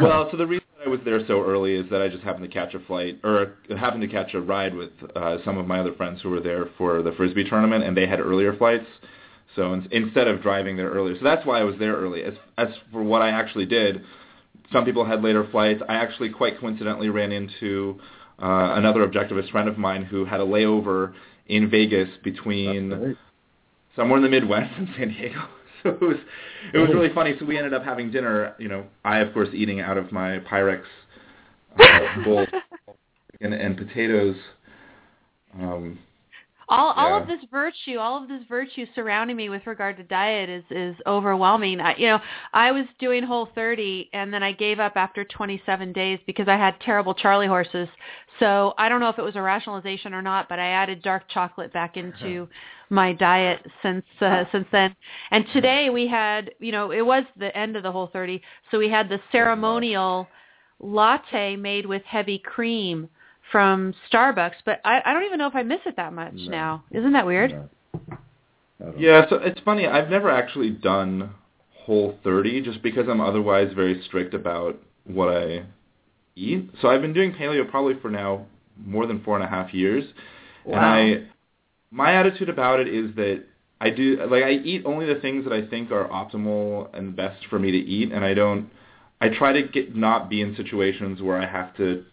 [0.02, 2.54] well so the reason i was there so early is that i just happened to
[2.54, 5.94] catch a flight or happened to catch a ride with uh, some of my other
[5.94, 8.88] friends who were there for the frisbee tournament and they had earlier flights
[9.56, 12.34] so in, instead of driving there earlier so that's why i was there early as
[12.58, 14.02] as for what i actually did
[14.72, 15.82] some people had later flights.
[15.88, 18.00] I actually quite coincidentally ran into
[18.42, 21.14] uh, another objectivist friend of mine who had a layover
[21.48, 23.18] in Vegas between
[23.96, 25.48] somewhere in the Midwest and San Diego.
[25.84, 26.18] So it was
[26.74, 27.36] it was really funny.
[27.40, 28.56] So we ended up having dinner.
[28.60, 30.84] You know, I of course eating out of my Pyrex
[31.80, 32.46] uh, bowl
[33.42, 34.36] and, and potatoes.
[35.60, 36.00] Um,
[36.72, 40.50] all all of this virtue, all of this virtue surrounding me with regard to diet
[40.50, 41.82] is is overwhelming.
[41.82, 42.20] I, you know,
[42.54, 46.56] I was doing Whole 30 and then I gave up after 27 days because I
[46.56, 47.90] had terrible Charlie horses.
[48.40, 51.24] So I don't know if it was a rationalization or not, but I added dark
[51.30, 52.48] chocolate back into
[52.90, 54.96] my diet since uh, since then.
[55.32, 58.42] And today we had, you know, it was the end of the Whole 30,
[58.72, 60.28] so we had the ceremonial
[60.80, 63.10] latte made with heavy cream
[63.52, 66.52] from Starbucks, but I, I don't even know if I miss it that much no.
[66.52, 66.84] now.
[66.92, 67.52] Isn't that weird?
[67.52, 68.94] No.
[68.98, 69.86] Yeah, so it's funny.
[69.86, 71.32] I've never actually done
[71.86, 75.66] Whole 30 just because I'm otherwise very strict about what I
[76.36, 76.70] eat.
[76.82, 78.46] So I've been doing paleo probably for now
[78.78, 80.04] more than four and a half years,
[80.66, 80.78] wow.
[80.78, 81.28] and I
[81.92, 83.44] my attitude about it is that
[83.80, 87.46] I do like I eat only the things that I think are optimal and best
[87.50, 88.70] for me to eat, and I don't.
[89.20, 92.06] I try to get not be in situations where I have to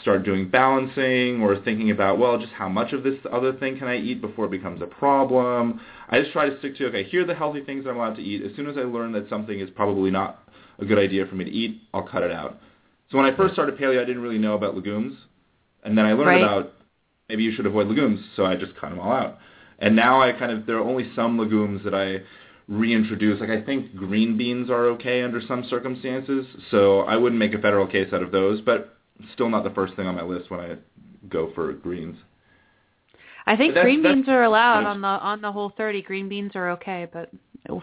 [0.00, 3.88] start doing balancing or thinking about, well, just how much of this other thing can
[3.88, 5.80] I eat before it becomes a problem.
[6.08, 8.22] I just try to stick to, okay, here are the healthy things I'm allowed to
[8.22, 8.42] eat.
[8.42, 10.40] As soon as I learn that something is probably not
[10.78, 12.58] a good idea for me to eat, I'll cut it out.
[13.10, 15.16] So when I first started paleo, I didn't really know about legumes.
[15.84, 16.42] And then I learned right.
[16.42, 16.72] about
[17.28, 19.38] maybe you should avoid legumes, so I just cut them all out.
[19.78, 22.22] And now I kind of, there are only some legumes that I
[22.68, 23.40] reintroduce.
[23.40, 27.58] Like I think green beans are okay under some circumstances, so I wouldn't make a
[27.58, 28.60] federal case out of those.
[28.60, 28.96] But
[29.34, 30.76] still not the first thing on my list when I
[31.28, 32.16] go for greens.
[33.46, 36.02] I think that's, green that's, beans are allowed on the on the whole 30.
[36.02, 37.30] Green beans are okay, but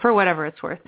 [0.02, 0.80] for whatever it's worth.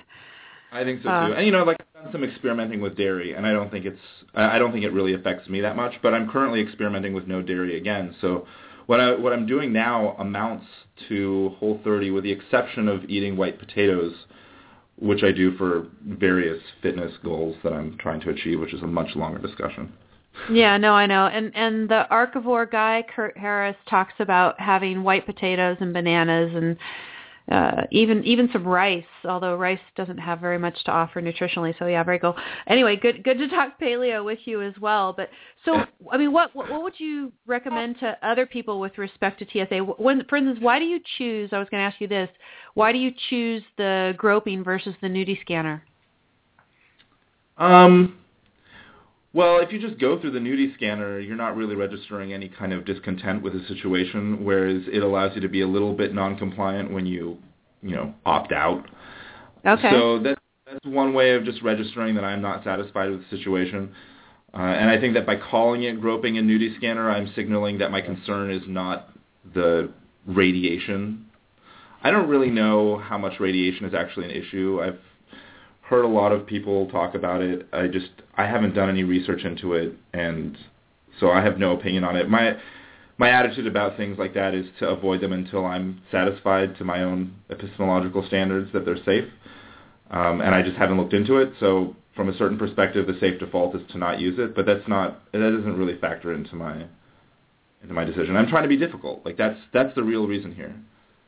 [0.72, 1.34] I think so uh, too.
[1.34, 4.00] And you know, like I've done some experimenting with dairy, and I don't think it's
[4.34, 5.94] I don't think it really affects me that much.
[6.02, 8.14] But I'm currently experimenting with no dairy again.
[8.20, 8.46] So
[8.86, 10.66] what I what I'm doing now amounts
[11.08, 14.14] to Whole 30, with the exception of eating white potatoes,
[14.98, 18.86] which I do for various fitness goals that I'm trying to achieve, which is a
[18.86, 19.92] much longer discussion.
[20.50, 21.26] Yeah, no, I know.
[21.26, 26.76] And and the Archevore guy, Kurt Harris, talks about having white potatoes and bananas and
[27.50, 31.76] uh even even some rice, although rice doesn't have very much to offer nutritionally.
[31.78, 32.36] So yeah, very cool.
[32.66, 35.12] Anyway, good good to talk paleo with you as well.
[35.12, 35.28] But
[35.64, 39.78] so I mean, what what, would you recommend to other people with respect to TSA?
[39.98, 41.50] When, for instance, why do you choose?
[41.52, 42.30] I was going to ask you this.
[42.74, 45.84] Why do you choose the groping versus the nudie scanner?
[47.58, 48.21] Um
[49.34, 52.72] well, if you just go through the nudie scanner, you're not really registering any kind
[52.72, 56.92] of discontent with the situation, whereas it allows you to be a little bit non-compliant
[56.92, 57.38] when you,
[57.82, 58.86] you know, opt out.
[59.64, 59.90] Okay.
[59.90, 63.94] So that's that's one way of just registering that I'm not satisfied with the situation.
[64.54, 67.90] Uh, and I think that by calling it groping and nudie scanner, I'm signaling that
[67.90, 69.10] my concern is not
[69.54, 69.92] the
[70.26, 71.26] radiation.
[72.02, 74.80] I don't really know how much radiation is actually an issue.
[74.82, 74.98] I've
[75.82, 77.68] heard a lot of people talk about it.
[77.72, 80.56] I just I haven't done any research into it, and
[81.20, 82.28] so I have no opinion on it.
[82.28, 82.56] My
[83.18, 87.02] my attitude about things like that is to avoid them until I'm satisfied to my
[87.02, 89.28] own epistemological standards that they're safe.
[90.10, 91.52] Um, and I just haven't looked into it.
[91.60, 94.54] So from a certain perspective, the safe default is to not use it.
[94.54, 96.86] But that's not that doesn't really factor into my
[97.82, 98.36] into my decision.
[98.36, 99.24] I'm trying to be difficult.
[99.24, 100.74] Like that's that's the real reason here.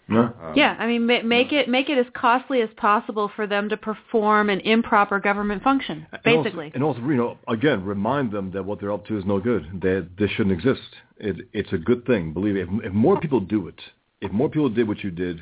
[0.09, 0.31] Yeah.
[0.43, 3.77] Um, yeah, I mean, make it make it as costly as possible for them to
[3.77, 6.71] perform an improper government function, basically.
[6.75, 9.25] And also, and also, you know, again, remind them that what they're up to is
[9.25, 9.81] no good.
[9.81, 10.83] That this shouldn't exist.
[11.17, 12.33] It, it's a good thing.
[12.35, 12.69] Believe it.
[12.69, 13.81] If, if more people do it,
[14.21, 15.41] if more people did what you did,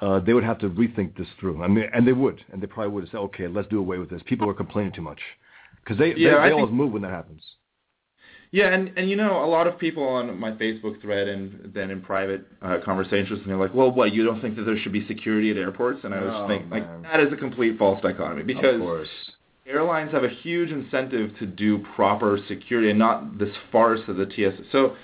[0.00, 1.62] uh, they would have to rethink this through.
[1.62, 4.08] I mean, and they would, and they probably would say, okay, let's do away with
[4.08, 4.22] this.
[4.24, 5.20] People are complaining too much
[5.84, 7.42] because they yeah, they, they always move when that happens.
[8.50, 11.90] Yeah, and and you know, a lot of people on my Facebook thread and then
[11.90, 14.14] in private uh, conversations, and they're like, "Well, what?
[14.14, 16.70] You don't think that there should be security at airports?" And I was oh, thinking,
[16.70, 17.02] man.
[17.02, 19.08] like, that is a complete false dichotomy because of course.
[19.66, 24.24] airlines have a huge incentive to do proper security and not this farce of the
[24.24, 24.64] TSA.
[24.72, 24.96] So,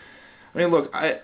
[0.55, 1.21] I mean, look, I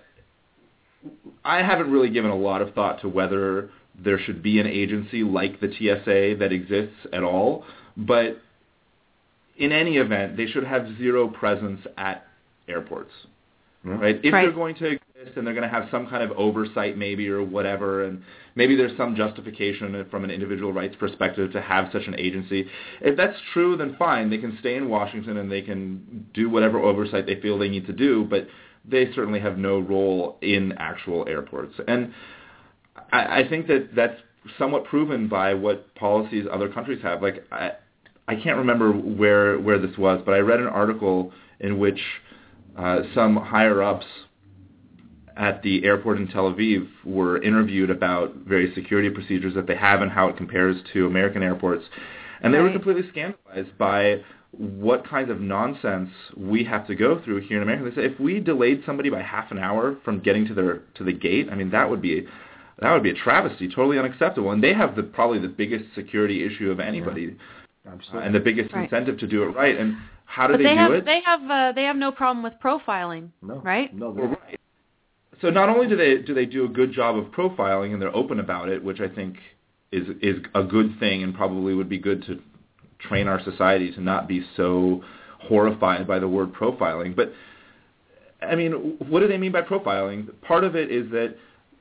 [1.43, 5.23] I haven't really given a lot of thought to whether there should be an agency
[5.23, 7.65] like the TSA that exists at all,
[7.97, 8.43] but
[9.61, 12.27] in any event, they should have zero presence at
[12.67, 13.13] airports.
[13.87, 13.99] Mm-hmm.
[14.01, 14.21] Right?
[14.23, 14.43] If Right.
[14.43, 17.43] they're going to exist and they're going to have some kind of oversight maybe or
[17.43, 18.23] whatever, and
[18.55, 22.67] maybe there's some justification from an individual rights perspective to have such an agency.
[23.01, 24.29] If that's true, then fine.
[24.29, 27.87] They can stay in Washington and they can do whatever oversight they feel they need
[27.87, 28.49] to do, but
[28.85, 31.75] they certainly have no role in actual airports.
[31.87, 32.13] And
[33.13, 34.19] I, I think that that's
[34.59, 37.23] somewhat proven by what policies other countries have.
[37.23, 37.73] Like I,
[38.31, 42.01] I can't remember where where this was, but I read an article in which
[42.79, 44.07] uh, some higher ups
[45.37, 50.01] at the airport in Tel Aviv were interviewed about various security procedures that they have
[50.01, 51.85] and how it compares to American airports,
[52.41, 54.21] and they were completely scandalized by
[54.53, 57.91] what kinds of nonsense we have to go through here in America.
[57.91, 61.03] They said if we delayed somebody by half an hour from getting to their to
[61.03, 62.29] the gate, I mean that would be
[62.81, 64.53] that would be a travesty, totally unacceptable.
[64.53, 68.27] And they have the probably the biggest security issue of anybody, uh, Absolutely.
[68.27, 68.85] and the biggest Right.
[68.85, 69.77] incentive to do it right.
[69.77, 69.97] And
[70.27, 71.05] how do But they, they do have it?
[71.05, 73.57] they have uh, they have no problem with profiling, no.
[73.57, 73.95] right?
[73.95, 74.11] No.
[74.11, 74.61] Well, right.
[75.41, 78.15] So not only do they do they do a good job of profiling and they're
[78.15, 79.37] open about it, which I think
[79.93, 82.41] is is a good thing and probably would be good to
[82.99, 85.03] train our society to not be so
[85.41, 87.17] horrified by the word profiling.
[87.17, 87.33] But
[88.43, 88.73] I mean,
[89.09, 90.29] what do they mean by profiling?
[90.43, 91.35] Part of it is that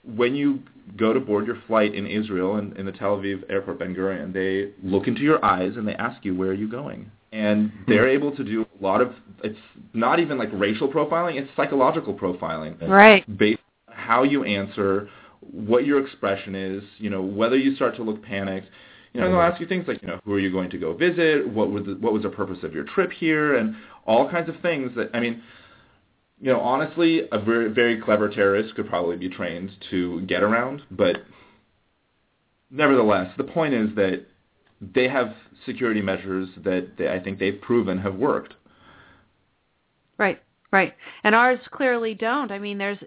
[0.04, 0.60] when you
[0.98, 4.34] go to board your flight in Israel and in the Tel Aviv airport Ben Gurion,
[4.34, 7.12] they look into your eyes and they ask you where are you going.
[7.32, 8.16] And they're hmm.
[8.16, 9.14] able to do a lot of
[9.44, 9.60] it's
[9.94, 13.26] not even like racial profiling, it's psychological profiling Right.
[13.38, 15.10] based on how you answer,
[15.42, 18.68] what your expression is, you know, whether you start to look panicked.
[19.14, 20.94] You know, they'll ask you things like, you know, who are you going to go
[20.94, 21.48] visit?
[21.48, 23.56] What was the, what was the purpose of your trip here?
[23.56, 23.76] And
[24.06, 25.42] all kinds of things that I mean,
[26.42, 30.82] you know, honestly, a very very clever terrorist could probably be trained to get around,
[30.92, 31.18] but
[32.70, 34.26] nevertheless, the point is that
[34.82, 35.34] they have
[35.66, 38.54] security measures that they, I think they've proven have worked.
[40.18, 40.42] Right,
[40.72, 40.94] right.
[41.24, 42.52] And ours clearly don't.
[42.52, 42.98] I mean, there's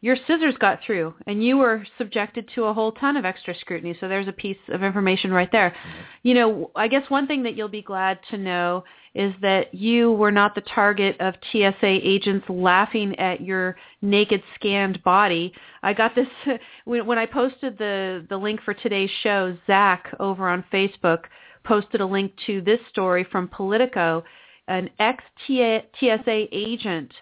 [0.00, 3.96] your scissors got through, and you were subjected to a whole ton of extra scrutiny.
[3.98, 5.70] So there's a piece of information right there.
[5.70, 6.00] Mm-hmm.
[6.24, 10.12] You know, I guess one thing that you'll be glad to know is that you
[10.12, 15.52] were not the target of TSA agents laughing at your naked scanned body.
[15.82, 16.28] I got this
[16.84, 19.56] when I posted the the link for today's show.
[19.66, 21.24] Zach over on Facebook
[21.64, 24.24] posted a link to this story from Politico
[24.68, 27.12] an ex-TSA agent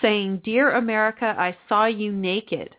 [0.00, 2.76] saying, Dear America, I saw you naked.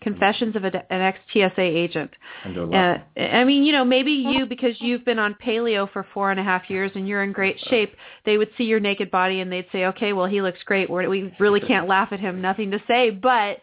[0.00, 2.10] Confessions of a, an ex-TSA agent.
[2.44, 2.98] And Uh.
[3.16, 6.44] I mean, you know, maybe you, because you've been on paleo for four and a
[6.44, 7.94] half years and you're in great shape,
[8.24, 10.88] they would see your naked body and they'd say, okay, well, he looks great.
[10.88, 12.40] We're, we really can't laugh at him.
[12.40, 13.10] Nothing to say.
[13.10, 13.58] But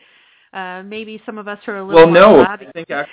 [0.53, 2.67] uh, maybe some of us are a little Well, more no, flabby.
[2.67, 3.09] I think act-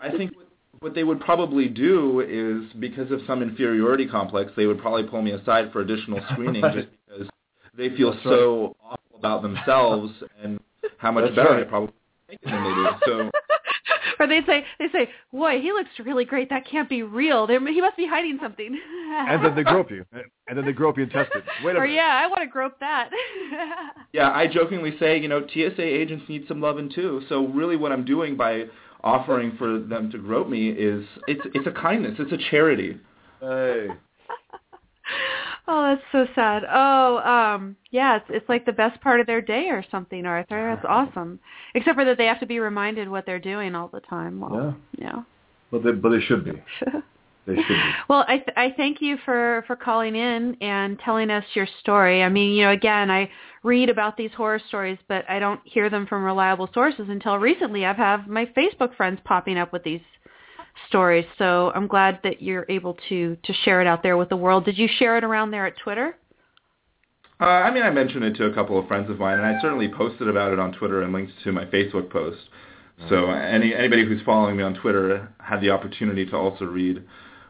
[0.00, 0.48] I think what-
[0.80, 5.22] what they would probably do is because of some inferiority complex, they would probably pull
[5.22, 7.28] me aside for additional screening just because
[7.74, 10.60] they feel That's so awful about themselves and
[10.98, 11.60] how much That's better right.
[11.66, 11.94] I probably
[12.28, 12.86] make they do.
[13.06, 13.30] So
[14.20, 16.50] or they say, they say, boy, he looks really great.
[16.50, 17.46] That can't be real.
[17.46, 18.78] There, he must be hiding something.
[19.14, 20.04] And then they grope you.
[20.48, 21.44] And then they grope you and test it.
[21.64, 21.94] Wait a or minute.
[21.94, 23.10] yeah, I want to grope that.
[24.12, 27.22] yeah, I jokingly say, you know, TSA agents need some loving too.
[27.28, 28.64] So really, what I'm doing by
[29.04, 32.98] offering for them to grope me is it's it's a kindness, it's a charity.
[33.40, 33.86] Hey.
[35.68, 36.62] Oh, that's so sad.
[36.70, 40.74] Oh, um, yeah, it's it's like the best part of their day or something, Arthur.
[40.74, 41.38] That's awesome.
[41.74, 44.40] Except for that they have to be reminded what they're doing all the time.
[44.40, 45.22] Well, yeah.
[45.70, 46.52] But they, but they should be.
[47.46, 47.80] They should be.
[48.08, 52.22] well, I th- I thank you for for calling in and telling us your story.
[52.22, 53.30] I mean, you know, again, I
[53.62, 57.84] read about these horror stories, but I don't hear them from reliable sources until recently.
[57.84, 60.00] I've had my Facebook friends popping up with these
[60.88, 64.36] stories, so I'm glad that you're able to to share it out there with the
[64.36, 64.64] world.
[64.64, 66.16] Did you share it around there at Twitter?
[67.40, 69.60] Uh, I mean, I mentioned it to a couple of friends of mine, and I
[69.60, 72.38] certainly posted about it on Twitter and linked to my Facebook post.
[73.08, 77.02] So any anybody who's following me on Twitter had the opportunity to also read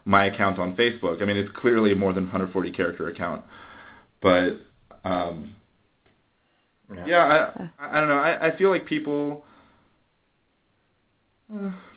[0.07, 1.21] my account on Facebook.
[1.23, 3.45] I mean, it's clearly a more than 140 character account,
[4.23, 4.57] but
[5.05, 5.55] um,
[7.07, 8.19] yeah, I, I don't know.
[8.19, 9.54] I, I feel like people uh,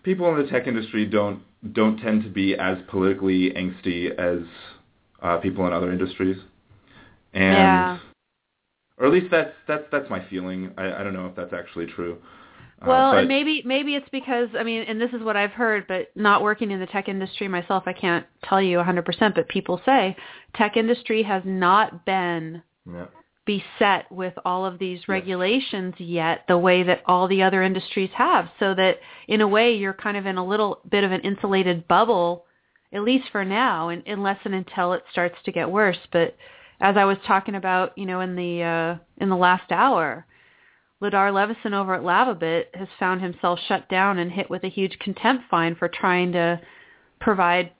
[0.03, 1.41] people in the tech industry don't
[1.73, 4.45] don't tend to be as politically angsty as
[5.21, 6.37] uh, people in other industries,
[7.33, 7.99] and Yeah.
[8.97, 10.71] or at least that's that's that's my feeling.
[10.77, 12.17] I, I don't know if that's actually true.
[12.81, 15.87] Uh, Well, and maybe maybe it's because I mean, and this is what I've heard,
[15.87, 19.33] but not working in the tech industry myself, I can't tell you 100%.
[19.35, 20.15] But people say
[20.55, 23.07] tech industry has not been Yeah.
[23.47, 28.49] Beset with all of these regulations yet the way that all the other industries have
[28.59, 28.97] so that
[29.27, 32.45] in a way you're kind of in a little bit of an insulated bubble
[32.93, 35.97] at least for now, and unless and until it starts to get worse.
[36.11, 36.35] But
[36.79, 40.25] as I was talking about, you know, in the uh, in the last hour,
[41.01, 44.97] Ladar Levison over at Lavabit has found himself shut down and hit with a huge
[44.99, 46.59] contempt fine for trying to
[47.19, 47.71] provide,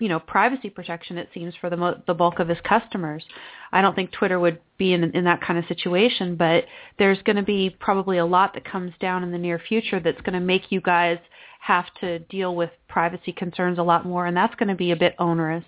[0.00, 1.18] you know, privacy protection.
[1.18, 3.24] It seems for the mo- the bulk of his customers.
[3.70, 6.64] I don't think Twitter would be in in that kind of situation, but
[6.98, 10.20] there's going to be probably a lot that comes down in the near future that's
[10.22, 11.18] going to make you guys
[11.60, 14.96] have to deal with privacy concerns a lot more, and that's going to be a
[14.96, 15.64] bit onerous.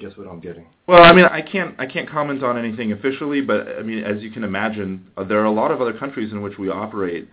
[0.00, 0.66] Guess what I'm getting?
[0.88, 4.20] Well, I mean, I can't I can't comment on anything officially, but I mean, as
[4.20, 7.28] you can imagine, uh, there are a lot of other countries in which we operate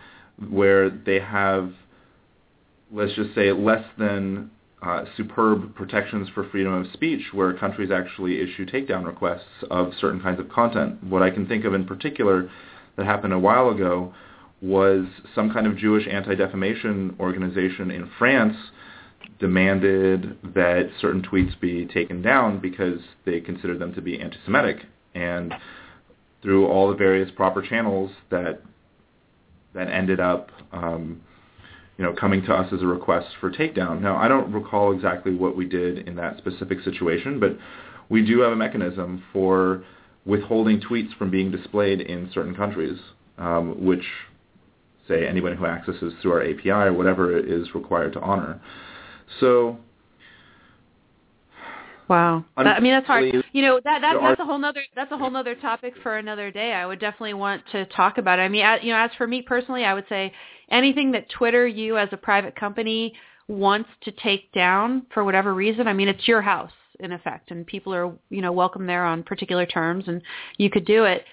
[0.49, 1.73] where they have,
[2.91, 4.51] let's just say, less than
[4.83, 10.21] uh, superb protections for freedom of speech, where countries actually issue takedown requests of certain
[10.21, 11.01] kinds of content.
[11.03, 12.49] What I can think of in particular
[12.97, 14.13] that happened a while ago
[14.61, 15.05] was
[15.35, 18.55] some kind of Jewish anti-defamation organization in France
[19.39, 24.85] demanded that certain tweets be taken down because they considered them to be anti-Semitic,
[25.15, 25.53] and
[26.41, 28.61] through all the various proper channels that
[29.73, 31.21] that ended up, um,
[31.97, 34.01] you know, coming to us as a request for takedown.
[34.01, 37.57] Now, I don't recall exactly what we did in that specific situation, but
[38.09, 39.83] we do have a mechanism for
[40.25, 42.99] withholding tweets from being displayed in certain countries,
[43.37, 44.05] um, which
[45.07, 48.59] say anyone who accesses through our API or whatever is required to honor.
[49.39, 49.77] So
[52.09, 53.25] Wow, that, I mean that's hard.
[53.53, 56.51] You know that, that that's a whole nother that's a whole nother topic for another
[56.51, 56.73] day.
[56.73, 58.43] I would definitely want to talk about it.
[58.43, 60.33] I mean, you know, as for me personally, I would say
[60.69, 63.13] anything that Twitter, you as a private company,
[63.47, 65.87] wants to take down for whatever reason.
[65.87, 69.23] I mean, it's your house in effect, and people are you know welcome there on
[69.23, 70.21] particular terms, and
[70.57, 71.23] you could do it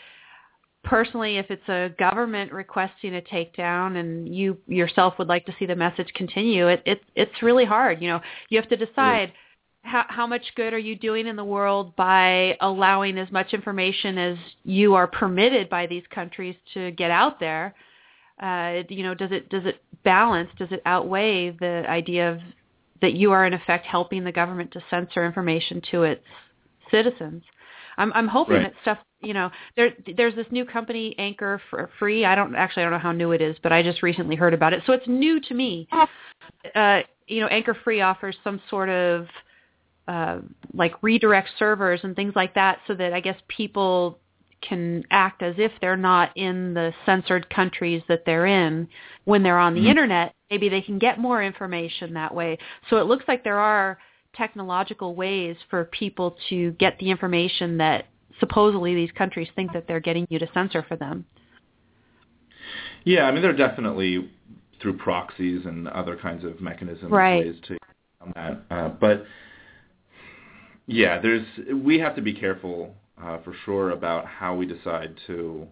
[0.84, 5.66] personally, if it's a government requesting a takedown and you yourself would like to see
[5.66, 8.00] the message continue, it, it it's really hard.
[8.00, 9.32] You know, you have to decide
[9.82, 14.18] how, how much good are you doing in the world by allowing as much information
[14.18, 17.74] as you are permitted by these countries to get out there.
[18.40, 20.48] Uh, you know, does it does it balance?
[20.58, 22.40] Does it outweigh the idea of
[23.02, 26.24] that you are in effect helping the government to censor information to its
[26.90, 27.42] citizens?
[27.98, 28.72] I'm I'm hoping Right.
[28.72, 32.24] that stuff you know there there's this new company Anchor for free.
[32.24, 34.54] I don't actually I don't know how new it is, but I just recently heard
[34.54, 35.88] about it, so it's new to me.
[36.74, 39.26] Uh, you know, AnchorFree offers some sort of
[40.10, 40.38] uh,
[40.74, 44.18] like redirect servers and things like that, so that I guess people
[44.60, 48.88] can act as if they're not in the censored countries that they're in
[49.24, 50.34] when they're on the internet.
[50.50, 52.58] Maybe they can get more information that way.
[52.88, 53.98] So it looks like there are
[54.34, 58.06] technological ways for people to get the information that
[58.40, 61.24] supposedly these countries think that they're getting you to censor for them.
[63.04, 64.30] Yeah, I mean, there are definitely
[64.82, 67.46] through proxies and other kinds of mechanisms Right.
[67.46, 67.78] ways to
[68.20, 68.60] on that.
[68.70, 69.24] Uh, but
[70.90, 75.66] yeah, there's we have to be careful uh, for sure about how we decide to,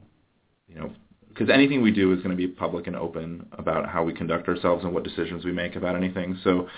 [0.69, 0.93] you know,
[1.29, 4.49] because anything we do is going to be public and open about how we conduct
[4.49, 6.39] ourselves and what decisions we make about anything.
[6.45, 6.69] So,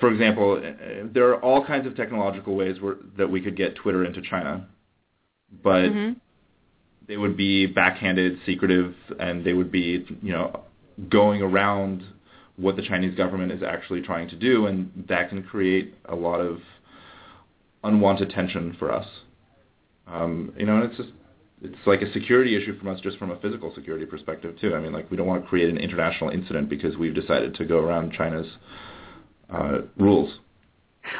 [0.00, 3.76] for example, uh, there are all kinds of technological ways where, that we could get
[3.76, 4.66] Twitter into China,
[5.62, 6.12] but hmm
[7.06, 10.62] they would be backhanded, secretive, and they would be, you know,
[11.10, 12.02] going around
[12.56, 16.40] what the Chinese government is actually trying to do, and that can create a lot
[16.40, 16.60] of
[17.84, 19.06] unwanted tension for us.
[20.06, 21.10] Um, you know, and it's just
[21.62, 24.74] it's like a security issue from us, just from a physical security perspective too.
[24.74, 27.64] I mean, like we don't want to create an international incident because we've decided to
[27.64, 28.46] go around China's
[29.50, 30.30] uh, rules.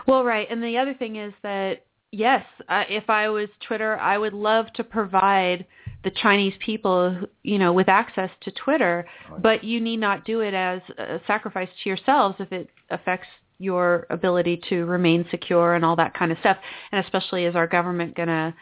[0.07, 0.47] Well, right.
[0.51, 4.73] And the other thing is that yes, uh, if I was Twitter, I would love
[4.75, 5.67] to provide
[6.05, 9.07] the Chinese people, you know, with access to Twitter,
[9.41, 13.27] but you need not do it as a sacrifice to yourselves if it affects
[13.59, 16.57] your ability to remain secure and all that kind of stuff.
[16.93, 18.55] And especially is our government going to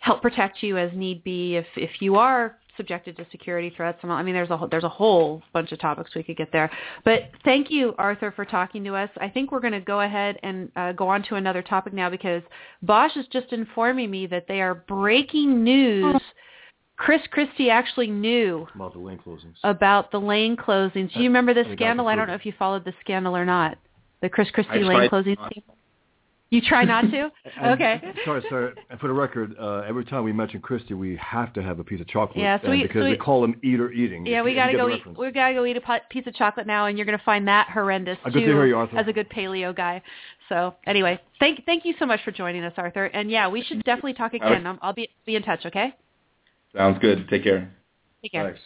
[0.00, 4.10] help protect you as need be if if you are subjected to security threats and
[4.10, 4.16] all.
[4.16, 6.70] I mean there's a whole, there's a whole bunch of topics we could get there.
[7.04, 9.10] But thank you Arthur for talking to us.
[9.20, 12.08] I think we're going to go ahead and uh, go on to another topic now
[12.08, 12.42] because
[12.82, 16.20] Bosch is just informing me that they are breaking news.
[17.00, 19.54] Chris Christie actually knew About the lane closings.
[19.64, 21.10] about the lane closings.
[21.14, 22.08] Do you remember the scandal?
[22.08, 23.78] I don't know if you followed the scandal or not.
[24.20, 25.62] The Chris I Christie lane tried closings.
[26.50, 27.30] You try not to?
[27.72, 28.02] Okay.
[28.26, 28.72] Sorry.
[28.90, 31.84] And for the record, uh, every time we mention Christie, we have to have a
[31.84, 32.36] piece of chocolate.
[32.36, 34.26] Yeah, so and we- because so they we- call him eater eating.
[34.26, 34.96] Yeah, we gotta go eat.
[34.98, 35.16] reference.
[35.16, 38.18] We gotta go eat a piece of chocolate now, and you're gonna find that horrendous
[38.24, 38.40] Uh, too.
[38.40, 38.98] good to hear you, Arthur.
[38.98, 40.02] As a good paleo guy.
[40.50, 43.06] So anyway, thank thank you so much for joining us, Arthur.
[43.06, 44.66] And yeah, we should definitely talk again.
[44.66, 45.64] Um, I'll be be in touch.
[45.64, 45.94] Okay.
[46.76, 47.28] Sounds good.
[47.28, 47.70] Take care.
[48.22, 48.44] Take care.
[48.44, 48.60] Thanks.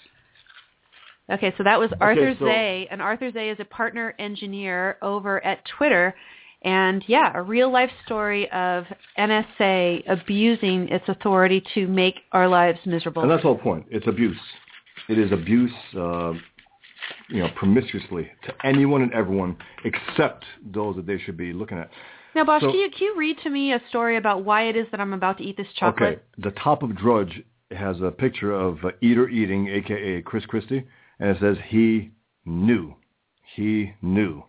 [1.31, 5.45] Okay, so that was Arthur so- Zey, and Arthur Zey is a partner engineer over
[5.45, 6.15] at Twitter.
[6.63, 8.85] And yeah, a real life story of
[9.19, 13.23] NSA abusing its authority to make our lives miserable.
[13.23, 13.87] And that's the whole point.
[13.91, 14.41] It's abuse.
[15.09, 16.33] It is abuse, uh,
[17.29, 21.91] you know, promiscuously to anyone and everyone except those that they should be looking at.
[22.35, 24.77] Now, Bosch, So- can, you, can you read to me a story about why it
[24.77, 26.13] is that I'm about to eat this chocolate?
[26.13, 26.23] Okay.
[26.39, 27.43] The top of Drudge
[27.75, 30.23] has a picture of uh, Eater Eating, a.k.a.
[30.23, 30.85] Chris Christie,
[31.19, 32.11] and it says he
[32.45, 32.95] knew.
[33.55, 34.45] He knew.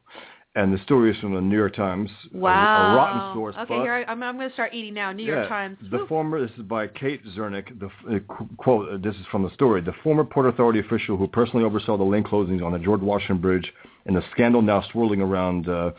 [0.57, 2.09] And the story is from the New York Times.
[2.31, 2.93] Wow.
[2.93, 3.55] A, rotten source.
[3.55, 5.11] Okay, but- here I, I'm, I'm going to start eating now.
[5.11, 5.77] New York Times.
[5.91, 6.07] The Woo.
[6.07, 8.19] former, this is by Kate Zernike, the uh,
[8.55, 11.97] quote, uh, this is from the story, the former Port Authority official who personally oversaw
[11.97, 13.73] the lane closings on the George Washington Bridge
[14.05, 15.91] and the scandal now swirling around uh,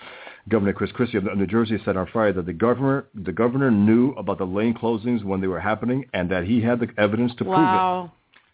[0.48, 4.12] Governor Chris Christie of New Jersey said on Friday that the governor, the governor knew
[4.12, 7.44] about the lane closings when they were happening and that he had the evidence to
[7.44, 8.12] wow.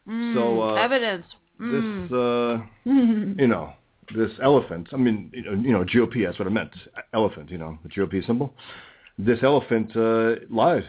[0.09, 1.25] Mm, So, uh, evidence.
[1.61, 2.09] Mm.
[2.09, 3.75] This, uh, you know,
[4.17, 6.71] this elephant, I mean, you know, you know, GOP, that's what I meant,
[7.13, 8.55] elephant, you know, the GOP symbol.
[9.19, 10.85] This elephant uh, lied.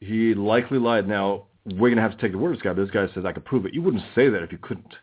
[0.00, 1.08] He likely lied.
[1.08, 3.06] Now, we're going to have to take the word of this guy, but this guy
[3.14, 3.74] says, I could prove it.
[3.74, 4.94] You wouldn't say that if you couldn't.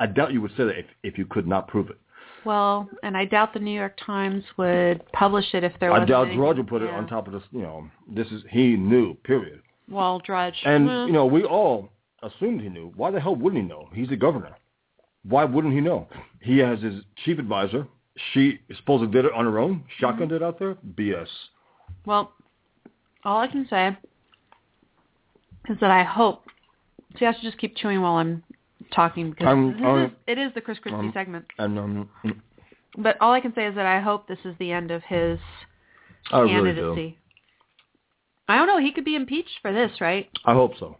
[0.00, 1.98] I doubt you would say that if, if you could not prove it.
[2.44, 6.00] Well, and I doubt the New York Times would publish it if there was.
[6.02, 8.76] I doubt Drudge would put it on top of this, you know, this is, he
[8.76, 9.60] knew, period.
[9.88, 10.56] Well, Drudge.
[10.64, 11.06] And, Eh.
[11.06, 11.90] you know, we all
[12.22, 12.92] assumed he knew.
[12.96, 13.88] Why the hell wouldn't he know?
[13.92, 14.56] He's the governor.
[15.22, 16.08] Why wouldn't he know?
[16.40, 17.86] He has his chief advisor.
[18.32, 19.84] She supposedly did it on her own.
[19.98, 20.76] Shotgun did out there.
[20.94, 21.28] BS.
[22.06, 22.32] Well,
[23.24, 23.96] all I can say
[25.68, 26.44] is that I hope.
[27.18, 28.42] See, I should just keep chewing while I'm
[28.92, 31.46] talking because I'm- this I'm- is, it is the Chris Christie um, segment.
[31.58, 32.08] And um,
[32.98, 35.38] But all I can say is that I hope this is the end of his
[36.32, 36.80] I really do.
[36.94, 37.18] candidacy.
[38.48, 38.80] I don't know.
[38.80, 40.28] He could be impeached for this, right?
[40.44, 40.96] I hope so.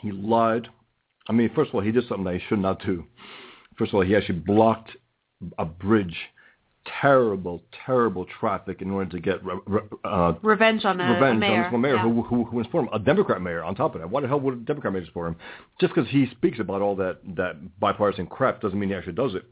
[0.00, 0.68] He lied.
[1.28, 3.04] I mean, first of all, he did something that he should not do.
[3.76, 4.90] First of all, he actually blocked
[5.58, 6.16] a bridge.
[7.00, 11.38] Terrible, terrible traffic in order to get re- re- uh, Revenge on a, revenge a
[11.38, 11.64] mayor.
[11.64, 12.02] on this mayor yeah.
[12.02, 14.10] who, who who informed him, a Democrat mayor on top of that.
[14.10, 15.36] Why the hell would a Democrat mayor support him?
[15.80, 19.34] Just because he speaks about all that that bipartisan crap doesn't mean he actually does
[19.34, 19.44] it.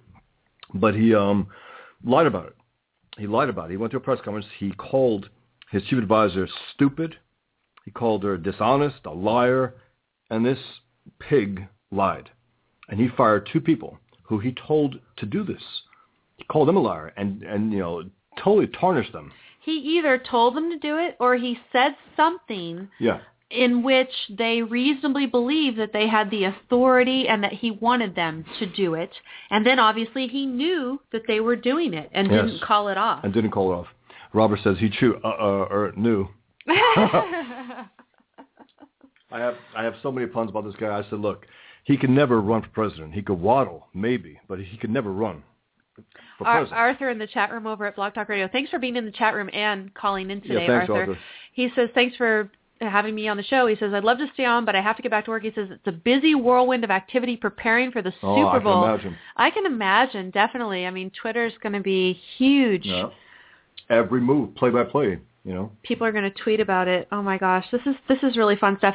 [0.74, 1.46] But he um
[2.04, 2.56] lied about it.
[3.16, 3.72] He lied about it.
[3.72, 4.46] He went to a press conference.
[4.58, 5.28] He called
[5.70, 7.16] his chief advisor stupid.
[7.84, 9.74] He called her dishonest, a liar,
[10.30, 10.58] and this
[11.18, 12.30] pig lied.
[12.88, 15.62] And he fired two people who he told to do this.
[16.50, 18.02] Called them a liar and and you know
[18.42, 19.32] totally tarnished them.
[19.60, 23.20] He either told them to do it or he said something Yeah.
[23.50, 28.44] in which they reasonably believed that they had the authority and that he wanted them
[28.58, 29.10] to do it.
[29.50, 32.46] And then obviously he knew that they were doing it and Yes.
[32.46, 33.22] didn't call it off.
[33.22, 33.86] and didn't call it off.
[34.32, 36.26] Robert says he chew uh uh or knew.
[39.32, 40.98] I have I have so many puns about this guy.
[40.98, 41.46] I said, look,
[41.84, 43.14] he could never run for president.
[43.14, 45.42] He could waddle, maybe, but he could never run
[46.40, 48.48] Ar- Arthur in the chat room over at Blog Talk Radio.
[48.50, 51.00] Thanks for being in the chat room and calling in today, thanks, Arthur.
[51.00, 51.18] Arthur.
[51.52, 52.50] He says, thanks for
[52.80, 53.66] having me on the show.
[53.66, 55.42] He says, I'd love to stay on, but I have to get back to work.
[55.42, 58.62] He says, it's a busy whirlwind of activity preparing for the oh, Super I can
[58.62, 58.84] Bowl.
[58.84, 59.16] imagine.
[59.36, 60.86] I can imagine, definitely.
[60.86, 62.86] I mean, Twitter's going to be huge.
[62.86, 63.10] Yeah.
[63.90, 65.70] Every move, play by play, you know.
[65.82, 67.08] People are going to tweet about it.
[67.12, 68.94] Oh my gosh, this is this is really fun stuff.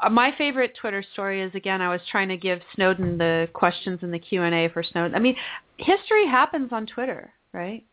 [0.00, 4.00] Uh, my favorite Twitter story is again, I was trying to give Snowden the questions
[4.02, 5.14] in the Q and A for Snowden.
[5.14, 5.36] I mean,
[5.78, 7.84] history happens on Twitter, right?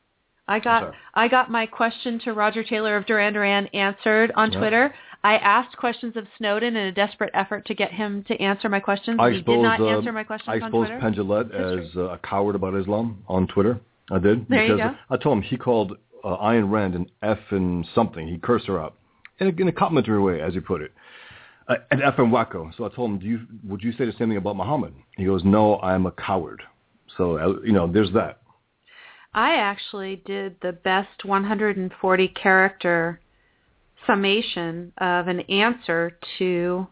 [0.48, 0.94] I got.
[1.14, 4.60] I got my question to Roger Taylor of Duran Duran answered on Yeah.
[4.60, 4.94] Twitter.
[5.24, 8.82] I asked questions of Snowden in a desperate effort to get him to answer my
[8.82, 9.18] questions.
[9.22, 11.00] I he expose, did not uh, answer my questions I on exposed Twitter.
[11.00, 13.80] Penn Jillette as uh, a coward about Islam on Twitter.
[14.12, 14.46] I did.
[14.50, 14.92] There you go.
[15.10, 18.28] I told him he called uh, Ayn Rand an F and something.
[18.28, 18.96] He cursed her out
[19.40, 20.92] in a, in a complimentary way, as he put it.
[21.68, 22.76] Uh, an F and wacko.
[22.76, 24.94] So I told him, Do you, would you say the same thing about Muhammad?
[25.16, 26.62] He goes, no, I'm a coward.
[27.18, 28.42] So, uh, you know, there's that.
[29.34, 33.20] I actually did the best 140 character
[34.06, 36.88] summation of an answer to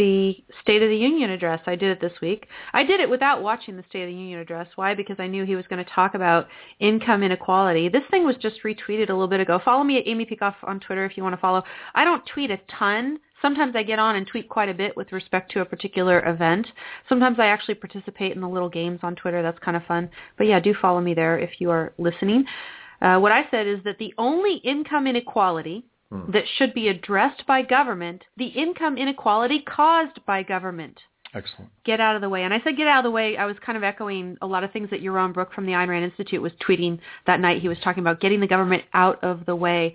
[0.00, 1.60] the State of the Union address.
[1.66, 2.46] I did it this week.
[2.72, 4.66] I did it without watching the State of the Union address.
[4.76, 4.94] Why?
[4.94, 6.48] Because I knew he was going to talk about
[6.78, 7.90] income inequality.
[7.90, 9.60] This thing was just retweeted a little bit ago.
[9.62, 11.62] Follow me at Amy Peikoff on Twitter if you want to follow.
[11.94, 13.18] I don't tweet a ton.
[13.42, 16.66] Sometimes I get on and tweet quite a bit with respect to a particular event.
[17.06, 19.42] Sometimes I actually participate in the little games on Twitter.
[19.42, 20.08] That's kind of fun.
[20.38, 22.46] But yeah, do follow me there if you are listening.
[23.02, 27.62] Uh, what I said is that the only income inequality that should be addressed by
[27.62, 30.98] government, the income inequality caused by government.
[31.34, 31.70] Excellent.
[31.84, 32.42] Get out of the way.
[32.42, 33.36] And I said get out of the way.
[33.36, 35.88] I was kind of echoing a lot of things that Yaron Brook from the Ayn
[35.88, 37.62] Rand Institute was tweeting that night.
[37.62, 39.94] He was talking about getting the government out of the way.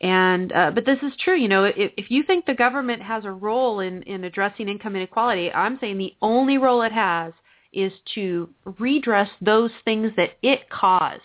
[0.00, 1.36] And uh, but this is true.
[1.36, 4.94] You know, if, if you think the government has a role in, in addressing income
[4.94, 7.32] inequality, I'm saying the only role it has
[7.72, 8.48] is to
[8.78, 11.22] redress those things that it caused.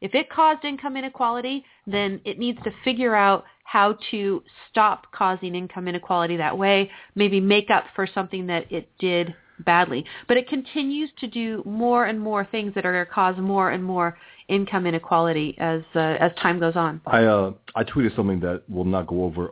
[0.00, 5.54] If it caused income inequality, then it needs to figure out how to stop causing
[5.54, 9.34] income inequality that way, maybe make up for something that it did
[9.64, 10.04] badly.
[10.26, 13.70] But it continues to do more and more things that are going to cause more
[13.70, 14.16] and more
[14.48, 17.00] income inequality as uh, as time goes on.
[17.06, 19.50] I uh, I tweeted something that will not go over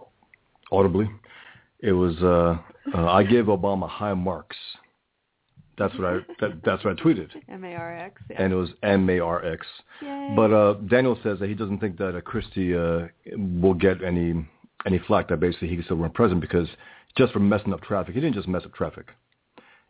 [0.73, 1.11] audibly.
[1.81, 2.59] It was uh,
[2.97, 4.57] uh, I gave Obama high marks.
[5.79, 7.29] That's what I that, that's what I tweeted.
[7.49, 8.23] M A R X.
[8.31, 8.43] Yeah.
[8.43, 9.67] And it was M A R X.
[10.35, 13.09] But uh, Daniel says that he doesn't think that uh, Christie uh,
[13.61, 14.47] will get any
[14.87, 15.29] any flack.
[15.29, 16.69] That basically he can still run president because
[17.17, 19.09] just for messing up traffic, he didn't just mess up traffic.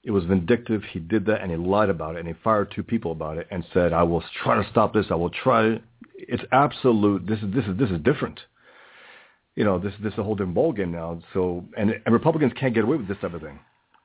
[0.03, 0.83] It was vindictive.
[0.93, 3.47] He did that and he lied about it and he fired two people about it
[3.51, 5.07] and said, "I will try to stop this.
[5.11, 5.81] I will try."
[6.15, 7.27] It's absolute.
[7.27, 8.41] This is this is this is different.
[9.55, 11.21] You know, this this is a whole different ball game now.
[11.33, 13.61] So and and Republicans can't get away with this type of thing.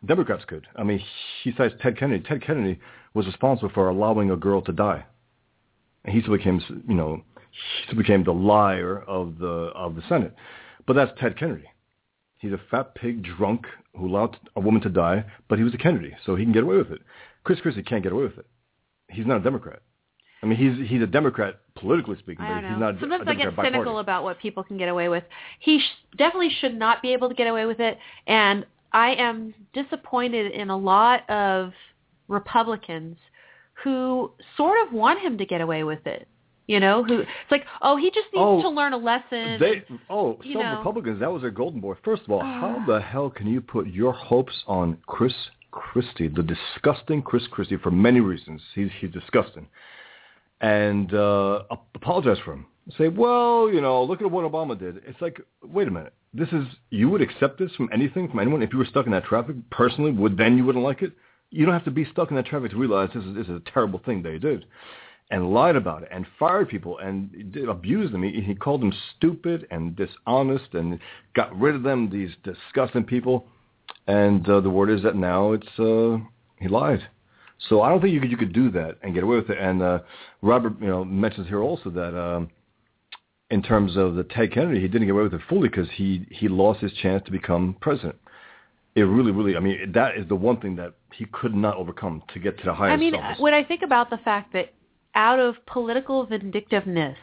[0.05, 0.67] Democrats could.
[0.75, 1.01] I mean,
[1.43, 2.23] he cites Ted Kennedy.
[2.23, 2.79] Ted Kennedy
[3.13, 5.05] was responsible for allowing a girl to die.
[6.03, 10.01] And he still became, you know, he still became the liar of the of the
[10.09, 10.33] Senate.
[10.87, 11.65] But that's Ted Kennedy.
[12.39, 15.77] He's a fat pig drunk who allowed a woman to die, but he was a
[15.77, 17.01] Kennedy, so he can get away with it.
[17.43, 18.47] Chris Christie can't get away with it.
[19.09, 19.81] He's not a Democrat.
[20.41, 22.95] I mean, he's he's a Democrat politically speaking, but he's not.
[22.99, 23.99] Sometimes a I get cynical party.
[23.99, 25.23] about what people can get away with.
[25.59, 29.53] He sh- definitely should not be able to get away with it, and I am
[29.73, 31.71] disappointed in a lot of
[32.27, 33.17] Republicans
[33.83, 36.27] who sort of want him to get away with it.
[36.67, 39.59] You know, who it's like, oh, he just needs Oh, to learn a lesson.
[39.59, 40.77] They oh, some know.
[40.77, 41.95] Republicans that was their golden boy.
[42.05, 45.33] First of all, how the hell can you put your hopes on Chris
[45.71, 48.61] Christie, the disgusting Chris Christie, for many reasons?
[48.73, 49.67] He's he's disgusting,
[50.61, 52.67] and uh, ap- apologize for him.
[52.97, 55.01] Say, well, you know, look at what Obama did.
[55.05, 58.61] It's like, wait a minute, this is you would accept this from anything from anyone
[58.61, 60.11] if you were stuck in that traffic personally.
[60.11, 61.13] Would then you wouldn't like it?
[61.49, 63.55] You don't have to be stuck in that traffic to realize this is this is
[63.55, 64.65] a terrible thing they did
[65.31, 68.21] and lied about it and fired people and abused them.
[68.21, 70.99] He, he called them stupid and dishonest and
[71.33, 73.47] got rid of them, these disgusting people.
[74.07, 76.17] And uh, the word is that now it's uh,
[76.59, 77.07] he lied.
[77.69, 79.57] So I don't think you could you could do that and get away with it.
[79.57, 79.99] And uh,
[80.41, 82.49] Robert, you know, mentions here also that um,
[83.51, 86.25] in terms of the Ted Kennedy, he didn't get away with it fully because he
[86.31, 88.15] he lost his chance to become president.
[88.95, 92.23] It really, really, I mean, that is the one thing that he could not overcome
[92.33, 93.39] to get to the highest I mean, office.
[93.39, 94.73] when I think about the fact that
[95.15, 97.17] out of political vindictiveness,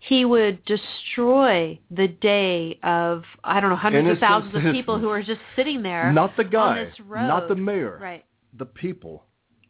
[0.00, 5.08] he would destroy the day of I don't know hundreds of thousands of people who
[5.10, 7.28] are just sitting there not the guy, on this road.
[7.28, 8.24] not the mayor, Right.
[8.58, 9.24] the people,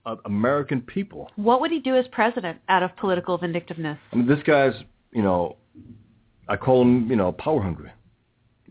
[0.07, 1.31] uh, American people.
[1.37, 3.99] What would he do as president out of political vindictiveness?
[4.13, 4.75] I mean, this guy's,
[5.13, 5.57] you know,
[6.49, 7.91] I call him, you know, power hungry,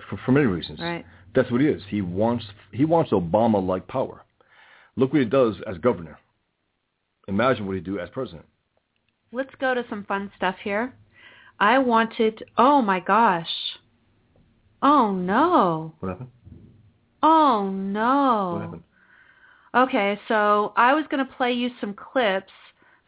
[0.09, 0.79] for, for many reasons.
[0.79, 1.05] Right.
[1.35, 1.81] That's what he is.
[1.89, 4.25] He wants he wants Obama-like power.
[4.95, 6.17] Look what he does as governor.
[7.27, 8.45] Imagine what he'd do as president.
[9.31, 10.93] Let's go to some fun stuff here.
[11.59, 12.43] I wanted.
[12.57, 13.47] Oh my gosh.
[14.81, 15.93] Oh no.
[15.99, 16.29] What happened?
[17.21, 18.51] Oh no.
[18.53, 18.83] What happened?
[19.75, 22.51] Okay, so I was going to play you some clips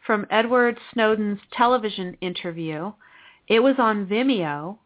[0.06, 2.92] from Edward Snowden's television interview.
[3.48, 4.78] It was on Vimeo,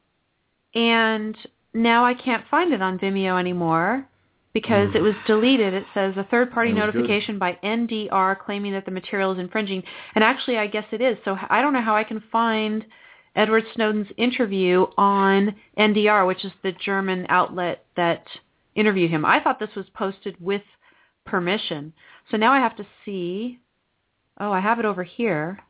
[0.75, 1.37] and
[1.75, 4.09] now I can't find it on Vimeo anymore
[4.53, 5.33] because it was hmm.
[5.33, 5.75] deleted.
[5.75, 6.95] It says a third-party was good.
[6.95, 9.83] notification by NDR claiming that the material is infringing,
[10.15, 11.19] and actually I guess it is.
[11.25, 12.85] So I don't know how I can find
[13.35, 18.27] Edward Snowden's interview on NDR, which is the German outlet that
[18.75, 19.27] interviewed him.
[19.27, 20.63] I thought this was posted with
[21.27, 21.93] permission.
[22.31, 23.61] So now I have to see.
[24.41, 25.61] Oh, I have it over here.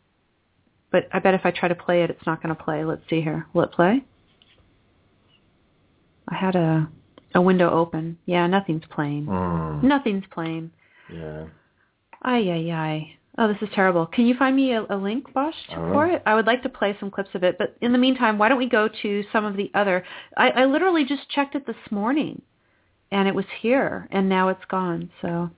[0.93, 2.85] But I bet if I try to play it, it's not going to play.
[2.85, 3.47] Let's see here.
[3.53, 4.05] Will it play?
[6.29, 6.89] I had a
[7.35, 8.19] a window open.
[8.25, 9.27] Yeah, nothing's playing.
[9.27, 10.71] Mm, Nothing's playing.
[11.13, 11.45] yeah.
[12.23, 13.17] Ay, ay, ay.
[13.39, 14.07] Oh, this is terrible.
[14.07, 16.23] Can you find me a, a link, Bosch, for it?
[16.25, 17.59] I would like to play some clips of it.
[17.59, 20.03] But in the meantime, why don't we go to some of the other...
[20.39, 22.41] I, I literally just checked it this morning,
[23.13, 25.11] and it was here, and now it's gone.
[25.21, 25.51] So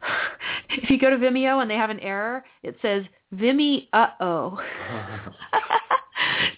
[0.70, 3.04] if you go to Vimeo and they have an error, it says
[3.34, 4.60] Vimeo uh-oh.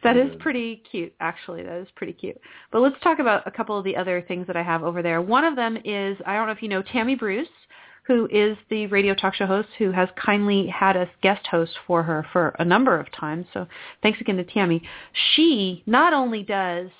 [0.03, 1.63] that is pretty cute, actually.
[1.63, 2.39] That is pretty cute.
[2.73, 5.23] But let's talk about a couple of the other things that I have over there.
[5.23, 7.49] One of them is, I don't know if you know Tammy Bruce,
[8.07, 12.03] who is the radio talk show host who has kindly had us guest host for
[12.03, 13.47] her for a number of times.
[13.55, 13.67] So
[14.03, 14.83] thanks again to Tammy.
[15.35, 16.91] She not only does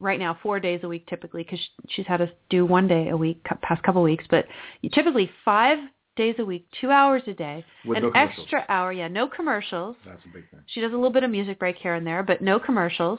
[0.00, 3.16] right now four days a week typically because she's had us do one day a
[3.16, 4.46] week past couple weeks, but
[4.92, 5.78] typically five
[6.16, 8.92] days a week, two hours a day, With an no extra hour.
[8.92, 9.96] Yeah, no commercials.
[10.06, 10.60] That's a big thing.
[10.66, 13.18] She does a little bit of music break here and there, but no commercials.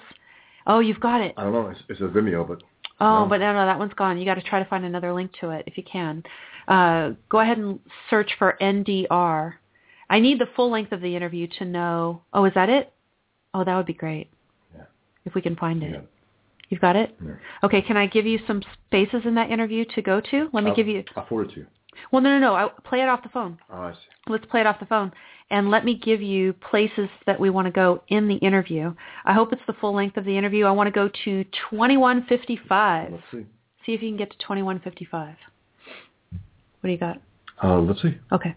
[0.67, 1.33] Oh, you've got it.
[1.37, 1.67] I don't know.
[1.67, 2.61] It's, it's a Vimeo, but
[3.01, 3.25] Oh, No.
[3.29, 4.17] but no, no, that one's gone.
[4.17, 6.23] You got to try to find another link to it if you can.
[6.67, 9.53] Uh, go ahead and search for NDR,
[10.09, 12.21] I need the full length of the interview to know.
[12.33, 12.93] Oh, is that it?
[13.53, 14.29] Oh, that would be great.
[14.75, 14.83] Yeah.
[15.25, 15.91] If we can find it.
[15.91, 15.99] Yeah.
[16.69, 17.15] You've got it?
[17.23, 17.33] Yeah.
[17.63, 20.49] Okay, can I give you some spaces in that interview to go to?
[20.53, 21.67] Let me I'll- give you I'll forward it to you.
[22.11, 22.55] Well, no, no, no.
[22.55, 23.57] I play it off the phone.
[23.71, 23.97] Oh, I see.
[24.27, 25.11] Let's play it off the phone.
[25.51, 28.93] And let me give you places that we want to go in the interview.
[29.25, 30.65] I hope it's the full length of the interview.
[30.65, 33.11] I want to go to 2155.
[33.11, 33.45] Let's see.
[33.85, 35.35] See if you can get to 2155.
[36.31, 36.39] What
[36.83, 37.21] do you got?
[37.63, 38.17] Uh, let's see.
[38.31, 38.55] Okay.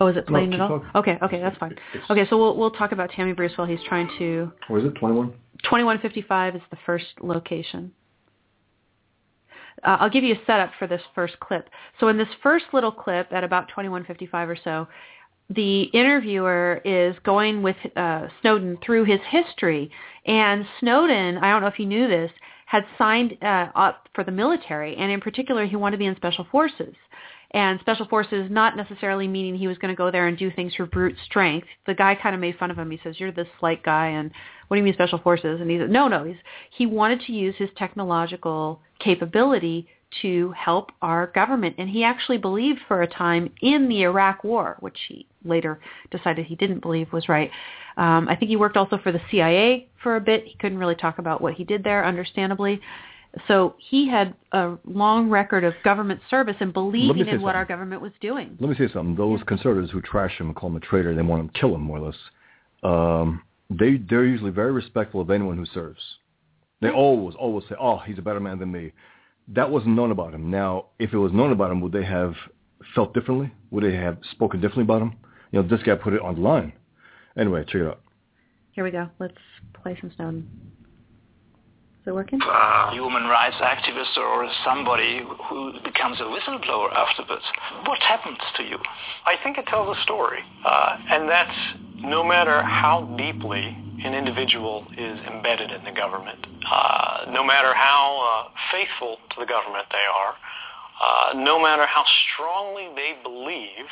[0.00, 0.80] Oh, is it playing keep at all?
[0.80, 0.90] talking.
[0.94, 1.72] Okay, okay, that's fine.
[1.72, 4.52] It's- Okay, so we'll we'll talk about Tammy Bruce while he's trying to.
[4.68, 4.94] What is it?
[4.96, 5.28] 21?
[5.62, 7.92] 2155 is the first location.
[9.84, 11.68] Uh, I'll give you a setup for this first clip.
[11.98, 14.88] So in this first little clip at about 2155 or so,
[15.50, 19.90] the interviewer is going with uh, Snowden through his history.
[20.26, 22.30] And Snowden, I don't know if you knew this,
[22.66, 24.96] had signed uh, up for the military.
[24.96, 26.94] And in particular, he wanted to be in special forces.
[27.52, 30.74] And special forces not necessarily meaning he was going to go there and do things
[30.74, 31.66] for brute strength.
[31.86, 32.90] The guy kind of made fun of him.
[32.90, 34.30] He says, "You're this slight guy, and
[34.68, 36.36] what do you mean special forces?" And he said, "No, no." He's,
[36.70, 39.88] he wanted to use his technological capability
[40.22, 44.76] to help our government, and he actually believed for a time in the Iraq War,
[44.80, 47.50] which he later decided he didn't believe was right.
[47.96, 50.44] Um, I think he worked also for the CIA for a bit.
[50.46, 52.80] He couldn't really talk about what he did there, understandably.
[53.46, 58.02] So he had a long record of government service and believing in what our government
[58.02, 58.56] was doing.
[58.58, 59.14] Let me say something.
[59.14, 61.82] Those conservatives who trash him and call him a traitor, they want to kill him
[61.82, 62.16] more or less.
[62.82, 66.00] Um, they they're usually very respectful of anyone who serves.
[66.80, 68.92] They always always say, "Oh, he's a better man than me."
[69.48, 70.50] That wasn't known about him.
[70.50, 72.34] Now, if it was known about him, would they have
[72.94, 73.52] felt differently?
[73.70, 75.14] Would they have spoken differently about him?
[75.52, 76.72] You know, this guy put it on the line.
[77.36, 78.00] Anyway, check it out.
[78.72, 79.08] Here we go.
[79.18, 79.34] Let's
[79.74, 80.48] play some Snowden.
[82.10, 82.40] Is it working?
[82.42, 87.44] uh, human rights activist or somebody who becomes a whistleblower afterwards.
[87.86, 88.78] What happens to you?
[89.26, 91.54] I think it tells a story, uh, and that's
[91.98, 93.62] no matter how deeply
[94.02, 99.46] an individual is embedded in the government, uh, no matter how uh, faithful to the
[99.46, 102.04] government they are, uh, no matter how
[102.34, 103.86] strongly they believe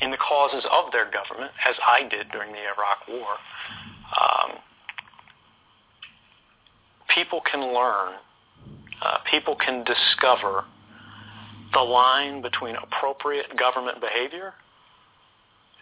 [0.00, 3.36] in the causes of their government, as I did during the Iraq War,
[4.16, 4.56] um,
[7.14, 8.14] people can learn,
[9.02, 10.64] uh, people can discover
[11.72, 14.54] the line between appropriate government behavior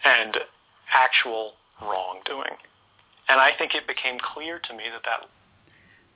[0.03, 0.37] and
[0.93, 2.55] actual wrongdoing.
[3.29, 5.29] And I think it became clear to me that that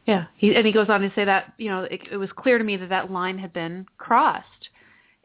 [0.05, 2.57] Yeah, he, and he goes on to say that you know it, it was clear
[2.57, 4.69] to me that that line had been crossed,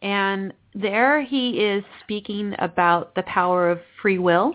[0.03, 4.55] and there he is speaking about the power of free will.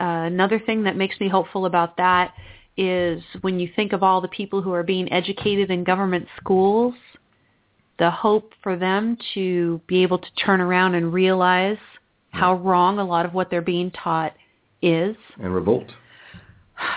[0.00, 2.34] Uh, another thing that makes me hopeful about that
[2.76, 6.94] is when you think of all the people who are being educated in government schools,
[7.98, 11.78] the hope for them to be able to turn around and realize
[12.30, 14.32] how wrong a lot of what they're being taught
[14.80, 15.92] is And revolt.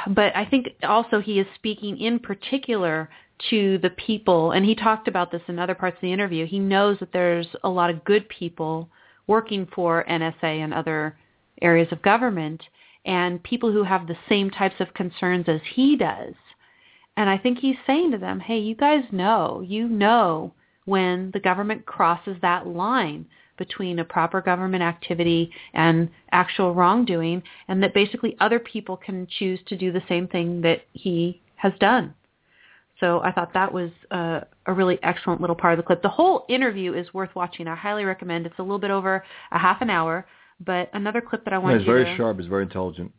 [0.07, 3.10] but I think also he is speaking in particular
[3.49, 6.45] to the people, and he talked about this in other parts of the interview.
[6.45, 8.89] He knows that there's a lot of good people
[9.27, 11.18] working for NSA and other
[11.61, 12.61] areas of government,
[13.06, 16.34] and people who have the same types of concerns as he does.
[17.18, 20.53] And I think he's saying to them, hey, you guys know, you know
[20.86, 23.26] when the government crosses that line
[23.57, 29.60] between a proper government activity and actual wrongdoing, and that basically other people can choose
[29.68, 32.14] to do the same thing that he has done.
[32.99, 36.02] So I thought that was a really excellent little part of the clip.
[36.02, 37.68] The whole interview is worth watching.
[37.68, 38.45] I highly recommend.
[38.45, 40.26] It's a little bit over a half an hour,
[40.60, 42.40] but another clip that I Yeah, want he's you very to sharp.
[42.40, 43.11] He's very intelligent.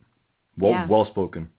[0.57, 0.87] Well, Yeah.
[0.87, 1.49] well spoken.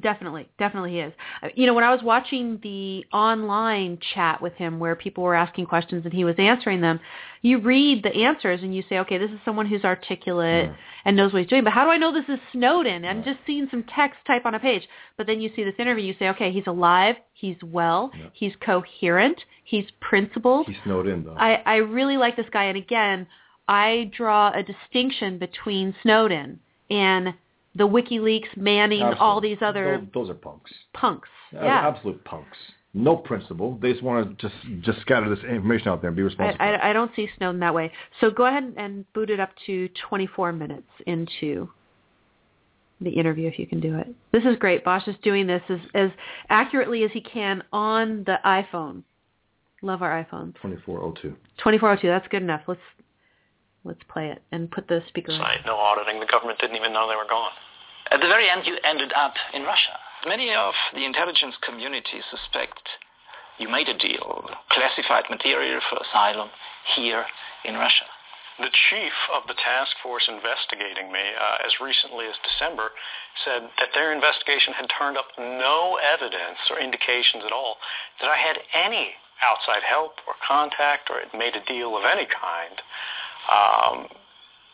[0.00, 1.12] Definitely, definitely he is.
[1.42, 5.34] Uh, You know, when I was watching the online chat with him where people were
[5.34, 7.00] asking questions and he was answering them,
[7.42, 10.70] you read the answers and you say, okay, this is someone who's articulate
[11.04, 11.64] and knows what he's doing.
[11.64, 13.04] But how do I know this is Snowden?
[13.04, 14.86] I'm just seeing some text type on a page.
[15.16, 18.26] But then you see this interview, you say, okay, he's alive, he's well, Yeah.
[18.32, 20.66] he's coherent, he's principled.
[20.66, 21.34] He's Snowden, though.
[21.36, 22.64] I, I really like this guy.
[22.64, 23.26] And again,
[23.68, 26.58] I draw a distinction between Snowden
[26.90, 27.34] and
[27.74, 30.72] the WikiLeaks manning all these other Those, those are punks.
[30.94, 31.28] punks.
[31.54, 31.88] Uh, Yeah.
[31.88, 32.56] Absolute punks.
[32.94, 33.78] No principle.
[33.80, 36.64] They just want to just just scatter this information out there and be I, responsible.
[36.64, 36.68] it.
[36.82, 37.92] I, I don't see Snowden that way.
[38.20, 41.68] So go ahead and boot it up to 24 minutes into
[43.00, 44.08] the interview if you can do it.
[44.32, 44.84] This is great.
[44.84, 46.10] Bosch is doing this as, as
[46.48, 49.02] accurately as he can on the iPhone.
[49.82, 50.54] Love our iPhones.
[50.62, 51.28] 2402.
[51.58, 52.62] 2402, that's good enough.
[52.66, 52.80] Let's
[53.84, 55.38] let's play it and put the speaker on.
[55.40, 56.20] site, no auditing.
[56.20, 57.52] The government didn't even know they were gone.
[58.10, 59.98] At the very end, you ended up in Russia.
[60.26, 62.80] Many of the intelligence community suspect
[63.58, 66.48] you made a deal, classified material for asylum
[66.96, 67.26] here
[67.64, 68.06] in Russia.
[68.58, 72.90] the chief of the task force investigating me, uh, as recently as December,
[73.44, 77.76] said that their investigation had turned up no evidence or indications at all
[78.18, 82.26] that I had any outside help or contact or had made a deal of any
[82.26, 82.82] kind
[83.48, 84.08] um,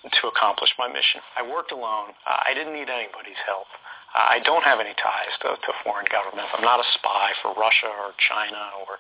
[0.05, 1.21] to accomplish my mission.
[1.39, 2.13] I worked alone.
[2.27, 3.67] Uh, I didn't need anybody's help.
[4.13, 6.53] Uh, I don't have any ties to, to foreign governments.
[6.53, 8.99] I'm not a spy for Russia or China or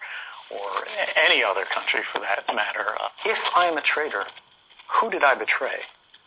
[0.52, 0.84] or
[1.16, 2.94] any other country for that matter.
[3.00, 4.24] Uh, if I'm a traitor,
[5.00, 5.80] who did I betray?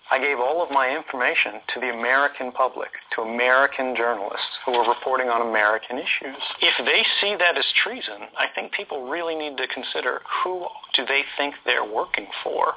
[0.09, 4.87] I gave all of my information to the American public, to American journalists who were
[4.87, 6.39] reporting on American issues.
[6.61, 10.65] If they see that as treason, I think people really need to consider who
[10.95, 12.73] do they think they're working for.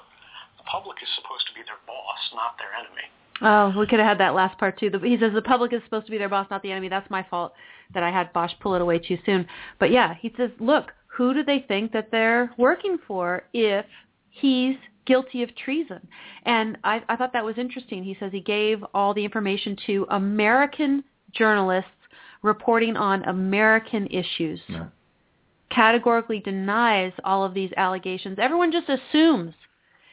[0.71, 3.09] The public is supposed to be their boss, not their enemy.
[3.43, 4.91] Oh, we could have had that last part too.
[5.03, 6.89] He says the public is supposed to be their boss, not the enemy.
[6.89, 7.55] That's my fault
[7.95, 9.47] that I had Bosch pull it away too soon.
[9.79, 13.87] But yeah, he says, look, who do they think that they're working for if
[14.31, 14.77] he's
[15.07, 16.07] guilty of treason.
[16.45, 18.05] And I, I thought that was interesting.
[18.05, 21.03] He says he gave all the information to American
[21.33, 21.91] journalists
[22.43, 24.61] reporting on American issues.
[24.69, 24.87] Yeah.
[25.71, 28.39] Categorically denies all of these allegations.
[28.41, 29.55] Everyone just assumes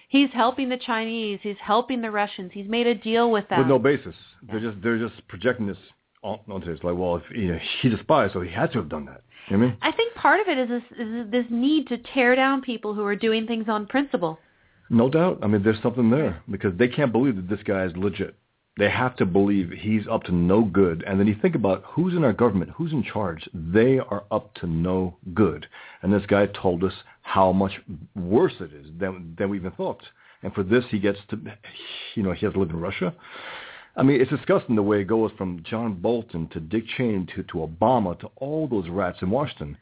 [0.07, 3.59] he's helping the Chinese, he's helping the Russians, he's made a deal with them.
[3.59, 4.15] With no basis.
[4.49, 5.77] They're just they're just projecting this
[6.23, 6.83] on, onto this.
[6.83, 9.21] Like, well, if you know, he's a spy, so he had to have done that.
[9.49, 9.77] You know I mean?
[9.81, 13.05] I think part of it is this, is this need to tear down people who
[13.05, 14.39] are doing things on principle.
[14.89, 15.39] No doubt.
[15.41, 18.35] I mean, there's something there because they can't believe that this guy is legit.
[18.77, 21.03] They have to believe he's up to no good.
[21.07, 23.49] And then you think about who's in our government, who's in charge.
[23.53, 25.65] They are up to no good.
[26.01, 26.93] And this guy told us
[27.27, 27.73] how much
[28.15, 30.01] worse it is than than we even thought.
[30.43, 31.37] And for this, he gets to,
[32.15, 33.13] you know, he has to live in Russia.
[33.97, 37.43] I mean, it's disgusting the way it goes from John Bolton to Dick Cheney to,
[37.43, 39.75] to Obama to all those rats in Washington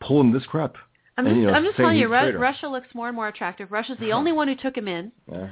[0.00, 0.76] pulling this crap.
[1.18, 3.28] I'm And, just, you know, I'm just telling you, Ru- Russia looks more and more
[3.28, 3.72] attractive.
[3.72, 4.18] Russia's the uh-huh.
[4.18, 5.10] only one who took him in.
[5.30, 5.48] Yeah.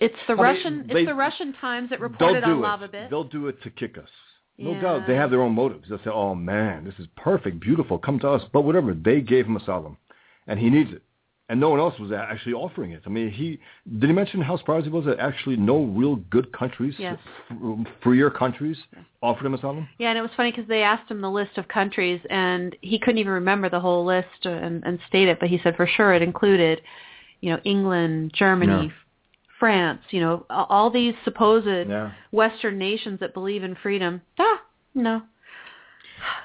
[0.00, 0.86] It's the I mean, Russian.
[0.86, 2.54] they- it's the Russian Times that reported on it.
[2.54, 3.10] Lavabit.
[3.10, 4.08] They'll do it to kick us.
[4.56, 4.80] No Yeah.
[4.82, 5.06] doubt.
[5.08, 5.88] They have their own motives.
[5.88, 8.42] They'll say, oh, man, this is perfect, beautiful, come to us.
[8.52, 9.96] But whatever, they gave him asylum,
[10.46, 11.02] and he needs it.
[11.50, 13.02] And no one else was actually offering it.
[13.04, 13.58] I mean, he
[13.98, 17.18] did he mention how surprised he was that actually no real good countries, Yes.
[18.02, 18.78] freer countries,
[19.22, 19.86] offered him asylum?
[19.98, 22.98] Yeah, and it was funny because they asked him the list of countries, and he
[22.98, 25.38] couldn't even remember the whole list and, and state it.
[25.38, 26.80] But he said for sure it included,
[27.42, 28.92] you know, England, Germany, Yeah.
[29.60, 30.00] France.
[30.10, 32.12] You know, all these supposed Yeah.
[32.32, 34.22] Western nations that believe in freedom.
[34.38, 34.62] Ah,
[34.94, 35.22] no.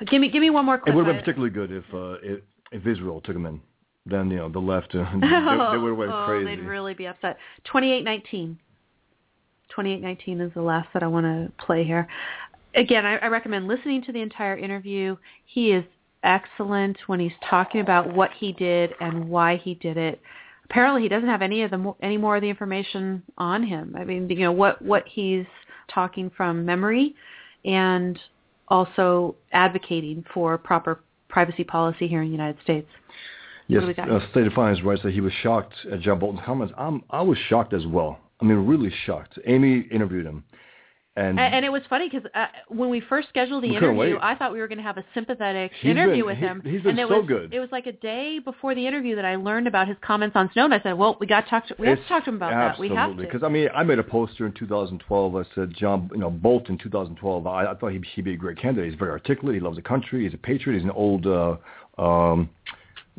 [0.07, 0.93] Give me, give me one more question.
[0.93, 2.39] It would have been particularly good if uh, if,
[2.73, 3.61] if Israel took him in.
[4.09, 6.45] Then you know the left uh, they, they would have went oh, crazy.
[6.45, 7.37] they'd really be upset.
[7.65, 8.59] Twenty-eight nineteen.
[9.69, 12.07] Twenty-eight nineteen is the last that I want to play here.
[12.75, 15.17] Again, I, I recommend listening to the entire interview.
[15.45, 15.83] He is
[16.23, 20.21] excellent when he's talking about what he did and why he did it.
[20.65, 23.95] Apparently, he doesn't have any of the any more of the information on him.
[23.97, 25.45] I mean, you know what what he's
[25.93, 27.15] talking from memory,
[27.65, 28.19] and
[28.67, 32.89] also advocating for proper privacy policy here in the United States.
[33.69, 36.73] Yes, uh, State of Finance writes that he was shocked at John Bolton's comments.
[36.77, 38.19] I'm, I was shocked as well.
[38.41, 39.37] I mean, really shocked.
[39.45, 40.43] Amy interviewed him,
[41.15, 44.17] and, And, and it was funny because uh, when we first scheduled the interview.
[44.21, 46.61] I thought we were going to have a sympathetic He's interview been- with he- him.
[46.63, 47.53] he's been and it so was, good.
[47.53, 50.49] It was like a day before the interview that I learned about his comments on
[50.53, 50.71] Snowden.
[50.73, 52.51] I said, "Well, we got to talk to we have to talk to him about
[52.51, 52.79] that.
[52.79, 53.25] We have absolutely.
[53.25, 55.35] to." Because I mean, I made a poster in 2012.
[55.35, 57.45] I said John, you know, Bolton 2012.
[57.45, 58.89] I, I thought he'd, he'd be a great candidate.
[58.89, 59.55] He's very articulate.
[59.55, 60.23] He loves the country.
[60.23, 60.77] He's a patriot.
[60.77, 61.57] He's an old, uh,
[61.97, 62.49] um,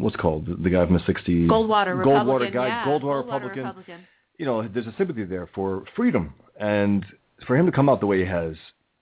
[0.01, 1.47] what's called the, the guy from the 60s?
[1.47, 3.64] Goldwater, Goldwater Republican, guy, yeah, Goldwater, Republican.
[3.64, 4.01] Republican.
[4.39, 7.05] You know, there's a sympathy there for freedom, and
[7.47, 8.55] for him to come out the way he has,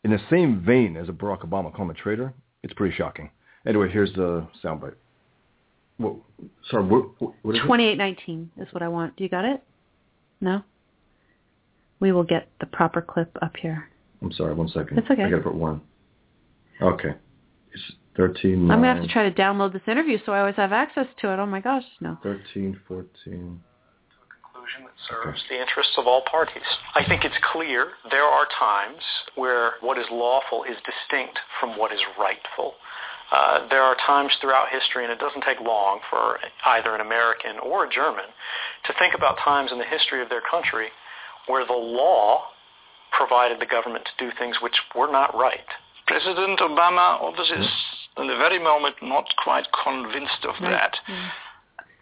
[0.05, 3.31] in the same vein as a Barack Obama, call him a traitor, it's pretty shocking.
[3.66, 4.95] Anyway, here's the soundbite.
[5.99, 6.15] What,
[6.70, 7.09] sorry, what,
[7.43, 7.61] what is?
[7.66, 9.16] Twenty-eight nineteen is what I want.
[9.16, 9.62] Do you got it?
[10.41, 10.62] No.
[12.01, 13.89] We will get the proper clip up here.
[14.23, 14.99] I'm sorry, one second.
[14.99, 15.25] It's okay.
[15.25, 15.81] I gotta put one.
[16.81, 17.15] Okay.
[17.73, 17.83] It's
[18.19, 21.07] 13, I'm gonna have to try to download this interview so I always have access
[21.20, 21.39] to it.
[21.39, 22.19] Oh my gosh, no.
[22.24, 23.61] 13, 14.
[24.43, 26.66] conclusion that serves the interests of all parties.
[26.97, 29.03] I think it's clear there are times
[29.36, 32.74] where what is lawful is distinct from what is rightful.
[33.31, 37.59] Uh, there are times throughout history, and it doesn't take long for either an American
[37.62, 38.24] or a German
[38.86, 40.89] to think about times in the history of their country
[41.47, 42.43] where the law
[43.16, 45.69] provided the government to do things which were not right.
[46.07, 47.69] President Obama obviously is
[48.19, 50.70] in the very moment not quite convinced of Right.
[50.70, 50.97] that.
[51.09, 51.31] Yeah.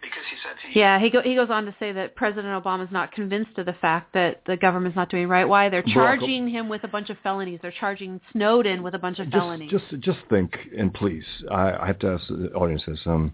[0.02, 2.92] Because he said he Yeah, he go, he goes on to say that President Obama's
[2.92, 5.44] not convinced of the fact that the government's not doing right.
[5.48, 5.68] Why?
[5.68, 7.58] They're Barack- charging him with a bunch of felonies.
[7.60, 9.70] They're charging Snowden with a bunch of felonies.
[9.70, 13.00] Just, just, just think, and please, I, I have to ask the audience this.
[13.04, 13.32] Um,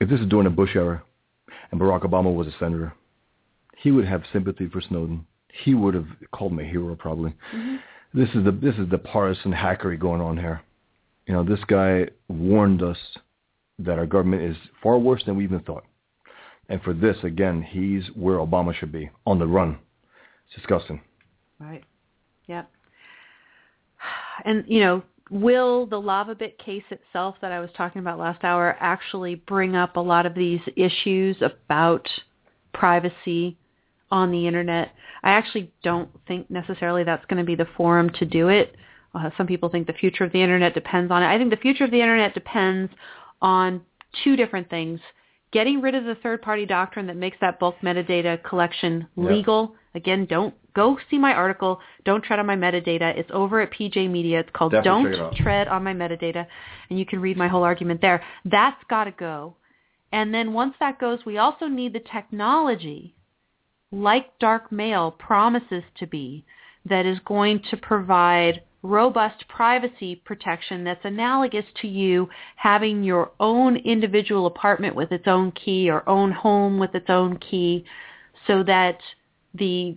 [0.00, 1.02] if this is during the Bush era,
[1.70, 2.94] and Barack Obama was a senator,
[3.76, 5.26] he would have sympathy for Snowden.
[5.64, 7.34] He would have called him a hero probably.
[7.54, 7.76] Mm-hmm.
[8.14, 10.62] This is the this is the partisan hackery going on here.
[11.26, 12.98] You know, this guy warned us
[13.78, 15.84] that our government is far worse than we even thought.
[16.68, 19.78] And for this, again, he's where Obama should be, on the run.
[20.46, 21.00] It's disgusting.
[21.58, 21.84] Right.
[22.46, 22.70] Yep.
[24.44, 28.76] And, you know, will the LavaBit case itself that I was talking about last hour
[28.80, 32.08] actually bring up a lot of these issues about
[32.72, 33.56] privacy
[34.10, 34.92] on the internet?
[35.22, 38.74] I actually don't think necessarily that's going to be the forum to do it.
[39.14, 41.26] Uh, some people think the future of the internet depends on it.
[41.26, 42.90] I think the future of the internet depends
[43.40, 43.82] on
[44.24, 45.00] two different things.
[45.52, 49.74] Getting rid of the third-party doctrine that makes that bulk metadata collection legal.
[49.94, 51.78] Again, don't go see my article.
[52.06, 53.14] Don't tread on my metadata.
[53.18, 54.40] It's over at PJ Media.
[54.40, 55.36] It's called Definitely Don't.
[55.36, 56.46] Tread on My Metadata.
[56.88, 58.24] And you can read my whole argument there.
[58.46, 59.56] That's got to go.
[60.10, 63.14] And then once that goes, we also need the technology,
[63.90, 66.44] like Darkmail promises to be,
[66.86, 73.76] that is going to provide robust privacy protection that's analogous to you having your own
[73.76, 77.84] individual apartment with its own key or own home with its own key
[78.46, 78.98] so that
[79.54, 79.96] the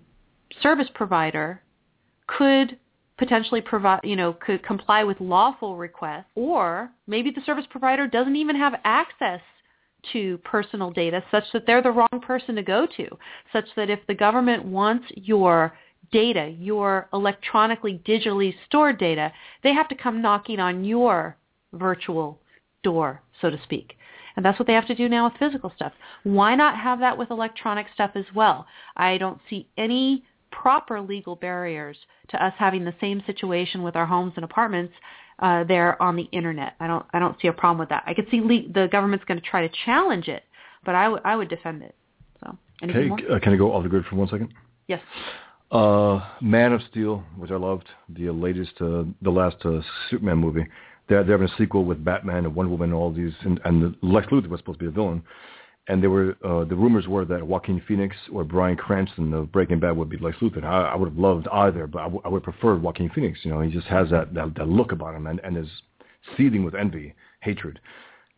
[0.62, 1.62] service provider
[2.28, 2.78] could
[3.18, 8.36] potentially provide, you know, could comply with lawful requests or maybe the service provider doesn't
[8.36, 9.42] even have access
[10.14, 13.08] to personal data such that they're the wrong person to go to,
[13.52, 15.76] such that if the government wants your
[16.12, 19.32] data, your electronically, digitally stored data,
[19.64, 21.38] they have to come knocking on your
[21.74, 22.40] virtual
[22.84, 23.96] door, so to speak.
[24.36, 25.94] And that's what they have to do now with physical stuff.
[26.24, 28.66] Why not have that with electronic stuff as well?
[28.98, 31.98] I don't see any proper legal barriers
[32.30, 34.94] to us having the same situation with our homes and apartments
[35.40, 36.74] uh, there on the internet.
[36.80, 38.04] I don't I don't see a problem with that.
[38.06, 40.44] I could see le- the government's going to try to challenge it,
[40.86, 41.96] but I would I would defend it.
[42.42, 44.54] So Okay, uh, can I go off the grid for one second?
[44.88, 45.02] Yes.
[45.72, 50.66] Uh, Man of Steel, which I loved, the latest, uh, the last uh, Superman movie.
[51.10, 53.96] They're, they're having a sequel with Batman and Wonder Woman and all these, and, and
[54.02, 55.24] Lex Luthor was supposed to be a villain.
[55.88, 59.80] And they were, uh, the rumors were that Joaquin Phoenix or Bryan Cranston of Breaking
[59.80, 60.64] Bad would be Lex Luthor.
[60.64, 63.40] I, I would have loved either, but I, w- I would prefer Joaquin Phoenix.
[63.44, 65.68] You know, he just has that, that, that look about him and, and is
[66.36, 67.80] seething with envy, hatred.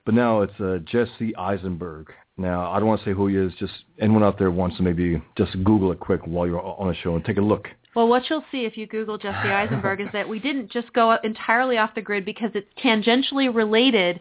[0.05, 2.11] But now it's uh, Jesse Eisenberg.
[2.37, 3.51] Now, I don't want to say who he is.
[3.59, 6.95] Just anyone out there wants to maybe just Google it quick while you're on the
[6.95, 7.67] show and take a look.
[7.95, 11.17] Well, what you'll see if you Google Jesse Eisenberg is that we didn't just go
[11.23, 14.19] entirely off the grid because it's tangentially related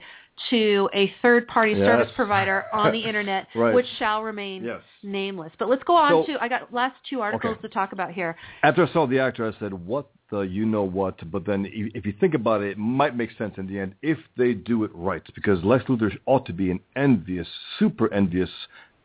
[0.50, 1.86] to a third-party Yes.
[1.86, 3.74] service provider on the internet, Right.
[3.74, 4.82] which shall remain Yes.
[5.02, 5.52] nameless.
[5.58, 7.62] But let's go on So- to, I got last two articles Okay.
[7.62, 8.36] to talk about here.
[8.62, 11.94] After I saw the actor, I said, "What the you know what?" But then, if
[11.94, 14.84] if you think about it, it might make sense in the end if they do
[14.84, 17.48] it right, because Lex Luthor ought to be an envious,
[17.78, 18.50] super envious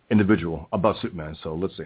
[0.09, 1.35] individual about Superman.
[1.41, 1.85] So let's see.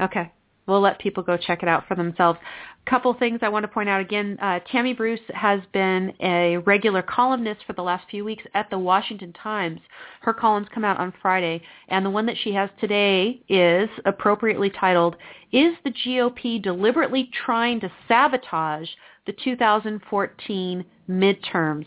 [0.00, 0.30] Okay.
[0.66, 2.38] We'll let people go check it out for themselves.
[2.86, 4.38] Couple things I want to point out again.
[4.40, 8.78] Uh, Tammy Bruce has been a regular columnist for the last few weeks at the
[8.78, 9.80] Washington Times.
[10.20, 14.70] Her columns come out on Friday, and the one that she has today is appropriately
[14.70, 15.16] titled,
[15.52, 18.88] Is the GOP deliberately trying to sabotage
[19.26, 21.86] the 2014 midterms?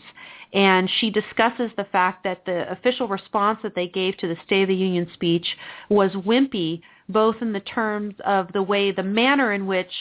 [0.52, 4.62] And she discusses the fact that the official response that they gave to the State
[4.62, 5.46] of the Union speech
[5.90, 9.92] was wimpy, both in the terms of the way, the manner in which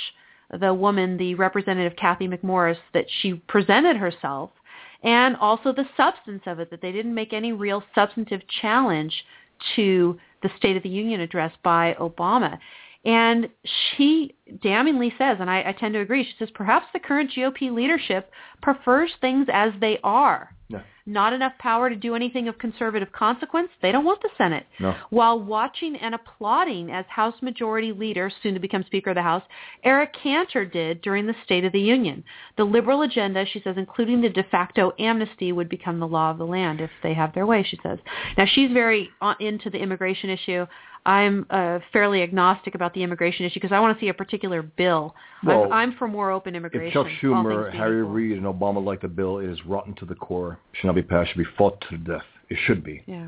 [0.59, 4.51] the woman, the representative Cathy McMorris, that she presented herself,
[5.03, 9.25] and also the substance of it, that they didn't make any real substantive challenge
[9.75, 12.57] to the State of the Union address by Obama.
[13.05, 13.49] And
[13.95, 17.73] she damningly says, and I, I tend to agree, she says perhaps the current GOP
[17.73, 20.53] leadership prefers things as they are.
[20.69, 20.81] Yeah.
[21.05, 23.69] Not enough power to do anything of conservative consequence.
[23.81, 24.65] They don't want the Senate.
[24.81, 24.93] No.
[25.09, 29.43] While watching and applauding as House Majority Leader, soon to become Speaker of the House,
[29.85, 32.21] Eric Cantor did during the State of the Union.
[32.57, 36.37] The liberal agenda, she says, including the de facto amnesty, would become the law of
[36.37, 37.99] the land if they have their way, she says.
[38.37, 40.65] Now, she's very uh, into the immigration issue.
[41.07, 44.61] I'm uh, fairly agnostic about the immigration issue because I want to see a particular
[44.61, 45.15] bill.
[45.41, 46.87] Well, I'm, I'm for more open immigration.
[46.87, 48.03] If Chuck Schumer, Harry.
[48.03, 50.59] Reid, and Obama like the bill, it is rotten to the core.
[50.73, 51.29] Should not be passed.
[51.29, 52.25] Should be fought to death.
[52.49, 53.03] It should be.
[53.07, 53.27] Yeah.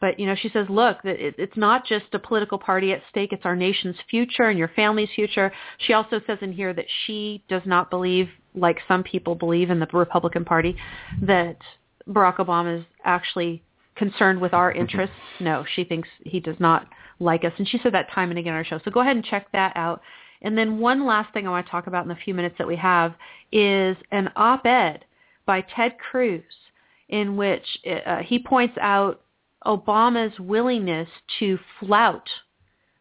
[0.00, 3.32] But, you know, she says, look, it's not just a political party at stake.
[3.32, 5.52] It's our nation's future and your family's future.
[5.78, 9.80] She also says in here that she does not believe, like some people believe in
[9.80, 10.76] the Republican Party,
[11.22, 11.58] that
[12.08, 13.62] Barack Obama is actually
[13.96, 15.16] concerned with our interests.
[15.40, 16.86] No, she thinks he does not
[17.20, 17.52] like us.
[17.58, 18.80] And she said that time and again on our show.
[18.84, 20.00] So go ahead and check that out.
[20.42, 22.66] And then one last thing I want to talk about in the few minutes that
[22.66, 23.14] we have
[23.50, 25.04] is an op-ed
[25.46, 26.42] by Ted Cruz
[27.08, 27.64] in which
[28.06, 29.22] uh, he points out
[29.66, 31.08] Obama's willingness
[31.38, 32.28] to flout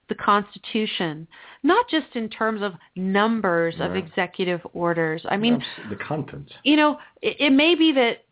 [0.10, 1.28] the Constitution,
[1.64, 5.22] not just in terms of numbers of executive orders.
[5.28, 6.52] I mean, the content.
[6.64, 8.26] you know, it, it may be that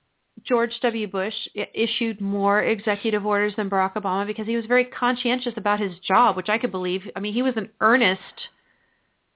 [0.43, 1.07] George W.
[1.07, 1.35] Bush
[1.73, 6.35] issued more executive orders than Barack Obama because he was very conscientious about his job,
[6.35, 7.03] which I could believe.
[7.15, 8.21] I mean, he was an earnest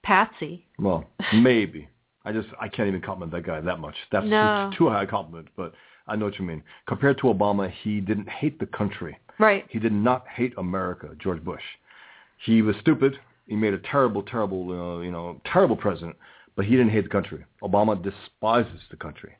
[0.04, 0.66] patsy.
[0.80, 1.90] Well, maybe.
[2.24, 3.96] I just I can't even compliment that guy that much.
[4.12, 4.72] That's No.
[4.76, 5.74] too high a compliment, but
[6.08, 6.64] I know what you mean.
[6.88, 9.18] Compared to Obama, he didn't hate the country.
[9.38, 9.66] Right.
[9.70, 11.62] He did not hate America, George Bush.
[12.38, 13.20] He was stupid.
[13.48, 16.16] He made a terrible, terrible, uh, you know, terrible president,
[16.56, 17.46] but he didn't hate the country.
[17.62, 19.34] Obama despises the country.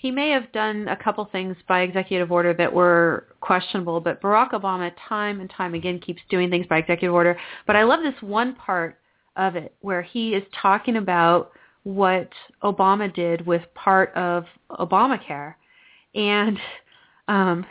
[0.00, 4.52] He may have done a couple things by executive order that were questionable, but Barack
[4.52, 7.36] Obama time and time again keeps doing things by executive order.
[7.66, 8.98] But I love this one part
[9.36, 11.52] of it where he is talking about
[11.82, 12.30] what
[12.62, 15.56] Obama did with part of Obamacare.
[16.14, 16.58] And
[17.28, 17.66] um,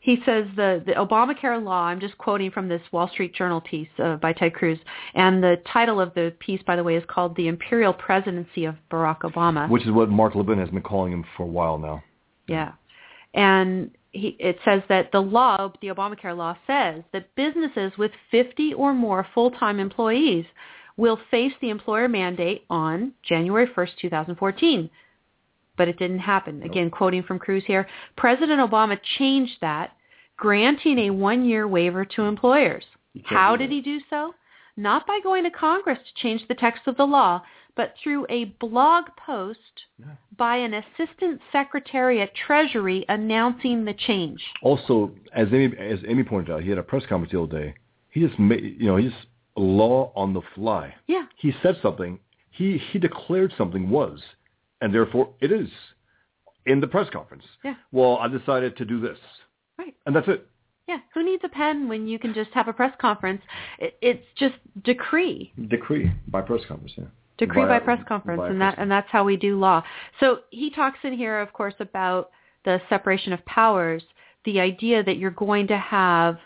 [0.00, 3.88] he says the, the Obamacare law, I'm just quoting from this Wall Street Journal piece
[3.98, 4.78] uh, by Ted Cruz,
[5.14, 8.76] and the title of the piece, by the way, is called The Imperial Presidency of
[8.90, 9.68] Barack Obama.
[9.68, 12.02] Which is what Mark Levin has been calling him for a while now.
[12.46, 12.72] Yeah.
[13.32, 18.74] And he, it says that the law, the Obamacare law says that businesses with 50
[18.74, 20.44] or more full-time employees
[20.96, 24.90] will face the employer mandate on January 1st, 2014.
[25.76, 26.62] But it didn't happen.
[26.62, 29.92] Again, quoting from Cruz here, President Obama changed that,
[30.36, 32.84] granting a one-year waiver to employers.
[33.24, 34.34] How did he do so?
[34.76, 37.42] Not by going to Congress to change the text of the law,
[37.76, 39.58] but through a blog post
[40.36, 44.40] by an assistant secretary at Treasury announcing the change.
[44.62, 47.74] Also, as Amy, as Amy pointed out, he had a press conference the other day.
[48.10, 49.26] He just made, you know, he just
[49.56, 50.94] law on the fly.
[51.06, 51.24] Yeah.
[51.36, 52.18] He said something.
[52.50, 54.20] He he declared something was,
[54.84, 55.68] and therefore it is,
[56.66, 57.44] in the press conference.
[57.64, 57.74] Yeah.
[57.90, 59.16] Well, I decided to do this,
[59.78, 59.94] Right.
[60.04, 60.46] and that's it.
[60.86, 60.98] Yeah.
[61.14, 63.40] Who needs a pen when you can just have a press conference?
[63.78, 65.52] It, it's just decree.
[65.68, 66.92] Decree by press conference.
[66.98, 67.04] Yeah.
[67.38, 69.82] Decree by Via- press conference, via and that and that's how we do law.
[70.20, 72.30] So he talks in here, of course, about
[72.66, 74.02] the separation of powers,
[74.44, 76.36] the idea that you're going to have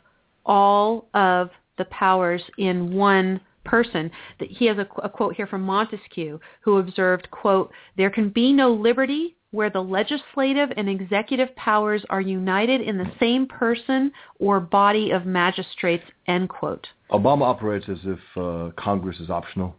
[0.47, 4.11] all of the powers in one person.
[4.41, 8.53] That he has a, a quote here from Montesquieu, who observed, "quote There can be
[8.53, 14.61] no liberty." Where the legislative and executive powers are united in the same person or
[14.61, 16.87] body of magistrates, end quote.
[17.11, 19.75] Obama operates as if uh, Congress is optional,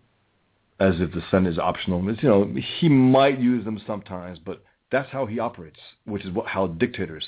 [0.79, 2.09] as if the Senate is optional.
[2.09, 6.31] It's, you know, he might use them sometimes, but that's how he operates, which is
[6.31, 7.25] what how dictators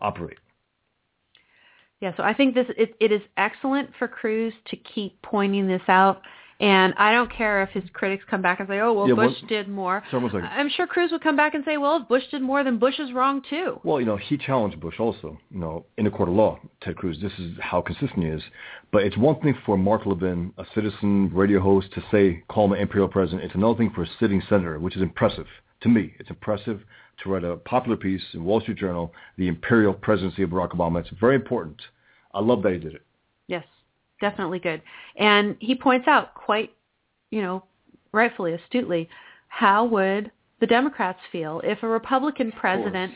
[0.00, 0.38] operate.
[2.00, 5.82] Yeah, so I think this it, it is excellent for Cruz to keep pointing this
[5.88, 6.22] out.
[6.58, 9.42] And I don't care if his critics come back and say, "Oh, well, Yeah, Bush
[9.42, 12.22] what- did more." Like, I'm sure Cruz would come back and say, "Well, if Bush
[12.30, 15.58] did more, then Bush is wrong too." Well, you know, he challenged Bush also, you
[15.58, 17.20] know, in a court of law, Ted Cruz.
[17.20, 18.42] This is how consistent he is.
[18.90, 22.72] But it's one thing for Mark Levin, a citizen radio host, to say, call him
[22.72, 23.44] an imperial president.
[23.44, 25.46] It's another thing for a sitting senator, which is impressive.
[25.82, 26.86] To me, it's impressive
[27.22, 31.00] to write a popular piece in Wall Street Journal, the imperial presidency of Barack Obama.
[31.00, 31.80] It's very important.
[32.34, 33.02] I love that he did it.
[33.46, 33.64] Yes,
[34.20, 34.82] definitely good.
[35.16, 36.72] And he points out quite,
[37.30, 37.64] you know,
[38.12, 39.08] rightfully, astutely,
[39.48, 40.30] how would
[40.60, 43.12] the Democrats feel if a Republican president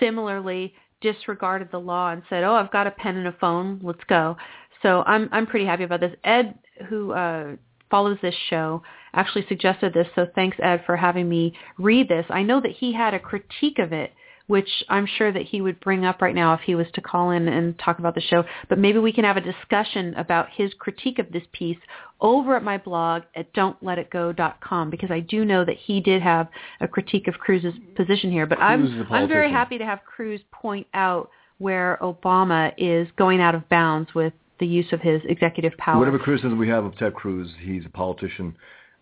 [0.00, 4.04] similarly disregarded the law and said, "Oh, I've got a pen and a phone, let's
[4.08, 4.36] go."
[4.82, 6.14] So I'm I'm pretty happy about this.
[6.24, 6.58] Ed,
[6.88, 7.56] who uh,
[7.90, 8.82] follows this show,
[9.14, 12.26] actually suggested this, so thanks Ed for having me read this.
[12.28, 14.12] I know that he had a critique of it
[14.48, 17.30] which I'm sure that he would bring up right now if he was to call
[17.30, 18.44] in and talk about the show.
[18.68, 21.76] But maybe we can have a discussion about his critique of this piece
[22.20, 26.48] over at my blog at don'tletitgo.com because I do know that he did have
[26.80, 28.46] a critique of Cruz's position here.
[28.46, 32.72] But I'm Cruz is a I'm very happy to have Cruz point out where Obama
[32.78, 35.98] is going out of bounds with the use of his executive power.
[35.98, 38.56] Whatever criticism we have of Ted Cruz, he's a politician,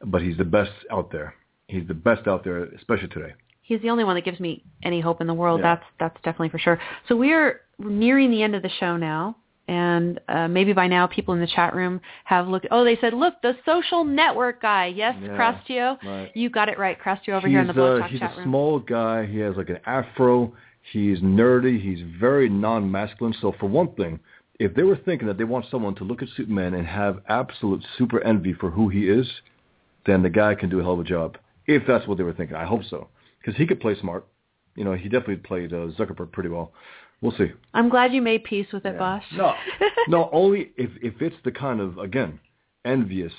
[0.04, 1.34] but he's the best out there.
[1.68, 3.34] He's the best out there, especially today.
[3.62, 5.60] He's the only one that gives me any hope in the world.
[5.60, 5.74] Yeah.
[5.74, 6.80] That's that's definitely for sure.
[7.08, 11.34] So we're nearing the end of the show now, and uh, maybe by now people
[11.34, 12.66] in the chat room have looked.
[12.70, 14.86] Oh, they said, look, the social network guy.
[14.86, 16.30] Yes, Yeah, Crastio, right.
[16.34, 18.36] you got it right, Crastio over he's, here in the blog talk he's chat a
[18.36, 18.48] room.
[18.48, 19.26] small guy.
[19.26, 20.54] He has like an afro.
[20.92, 21.82] He's nerdy.
[21.82, 23.34] He's very non-masculine.
[23.40, 24.20] So for one thing,
[24.58, 27.84] if they were thinking that they want someone to look at Superman and have absolute
[27.98, 29.30] super envy for who he is,
[30.06, 31.36] then the guy can do a hell of a job.
[31.66, 33.08] If that's what they were thinking, I hope so,
[33.38, 34.26] because he could play smart.
[34.76, 36.72] You know, he definitely played uh, Zuckerberg pretty well.
[37.20, 37.50] We'll see.
[37.72, 38.98] I'm glad you made peace with it, Yeah.
[38.98, 39.24] Bosch.
[39.34, 39.54] No,
[40.08, 42.38] no, only if if it's the kind of again
[42.84, 43.32] envious,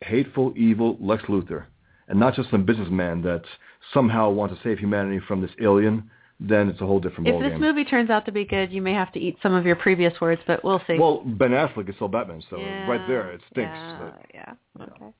[0.00, 1.64] hateful, evil Lex Luthor,
[2.08, 3.42] and not just some businessman that
[3.92, 6.08] somehow wants to save humanity from this alien
[6.40, 8.94] then it's a whole different If this movie turns out to be good, you may
[8.94, 10.98] have to eat some of your previous words, but we'll see.
[10.98, 13.70] Well, Ben Affleck is still Batman, so Yeah, right there it stinks.
[13.74, 14.52] Yeah, but- yeah.
[14.80, 15.12] Okay.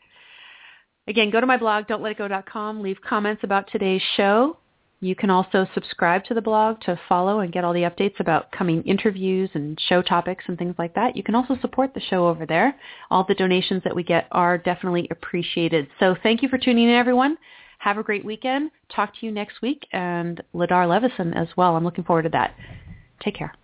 [1.06, 2.80] Again, go to my blog, don'tletitgo.com.
[2.82, 4.56] Leave comments about today's show.
[5.02, 8.52] You can also subscribe to the blog to follow and get all the updates about
[8.52, 11.16] coming interviews and show topics and things like that.
[11.16, 12.76] You can also support the show over there.
[13.10, 15.88] All the donations that we get are definitely appreciated.
[15.98, 17.38] So thank you for tuning in, everyone.
[17.80, 18.70] Have a great weekend.
[18.94, 21.76] Talk to you next week and Ladar Levison as well.
[21.76, 22.54] I'm looking forward to that.
[23.24, 23.54] Take care.